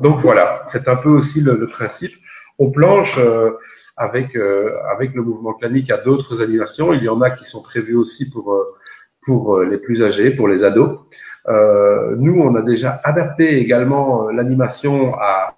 [0.00, 2.12] donc voilà, c'est un peu aussi le, le principe.
[2.58, 3.50] On planche euh,
[3.96, 6.92] avec euh, avec le mouvement clanique à d'autres animations.
[6.92, 8.54] Il y en a qui sont prévues aussi pour
[9.22, 10.98] pour euh, les plus âgés, pour les ados.
[11.48, 15.56] Euh, nous, on a déjà adapté également euh, l'animation à,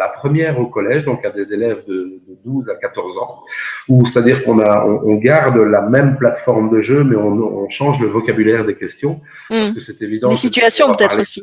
[0.00, 3.42] la première au collège, donc à des élèves de, de 12 à 14 ans,
[3.88, 7.32] où c'est-à-dire qu'on a, on, on, garde la même plateforme de jeu, mais on,
[7.62, 9.20] on change le vocabulaire des questions,
[9.50, 9.56] mmh.
[9.56, 10.30] parce que c'est évident.
[10.30, 11.42] Les situations peut-être aussi.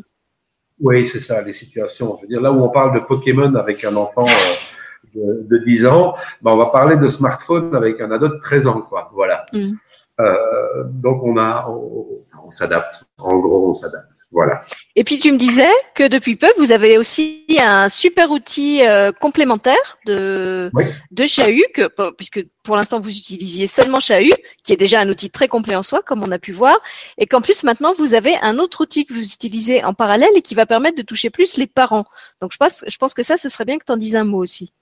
[0.80, 2.18] Oui, c'est ça, les situations.
[2.18, 5.64] Je veux dire, là où on parle de Pokémon avec un enfant euh, de, de,
[5.64, 9.12] 10 ans, ben on va parler de smartphone avec un ado de 13 ans, quoi.
[9.14, 9.46] Voilà.
[9.54, 9.74] Mmh.
[10.20, 13.06] Euh, donc on a, on, on s'adapte.
[13.20, 14.17] En gros, on s'adapte.
[14.32, 14.62] Voilà.
[14.96, 19.12] Et puis tu me disais que depuis peu, vous avez aussi un super outil euh,
[19.14, 20.84] complémentaire de oui.
[21.12, 24.34] de Chahut, que, puisque pour l'instant vous utilisiez seulement Chahut,
[24.64, 26.78] qui est déjà un outil très complet en soi, comme on a pu voir,
[27.18, 30.42] et qu'en plus maintenant vous avez un autre outil que vous utilisez en parallèle et
[30.42, 32.06] qui va permettre de toucher plus les parents.
[32.42, 34.26] Donc je pense, je pense que ça, ce serait bien que tu en dises un
[34.26, 34.74] mot aussi.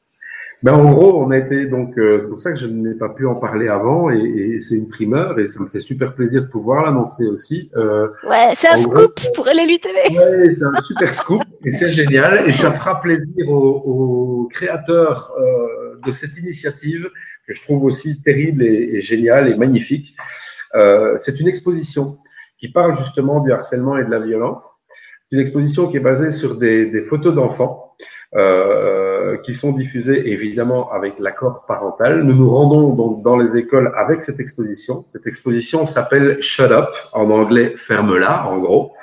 [0.65, 3.09] Ben, en gros, on a été donc euh, c'est pour ça que je n'ai pas
[3.09, 6.41] pu en parler avant et, et c'est une primeur et ça me fait super plaisir
[6.41, 7.69] de pouvoir l'annoncer aussi.
[7.75, 10.17] Euh, ouais, c'est un scoop pour LLU TV.
[10.17, 15.35] Ouais, c'est un super scoop et c'est génial et ça fera plaisir aux, aux créateurs
[15.39, 17.11] euh, de cette initiative
[17.45, 20.15] que je trouve aussi terrible et, et géniale et magnifique.
[20.73, 22.17] Euh, c'est une exposition
[22.57, 24.67] qui parle justement du harcèlement et de la violence.
[25.21, 27.95] C'est une exposition qui est basée sur des, des photos d'enfants
[28.35, 32.23] euh, qui sont diffusées évidemment avec l'accord parental.
[32.23, 35.05] Nous nous rendons donc dans les écoles avec cette exposition.
[35.11, 38.93] Cette exposition s'appelle Shut Up, en anglais ferme-la, en gros.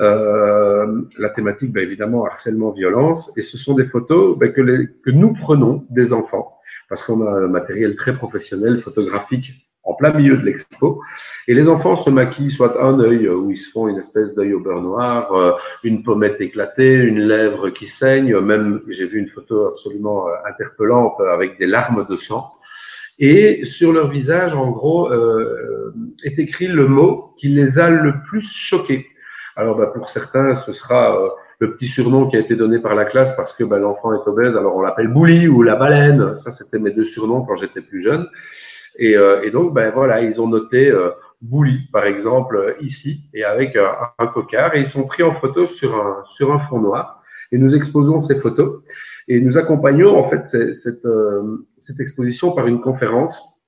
[0.00, 4.88] Euh, la thématique, ben, évidemment, harcèlement, violence, et ce sont des photos ben, que, les,
[5.04, 10.12] que nous prenons des enfants, parce qu'on a un matériel très professionnel, photographique, en plein
[10.12, 11.00] milieu de l'expo.
[11.46, 14.54] Et les enfants se maquillent soit un œil où ils se font une espèce d'œil
[14.54, 15.52] au beurre noir, euh,
[15.82, 21.20] une pommette éclatée, une lèvre qui saigne, même j'ai vu une photo absolument euh, interpellante
[21.32, 22.54] avec des larmes de sang.
[23.18, 25.94] Et sur leur visage, en gros, euh,
[26.24, 29.06] est écrit le mot qui les a le plus choqués.
[29.56, 31.28] Alors bah, pour certains, ce sera euh,
[31.60, 34.28] le petit surnom qui a été donné par la classe parce que bah, l'enfant est
[34.28, 36.36] obèse, alors on l'appelle Bouli ou la baleine.
[36.36, 38.26] Ça, c'était mes deux surnoms quand j'étais plus jeune.
[38.98, 41.10] Et, euh, et, donc, ben voilà, ils ont noté euh,
[41.42, 45.66] Bouli, par exemple, ici, et avec un, un, cocard, et ils sont pris en photo
[45.66, 47.22] sur un, sur un fond noir.
[47.52, 48.82] Et nous exposons ces photos.
[49.28, 53.62] Et nous accompagnons, en fait, cette, euh, cette exposition par une conférence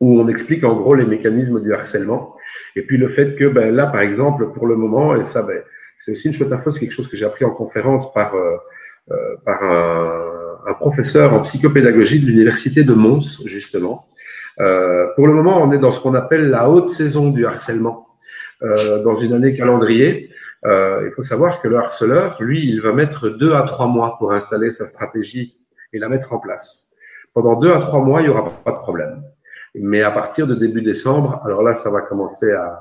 [0.00, 2.36] où on explique en gros les mécanismes du harcèlement.
[2.76, 5.62] Et puis le fait que, ben, là, par exemple, pour le moment, et ça, ben,
[5.98, 8.56] c'est aussi une chouette info, c'est quelque chose que j'ai appris en conférence par, euh,
[9.10, 14.06] euh, par un, un, professeur en psychopédagogie de l'université de Mons, justement,
[14.60, 18.08] euh, pour le moment, on est dans ce qu'on appelle la haute saison du harcèlement,
[18.62, 20.30] euh, dans une année calendrier.
[20.66, 24.16] Euh, il faut savoir que le harceleur, lui, il va mettre deux à trois mois
[24.18, 25.56] pour installer sa stratégie
[25.92, 26.90] et la mettre en place.
[27.32, 29.22] Pendant deux à trois mois, il n'y aura pas de problème.
[29.74, 32.78] Mais à partir de début décembre, alors là, ça va commencer à,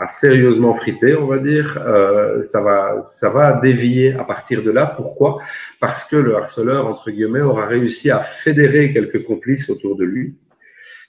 [0.00, 1.80] à sérieusement friter, on va dire.
[1.86, 4.86] Euh, ça va, ça va dévier à partir de là.
[4.96, 5.38] Pourquoi?
[5.80, 10.34] Parce que le harceleur, entre guillemets, aura réussi à fédérer quelques complices autour de lui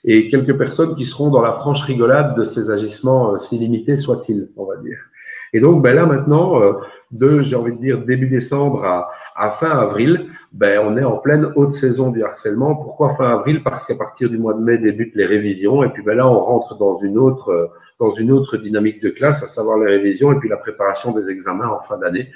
[0.04, 3.96] et quelques personnes qui seront dans la franche rigolade de ces agissements, euh, si limités
[3.96, 4.98] soient-ils, on va dire.
[5.52, 6.60] Et donc, ben là maintenant,
[7.10, 11.16] de, j'ai envie de dire, début décembre à, à fin avril, ben, on est en
[11.16, 12.74] pleine haute saison du harcèlement.
[12.74, 13.62] Pourquoi fin avril?
[13.62, 16.40] Parce qu'à partir du mois de mai débutent les révisions et puis ben là on
[16.40, 20.38] rentre dans une autre dans une autre dynamique de classe, à savoir les révisions et
[20.38, 22.30] puis la préparation des examens en fin d'année.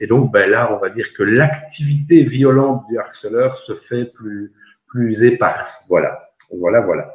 [0.00, 4.52] Et donc ben là, on va dire que l'activité violente du harceleur se fait plus
[4.86, 5.84] plus éparse.
[5.88, 7.14] Voilà, voilà, voilà.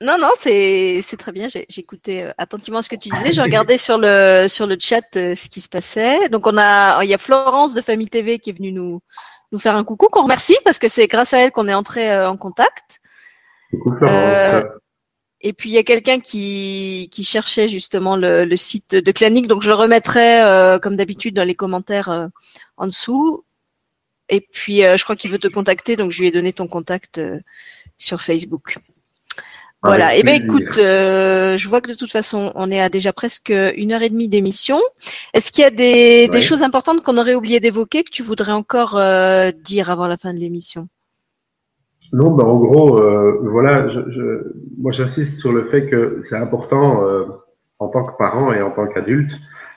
[0.00, 1.48] Non, non, c'est très bien.
[1.48, 3.32] J'ai écouté euh, attentivement ce que tu disais.
[3.32, 6.28] Je regardais sur le sur le chat euh, ce qui se passait.
[6.28, 9.00] Donc on a il y a Florence de Famille TV qui est venue nous
[9.50, 12.10] nous faire un coucou qu'on remercie parce que c'est grâce à elle qu'on est entré
[12.10, 13.00] euh, en contact.
[13.70, 14.64] Coucou Florence.
[15.40, 19.48] et puis il y a quelqu'un qui qui cherchait justement le, le site de Clanic,
[19.48, 22.30] donc je le remettrai comme d'habitude dans les commentaires
[22.76, 23.44] en dessous.
[24.28, 27.20] Et puis je crois qu'il veut te contacter, donc je lui ai donné ton contact
[27.98, 28.76] sur Facebook.
[29.84, 30.16] Voilà.
[30.16, 33.12] Et eh ben écoute, euh, je vois que de toute façon, on est à déjà
[33.12, 34.78] presque une heure et demie d'émission.
[35.34, 38.52] Est-ce qu'il y a des, des choses importantes qu'on aurait oublié d'évoquer que tu voudrais
[38.52, 40.88] encore euh, dire avant la fin de l'émission?
[42.14, 46.36] Non, ben en gros, euh, voilà, je, je, moi j'insiste sur le fait que c'est
[46.36, 47.02] important
[47.78, 49.32] en tant que parent et en tant qu'adulte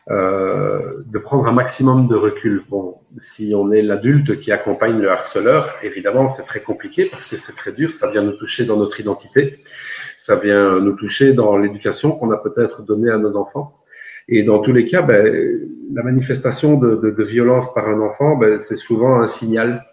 [0.09, 2.63] euh, de prendre un maximum de recul.
[2.69, 7.35] Bon, si on est l'adulte qui accompagne le harceleur, évidemment, c'est très compliqué parce que
[7.35, 9.59] c'est très dur, ça vient nous toucher dans notre identité,
[10.17, 13.73] ça vient nous toucher dans l'éducation qu'on a peut-être donnée à nos enfants.
[14.29, 15.59] Et dans tous les cas, ben,
[15.93, 19.85] la manifestation de, de, de, violence par un enfant, ben, c'est souvent un signal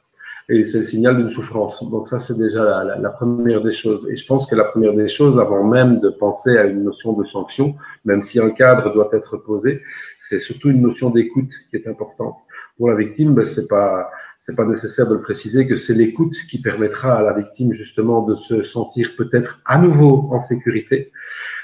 [0.49, 1.83] et c'est le signal d'une souffrance.
[1.91, 4.07] Donc ça, c'est déjà la, première des choses.
[4.11, 7.15] Et je pense que la première des choses, avant même de penser à une notion
[7.15, 9.81] de sanction, même si un cadre doit être posé,
[10.21, 12.37] c'est surtout une notion d'écoute qui est importante.
[12.77, 14.11] Pour la victime, ben, c'est pas
[14.47, 18.21] c'est pas nécessaire de le préciser que c'est l'écoute qui permettra à la victime justement
[18.27, 21.13] de se sentir peut-être à nouveau en sécurité,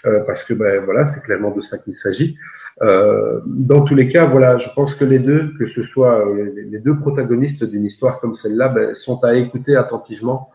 [0.06, 2.38] euh, parce que ben voilà, c'est clairement de ça qu'il s'agit.
[2.82, 6.50] Euh, dans tous les cas, voilà, je pense que les deux, que ce soit euh,
[6.56, 10.50] les deux protagonistes d'une histoire comme celle-là, ben, sont à écouter attentivement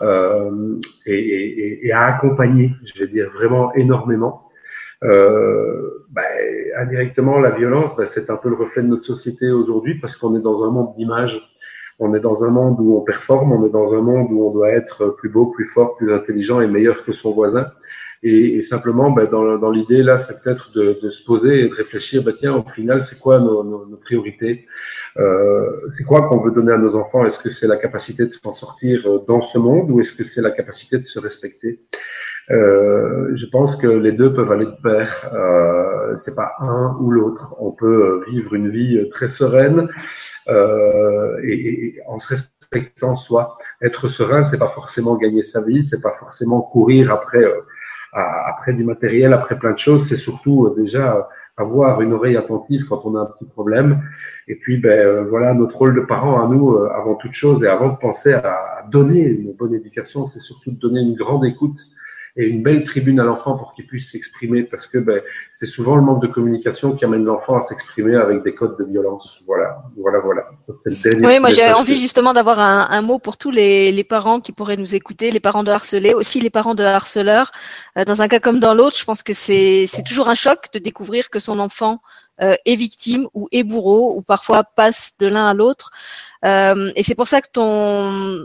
[0.00, 4.50] euh, et, et, et, à accompagner, je vais dire vraiment énormément.
[5.04, 6.22] Euh, ben,
[6.78, 10.34] indirectement, la violence, ben, c'est un peu le reflet de notre société aujourd'hui parce qu'on
[10.36, 11.38] est dans un monde d'image.
[11.98, 14.50] On est dans un monde où on performe, on est dans un monde où on
[14.50, 17.66] doit être plus beau, plus fort, plus intelligent et meilleur que son voisin.
[18.28, 22.24] Et, simplement, ben, dans, dans l'idée là, c'est peut-être de, se poser et de réfléchir.
[22.24, 24.66] Ben, tiens, au final, c'est quoi nos, priorités?
[25.16, 27.24] Euh, C'est quoi qu'on veut donner à nos enfants?
[27.24, 30.24] Est-ce que c'est la capacité de s'en sortir euh, dans ce monde ou est-ce que
[30.24, 31.78] c'est la capacité de se respecter?
[32.50, 35.30] Euh, je pense que les deux peuvent aller de pair.
[35.32, 37.54] Euh, c'est pas un ou l'autre.
[37.60, 39.88] On peut vivre une vie très sereine
[40.48, 43.56] et, en se respectant soi.
[43.82, 47.44] Être serein, c'est pas forcément gagner sa vie, c'est pas forcément courir après
[48.16, 52.86] après du matériel, après plein de choses, c'est surtout euh, déjà avoir une oreille attentive
[52.88, 54.02] quand on a un petit problème.
[54.48, 57.64] Et puis, ben euh, voilà, notre rôle de parent à nous, euh, avant toute chose,
[57.64, 61.44] et avant de penser à donner une bonne éducation, c'est surtout de donner une grande
[61.44, 61.80] écoute
[62.36, 65.20] et une belle tribune à l'enfant pour qu'il puisse s'exprimer parce que ben,
[65.52, 68.84] c'est souvent le manque de communication qui amène l'enfant à s'exprimer avec des codes de
[68.84, 69.42] violence.
[69.46, 70.42] Voilà, voilà, voilà.
[70.60, 71.26] Ça, c'est le dernier.
[71.26, 74.52] Oui, moi j'ai envie justement d'avoir un, un, mot pour tous les, les, parents qui
[74.52, 77.52] pourraient nous écouter, les parents de harcelés, aussi les parents de harceleurs.
[77.96, 80.78] Euh, dans un cas comme dans l'autre, je pense que c'est toujours un choc de
[80.78, 82.00] découvrir que son enfant
[82.42, 85.90] euh, est victime ou est bourreau ou parfois passe de l'un à l'autre.
[86.44, 88.42] Euh, et c'est pour ça que ton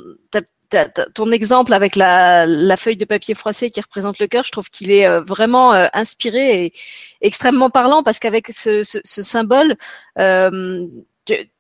[1.13, 4.69] ton exemple avec la, la, feuille de papier froissé qui représente le cœur, je trouve
[4.69, 6.73] qu'il est euh, vraiment euh, inspiré et
[7.21, 9.75] extrêmement parlant parce qu'avec ce, ce, ce, symbole,
[10.19, 10.87] euh,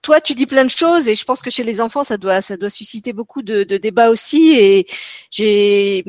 [0.01, 2.41] toi, tu dis plein de choses et je pense que chez les enfants, ça doit,
[2.41, 4.53] ça doit susciter beaucoup de, de débats aussi.
[4.57, 4.87] Et
[5.29, 6.03] j'ai,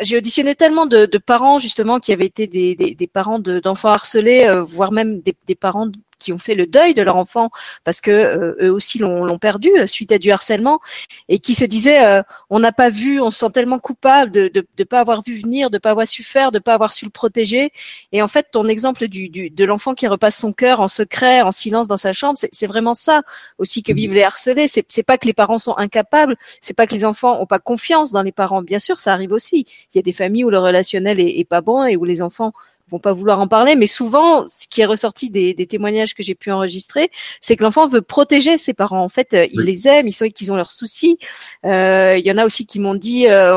[0.00, 3.88] j'ai auditionné tellement de, de, parents justement qui avaient été des, des, des parents d'enfants
[3.88, 5.88] harcelés, euh, voire même des, des parents
[6.18, 7.50] qui ont fait le deuil de leur enfant
[7.84, 10.80] parce que euh, eux aussi l'ont perdu euh, suite à du harcèlement
[11.28, 14.50] et qui se disaient euh, on n'a pas vu, on se sent tellement coupable de
[14.54, 17.04] ne de, pas avoir vu venir, de pas avoir su faire, de pas avoir su
[17.04, 17.70] le protéger.
[18.12, 21.42] Et en fait, ton exemple du, du de l'enfant qui repasse son cœur en secret,
[21.42, 23.22] en silence dans sa chambre, c'est vraiment ça
[23.58, 24.66] aussi que vivent les harcelés.
[24.68, 28.12] C'est pas que les parents sont incapables, c'est pas que les enfants ont pas confiance
[28.12, 28.62] dans les parents.
[28.62, 29.66] Bien sûr, ça arrive aussi.
[29.94, 32.22] Il y a des familles où le relationnel est, est pas bon et où les
[32.22, 32.52] enfants
[32.90, 36.22] vont pas vouloir en parler, mais souvent, ce qui est ressorti des, des témoignages que
[36.22, 37.10] j'ai pu enregistrer,
[37.40, 39.02] c'est que l'enfant veut protéger ses parents.
[39.02, 41.18] En fait, euh, il les aime, ils savent qu'ils ont leurs soucis.
[41.64, 43.54] Euh, il y en a aussi qui m'ont dit, euh,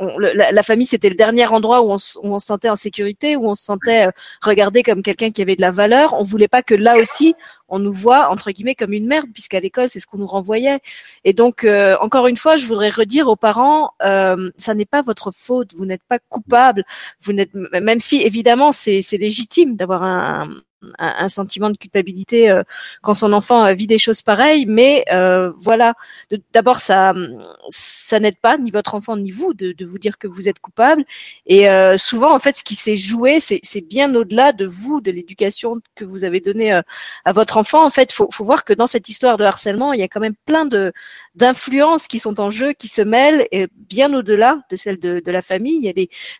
[0.00, 3.46] la, famille c'était le dernier endroit où on, où on, se sentait en sécurité, où
[3.46, 4.10] on se sentait euh,
[4.42, 6.14] regardé comme quelqu'un qui avait de la valeur.
[6.14, 7.34] On voulait pas que là aussi
[7.68, 10.80] on nous voit entre guillemets comme une merde, puisqu'à l'école c'est ce qu'on nous renvoyait.
[11.24, 15.02] Et donc euh, encore une fois, je voudrais redire aux parents, euh, ça n'est pas
[15.02, 16.84] votre faute, vous n'êtes pas coupable,
[17.20, 20.48] vous n'êtes même si évidemment c'est légitime d'avoir un,
[20.98, 22.62] un, sentiment de culpabilité euh,
[23.02, 25.94] quand son enfant euh, vit des choses pareilles, mais euh, voilà,
[26.52, 27.12] d'abord ça
[27.68, 31.04] ça n'aide pas ni votre enfant ni vous de, vous dire que vous êtes coupable.
[31.46, 31.66] Et
[31.98, 36.04] souvent en fait, ce qui s'est joué, c'est bien au-delà de vous, de l'éducation que
[36.04, 37.84] vous avez donnée à votre enfant.
[37.84, 40.20] En fait, faut, faut voir que dans cette histoire de harcèlement, il y a quand
[40.20, 40.92] même plein de
[41.40, 45.42] d'influences qui sont en jeu, qui se mêlent, et bien au-delà de celles de, la
[45.42, 45.76] famille.
[45.76, 45.92] Il y a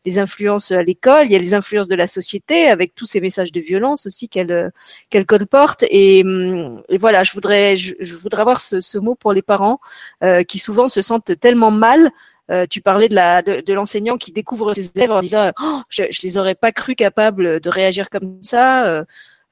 [0.05, 3.21] les, influences à l'école, il y a les influences de la société, avec tous ces
[3.21, 4.71] messages de violence aussi qu'elle
[5.09, 5.85] qu'elle colporte.
[5.85, 9.81] Et, et, voilà, je voudrais je, voudrais avoir ce, mot pour les parents
[10.23, 12.11] euh, qui souvent se sentent tellement mal.
[12.51, 16.03] Euh, tu parlais de la de, l'enseignant qui découvre ses élèves en disant oh, je,
[16.11, 18.87] je les aurais pas cru capables de réagir comme ça.
[18.87, 19.05] Euh,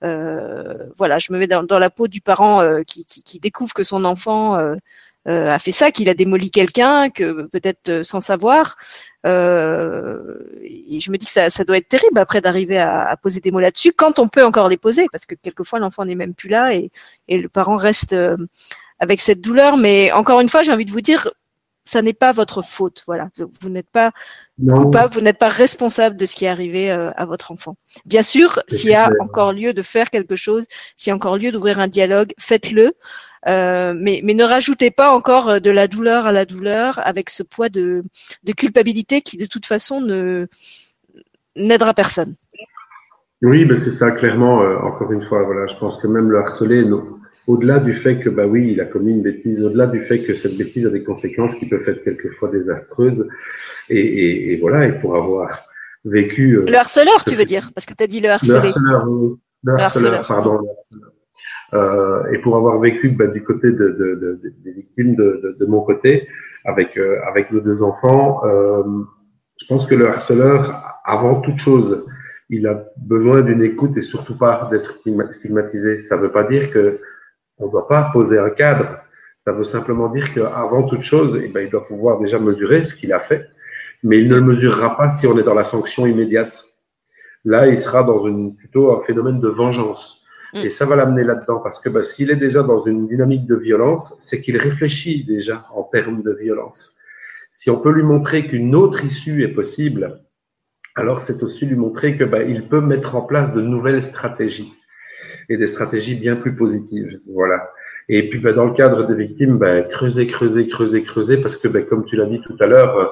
[0.05, 3.75] euh voilà, je me mets dans, la peau du parent euh, qui, qui, qui, découvre
[3.75, 4.75] que son enfant euh,
[5.27, 8.77] a fait ça, qu'il a démoli quelqu'un, que peut-être euh, sans savoir.
[9.27, 13.17] Euh, et je me dis que ça, ça doit être terrible après d'arriver à, à,
[13.17, 16.15] poser des mots là-dessus, quand on peut encore les poser, parce que quelquefois l'enfant n'est
[16.15, 16.91] même plus là et,
[17.27, 18.17] et le parent reste
[19.01, 19.77] avec cette douleur.
[19.77, 21.31] Mais encore une fois, j'ai envie de vous dire,
[21.85, 23.03] ça n'est pas votre faute.
[23.07, 23.29] Voilà,
[23.61, 24.13] vous n'êtes pas
[24.67, 27.77] coupable, vous n'êtes pas responsable de ce qui est arrivé à votre enfant.
[28.07, 30.65] Bien sûr, s'il y a encore lieu de faire quelque chose,
[30.97, 32.95] s'il y a encore lieu d'ouvrir un dialogue, faites-le.
[33.47, 37.31] Euh, mais, mais ne rajoutez pas encore euh, de la douleur à la douleur avec
[37.31, 38.03] ce poids de,
[38.43, 40.49] de culpabilité qui de toute façon ne
[41.55, 42.35] n'aidera personne.
[43.43, 46.39] Oui, ben c'est ça, clairement, euh, encore une fois, voilà, je pense que même le
[46.39, 46.85] harceler,
[47.47, 50.35] au-delà du fait que, bah oui, il a commis une bêtise, au-delà du fait que
[50.35, 53.29] cette bêtise a des conséquences qui peuvent être quelquefois désastreuses,
[53.89, 55.65] et, et, et voilà, et pour avoir
[56.05, 56.61] vécu...
[56.67, 58.53] le harceleur, tu veux dire, parce que tu as dit le harcelé.
[58.53, 59.07] Le harceleur,
[59.63, 60.61] le harceleur, pardon.
[61.73, 66.29] Et pour avoir vécu bah, du côté de, de, de, des victimes de, mon côté,
[66.65, 68.83] avec, euh, avec nos deux enfants, euh,
[69.61, 72.07] je pense que le harceleur, avant toute chose,
[72.51, 76.03] il a besoin d'une écoute et surtout pas d'être stigmatisé.
[76.03, 77.01] Ça ne veut pas dire que
[77.59, 78.99] on ne doit pas poser un cadre.
[79.39, 82.95] Ça veut simplement dire qu'avant toute chose, eh ben, il doit pouvoir déjà mesurer ce
[82.95, 83.47] qu'il a fait,
[84.03, 86.65] mais il ne le mesurera pas si on est dans la sanction immédiate.
[87.45, 90.25] Là, il sera dans une, plutôt un phénomène de vengeance.
[90.55, 90.59] Mm.
[90.65, 93.57] Et ça va l'amener là-dedans parce que bah, s'il est déjà dans une dynamique de
[93.57, 96.97] violence, c'est qu'il réfléchit déjà en termes de violence.
[97.53, 100.21] Si on peut lui montrer qu'une autre issue est possible,
[100.95, 104.73] alors c'est aussi lui montrer que bah, il peut mettre en place de nouvelles stratégies
[105.49, 107.21] et des stratégies bien plus positives.
[107.33, 107.71] Voilà.
[108.09, 109.59] Et puis bah, dans le cadre des victimes,
[109.91, 113.07] creuser, creuser, creuser, creuser, parce que comme tu l'as dit tout à l'heure, euh,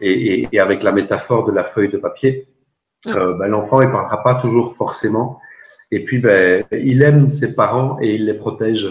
[0.00, 2.46] et, et, et, avec la métaphore de la feuille de papier,
[3.06, 3.12] mm.
[3.16, 5.40] euh, l'enfant ne parlera pas toujours forcément
[5.90, 8.88] et puis, ben, il aime ses parents et il les protège.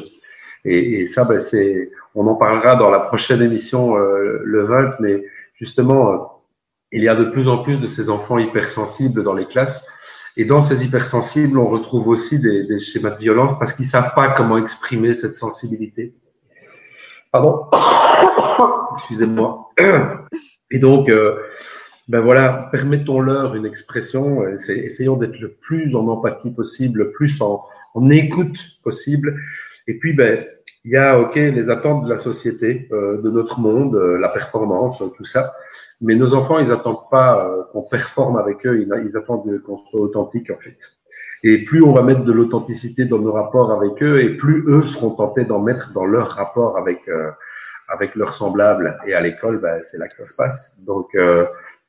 [0.65, 5.23] Et, ça, ben, c'est, on en parlera dans la prochaine émission euh, le 20, mais
[5.55, 6.17] justement, euh,
[6.91, 9.85] il y a de plus en plus de ces enfants hypersensibles dans les classes.
[10.37, 14.29] Et dans ces hypersensibles, on retrouve aussi des, schémas de violence parce qu'ils savent pas
[14.29, 16.13] comment exprimer cette sensibilité.
[17.31, 17.65] Pardon.
[18.93, 19.69] Excusez-moi.
[20.71, 21.35] Et donc, euh,
[22.09, 27.63] ben voilà, permettons-leur une expression, essayons d'être le plus en empathie possible, le plus en,
[27.93, 29.39] en écoute possible.
[29.87, 30.45] Et puis, ben,
[30.85, 34.29] il y a, ok, les attentes de la société, euh, de notre monde, euh, la
[34.29, 35.53] performance, tout ça.
[36.01, 40.01] Mais nos enfants, ils attendent pas euh, qu'on performe avec eux, ils, attendent qu'on soit
[40.01, 40.77] authentique, en fait.
[41.45, 44.83] Et plus on va mettre de l'authenticité dans nos rapports avec eux, et plus eux
[44.83, 47.01] seront tentés d'en mettre dans leur rapport avec
[47.89, 48.97] avec leurs semblables.
[49.05, 50.81] Et à l'école, ben, c'est là que ça se passe.
[50.85, 51.09] Donc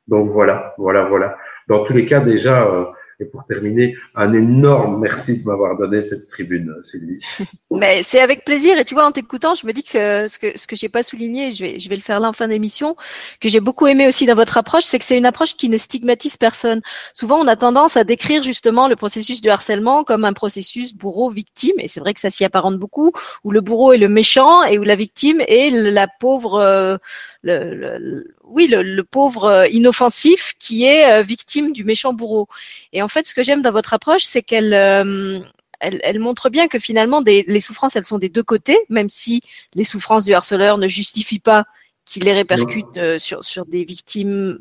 [0.09, 1.37] donc voilà, voilà, voilà.
[1.69, 2.85] Dans tous les cas, déjà, euh,
[3.21, 7.21] et pour terminer, un énorme merci de m'avoir donné cette tribune, Sylvie.
[7.71, 8.77] Mais c'est avec plaisir.
[8.79, 11.03] Et tu vois, en t'écoutant, je me dis que ce que ce que j'ai pas
[11.03, 12.97] souligné, je vais je vais le faire là en fin d'émission,
[13.41, 15.79] que j'ai beaucoup aimé aussi dans votre approche, c'est que c'est une approche qui ne
[15.79, 16.83] stigmatise personne.
[17.15, 21.77] Souvent, on a tendance à décrire justement le processus du harcèlement comme un processus bourreau-victime,
[21.79, 23.13] et c'est vrai que ça s'y apparente beaucoup,
[23.45, 26.55] où le bourreau est le méchant et où la victime est la pauvre.
[26.55, 26.97] Euh,
[27.45, 32.49] le, le, oui, le, pauvre euh, inoffensif qui est euh, victime du méchant bourreau.
[32.93, 35.41] Et en fait, ce que j'aime dans votre approche, c'est qu'elle euh,
[35.81, 39.43] elle, montre bien que finalement, des, les souffrances, elles sont des deux côtés, même si
[39.75, 41.67] les souffrances du harceleur ne justifient pas
[42.07, 44.59] qu'il les répercute sur, sur des victimes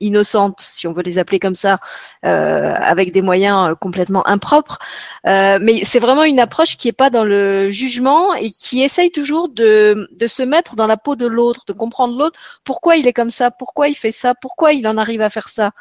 [0.00, 1.78] innocentes, si on veut les appeler comme ça,
[2.24, 4.78] euh, avec des moyens euh, complètement impropres.
[5.26, 9.10] Euh, mais c'est vraiment une approche qui est pas dans le jugement et qui essaye
[9.10, 13.06] toujours de, de se mettre dans la peau de l'autre, de comprendre l'autre, pourquoi il
[13.06, 15.72] est comme ça, pourquoi il fait ça, pourquoi il en arrive à faire ça?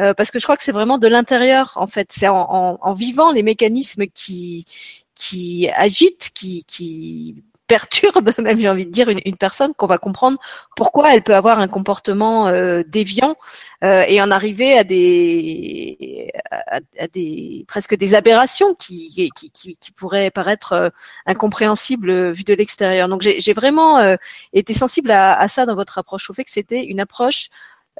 [0.00, 2.08] Euh, parce que je crois que c'est vraiment de l'intérieur, en fait.
[2.10, 4.66] C'est en, en, en, vivant les mécanismes qui
[5.14, 7.36] qui agitent, qui, qui
[7.74, 10.38] perturbe, même j'ai envie de dire, une, personne, qu'on va comprendre
[10.76, 13.34] pourquoi elle peut avoir un comportement euh, déviant
[13.82, 16.30] euh, et en arriver à des,
[16.70, 20.88] à, des presque des aberrations qui, qui, qui, qui pourraient paraître euh,
[21.26, 23.08] incompréhensibles vu de l'extérieur.
[23.08, 24.16] Donc j'ai vraiment
[24.52, 27.48] été sensible à, ça dans votre approche, au fait que c'était une approche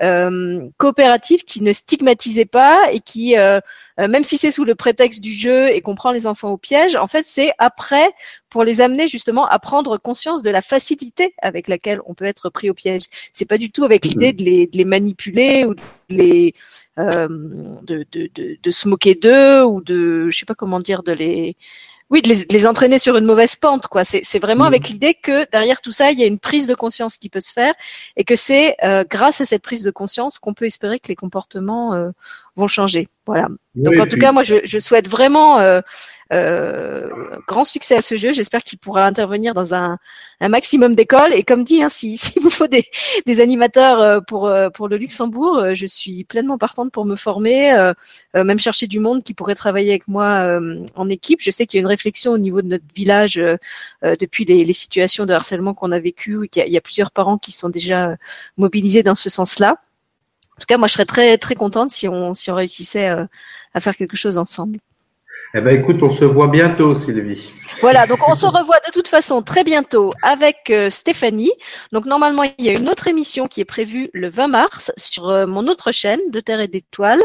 [0.02, 3.60] euh, coopérative qui ne stigmatisait pas et qui, euh,
[4.00, 6.56] euh, même si c'est sous le prétexte du jeu et qu'on prend les enfants au
[6.56, 8.10] piège, en fait, c'est après
[8.50, 12.50] pour les amener justement à prendre conscience de la facilité avec laquelle on peut être
[12.50, 13.02] pris au piège.
[13.32, 16.54] C'est pas du tout avec l'idée de les, de les, manipuler ou de les
[16.98, 17.28] euh,
[17.82, 21.12] de, de, de, de, se moquer d'eux ou de, je sais pas comment dire, de
[21.12, 21.56] les
[22.10, 24.04] oui, de les, les, entraîner sur une mauvaise pente, quoi.
[24.04, 24.68] C'est vraiment mmh.
[24.68, 27.40] avec l'idée que derrière tout ça, il y a une prise de conscience qui peut
[27.40, 27.74] se faire
[28.16, 31.16] et que c'est euh, grâce à cette prise de conscience qu'on peut espérer que les
[31.16, 32.10] comportements euh,
[32.56, 33.08] vont changer.
[33.26, 33.48] Voilà.
[33.74, 35.80] Donc en tout cas, moi, je, je souhaite vraiment euh,
[37.46, 38.32] grand succès à ce jeu.
[38.32, 39.98] J'espère qu'il pourra intervenir dans un,
[40.40, 41.32] maximum d'écoles.
[41.32, 45.58] Et comme dit, hein, si, vous faut des, animateurs euh, pour euh, pour le Luxembourg,
[45.58, 47.94] euh, je suis pleinement partante pour me former, euh,
[48.34, 50.58] même chercher du monde qui pourrait travailler avec moi
[50.94, 51.40] en équipe.
[51.40, 53.40] Je sais qu'il y a une réflexion au niveau de notre village
[54.02, 56.48] depuis les, situations de harcèlement qu'on a vécues.
[56.54, 58.16] Il y a, il y a plusieurs parents qui sont déjà
[58.56, 59.78] mobilisés dans ce sens-là.
[60.56, 63.26] En tout cas, moi, je serais très très contente si on si on réussissait euh,
[63.74, 64.78] à faire quelque chose ensemble.
[65.56, 67.48] Eh ben, écoute, on se voit bientôt, Sylvie.
[67.80, 71.52] Voilà, donc on se revoit de toute façon très bientôt avec euh, Stéphanie.
[71.92, 75.28] Donc normalement, il y a une autre émission qui est prévue le 20 mars sur
[75.28, 77.22] euh, mon autre chaîne de Terre et d'étoiles,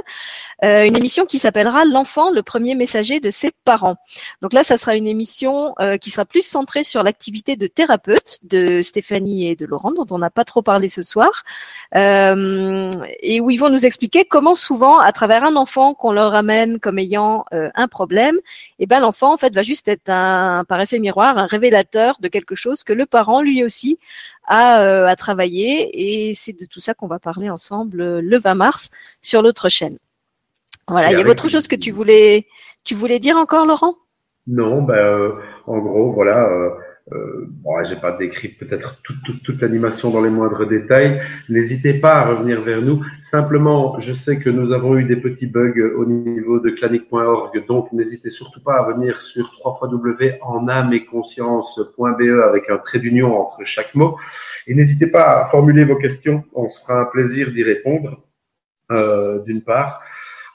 [0.63, 3.95] euh, une émission qui s'appellera L'enfant, le premier messager de ses parents.
[4.41, 8.81] Donc là, ça sera une émission qui sera plus centrée sur l'activité de thérapeute de
[8.81, 11.43] Stéphanie et de Laurent, dont on n'a pas trop parlé ce soir,
[11.95, 16.79] et où ils vont nous expliquer comment souvent, à travers un enfant qu'on leur amène
[16.79, 20.79] comme ayant un problème, et eh ben l'enfant en fait va juste être un, par
[20.81, 23.99] effet miroir, un révélateur de quelque chose que le parent lui aussi
[24.45, 26.29] a, euh, à travailler.
[26.29, 28.89] Et c'est de tout ça qu'on va parler ensemble le 20 mars
[29.21, 29.97] sur l'autre chaîne.
[30.87, 31.11] Voilà.
[31.11, 32.47] Il y a autre chose que tu voulais,
[32.83, 33.95] tu voulais dire encore, Laurent?
[34.47, 35.33] Non, ben, euh,
[35.67, 36.47] en gros, voilà.
[36.49, 36.71] Euh,
[37.11, 41.21] euh, bon, j'ai pas décrit peut-être toute, toute, toute l'animation dans les moindres détails.
[41.47, 43.03] N'hésitez pas à revenir vers nous.
[43.21, 47.91] Simplement, je sais que nous avons eu des petits bugs au niveau de clanic.org, donc
[47.93, 51.09] n'hésitez surtout pas à venir sur www.en avec
[52.69, 54.17] un trait d'union entre chaque mot.
[54.67, 56.43] Et n'hésitez pas à formuler vos questions.
[56.53, 58.21] On se fera un plaisir d'y répondre,
[58.91, 60.01] euh, d'une part.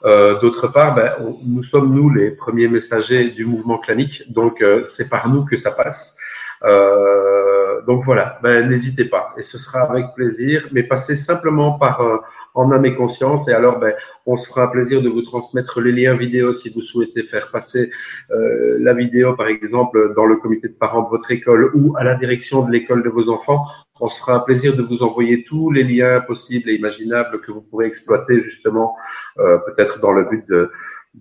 [0.03, 1.11] Euh, D'autre part, ben,
[1.45, 5.57] nous sommes nous les premiers messagers du mouvement clanique, donc euh, c'est par nous que
[5.57, 6.17] ça passe.
[6.65, 12.01] Euh, donc voilà, ben, n'hésitez pas, et ce sera avec plaisir, mais passez simplement par
[12.01, 12.17] euh,
[12.55, 13.93] en âme et conscience, et alors ben,
[14.25, 17.51] on se fera un plaisir de vous transmettre les liens vidéo si vous souhaitez faire
[17.51, 17.91] passer
[18.31, 22.03] euh, la vidéo, par exemple, dans le comité de parents de votre école ou à
[22.03, 23.65] la direction de l'école de vos enfants.
[23.99, 27.51] On se fera un plaisir de vous envoyer tous les liens possibles et imaginables que
[27.51, 28.95] vous pourrez exploiter justement,
[29.39, 30.71] euh, peut-être dans le but de,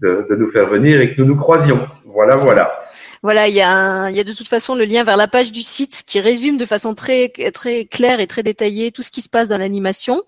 [0.00, 1.80] de, de, nous faire venir et que nous nous croisions.
[2.04, 2.72] Voilà, voilà.
[3.24, 5.50] Voilà, il y, a il y a de toute façon le lien vers la page
[5.50, 9.22] du site qui résume de façon très très claire et très détaillée tout ce qui
[9.22, 10.24] se passe dans l'animation.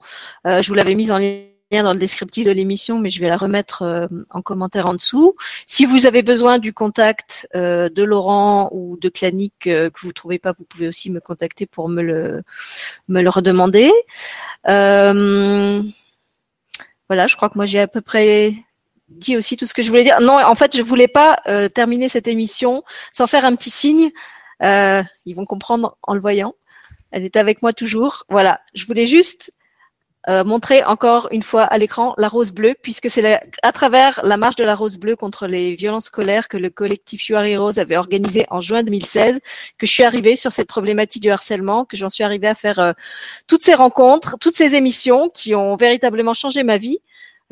[0.47, 3.29] Euh, je vous l'avais mise en lien dans le descriptif de l'émission, mais je vais
[3.29, 5.37] la remettre euh, en commentaire en dessous.
[5.67, 10.39] Si vous avez besoin du contact euh, de Laurent ou de Clanic que vous trouvez
[10.39, 12.43] pas, vous pouvez aussi me contacter pour me le
[13.09, 13.93] me le redemander.
[14.65, 15.83] Voilà,
[17.27, 18.55] je crois que moi j'ai à peu près
[19.09, 20.21] dit aussi tout ce que je voulais dire.
[20.21, 24.11] Non, en fait, je voulais pas euh, terminer cette émission sans faire un petit signe.
[24.63, 26.55] Euh, ils vont comprendre en le voyant.
[27.13, 28.25] Elle est avec moi toujours.
[28.29, 29.53] Voilà, je voulais juste
[30.29, 34.37] euh, montrer encore une fois à l'écran la rose bleue, puisque c'est à travers la
[34.37, 37.79] marche de la rose bleue contre les violences scolaires que le collectif You Are Heroes
[37.79, 39.39] avait organisé en juin 2016
[39.79, 42.95] que je suis arrivée sur cette problématique du harcèlement, que j'en suis arrivée à faire
[43.47, 46.99] toutes ces rencontres, toutes ces émissions qui ont véritablement changé ma vie.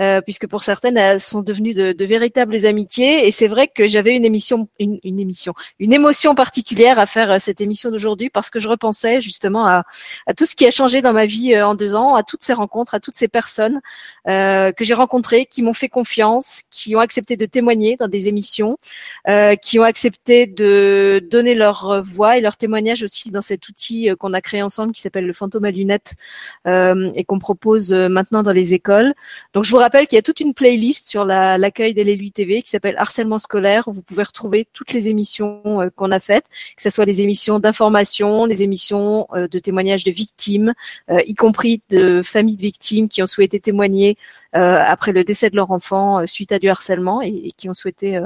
[0.00, 3.26] Euh, puisque pour certaines, elles sont devenues de, de véritables amitiés.
[3.26, 7.30] Et c'est vrai que j'avais une émission, une, une, émission, une émotion particulière à faire
[7.30, 9.84] euh, cette émission d'aujourd'hui, parce que je repensais justement à,
[10.26, 12.42] à, tout ce qui a changé dans ma vie euh, en deux ans, à toutes
[12.42, 13.80] ces rencontres, à toutes ces personnes
[14.28, 18.28] euh, que j'ai rencontrées, qui m'ont fait confiance, qui ont accepté de témoigner dans des
[18.28, 18.78] émissions,
[19.28, 24.10] euh, qui ont accepté de donner leur voix et leur témoignage aussi dans cet outil
[24.18, 26.14] qu'on a créé ensemble qui s'appelle le fantôme à lunettes
[26.66, 29.14] et qu'on propose maintenant dans les écoles.
[29.52, 32.70] Donc je vous rappelle qu'il y a toute une playlist sur l'accueil la, TV qui
[32.70, 36.46] s'appelle Harcèlement scolaire où vous pouvez retrouver toutes les émissions euh, qu'on a faites,
[36.76, 40.72] que ce soit des émissions d'information, des émissions euh, de témoignages de victimes,
[41.10, 44.16] euh, y compris de familles de victimes qui ont souhaité témoigner
[44.52, 48.20] après le décès de leur enfant suite à du harcèlement et qui ont souhaité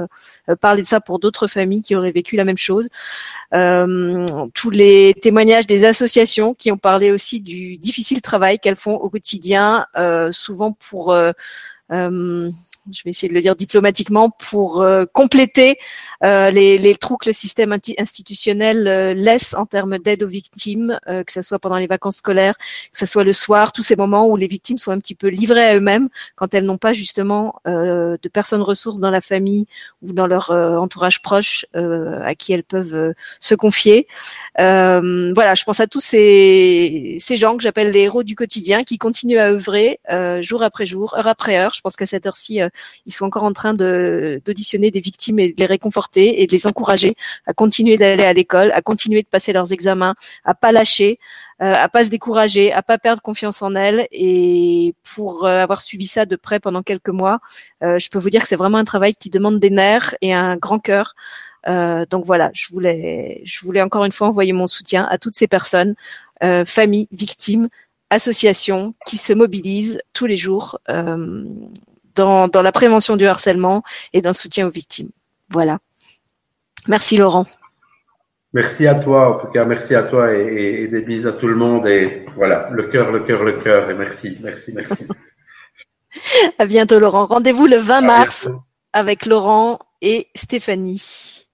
[0.61, 2.87] parler de ça pour d'autres familles qui auraient vécu la même chose.
[3.51, 9.09] Tous les témoignages des associations qui ont parlé aussi du difficile travail qu'elles font au
[9.09, 9.85] quotidien,
[10.31, 11.13] souvent pour
[11.91, 12.49] euh,
[12.91, 15.77] je vais essayer de le dire diplomatiquement, pour euh, compléter
[16.23, 20.99] euh, les, les, trous que le système institutionnel euh, laisse en termes d'aide aux victimes,
[21.07, 23.95] euh, que ce soit pendant les vacances scolaires, que ce soit le soir, tous ces
[23.95, 26.93] moments où les victimes sont un petit peu livrées à eux-mêmes quand elles n'ont pas
[26.93, 29.65] justement de personnes ressources dans la famille
[30.01, 34.07] ou dans leur entourage proche à qui elles peuvent se confier.
[34.57, 38.97] voilà, je pense à tous ces, ces gens que j'appelle les héros du quotidien qui
[38.97, 39.99] continuent à œuvrer
[40.41, 41.73] jour après jour, heure après heure.
[41.73, 42.61] Je pense qu'à cette heure-ci,
[43.05, 46.67] ils sont encore en train d'auditionner des victimes et de les réconforter et de les
[46.67, 47.15] encourager
[47.45, 51.19] à continuer d'aller à l'école, à continuer de passer leurs examens, à pas lâcher,
[51.61, 54.07] euh, à pas se décourager, à pas perdre confiance en elles.
[54.11, 57.39] Et pour euh, avoir suivi ça de près pendant quelques mois,
[57.83, 60.33] euh, je peux vous dire que c'est vraiment un travail qui demande des nerfs et
[60.33, 61.15] un grand cœur.
[62.09, 65.47] donc voilà, je voulais, je voulais encore une fois envoyer mon soutien à toutes ces
[65.47, 65.95] personnes,
[66.65, 67.67] familles, victimes,
[68.09, 70.79] associations qui se mobilisent tous les jours
[72.19, 73.83] dans, la prévention du harcèlement
[74.13, 75.09] et d'un soutien aux victimes.
[75.49, 75.79] Voilà.
[76.87, 77.45] Merci Laurent.
[78.53, 81.55] Merci à toi, en tout cas, merci à toi et, des bises à tout le
[81.55, 81.87] monde.
[81.87, 83.89] Et voilà, le cœur, le cœur, le cœur.
[83.89, 85.07] Et merci, merci, merci.
[86.57, 87.27] à bientôt, Laurent.
[87.27, 88.49] Rendez-vous le 20 mars
[88.91, 91.48] avec Laurent et Stéphanie.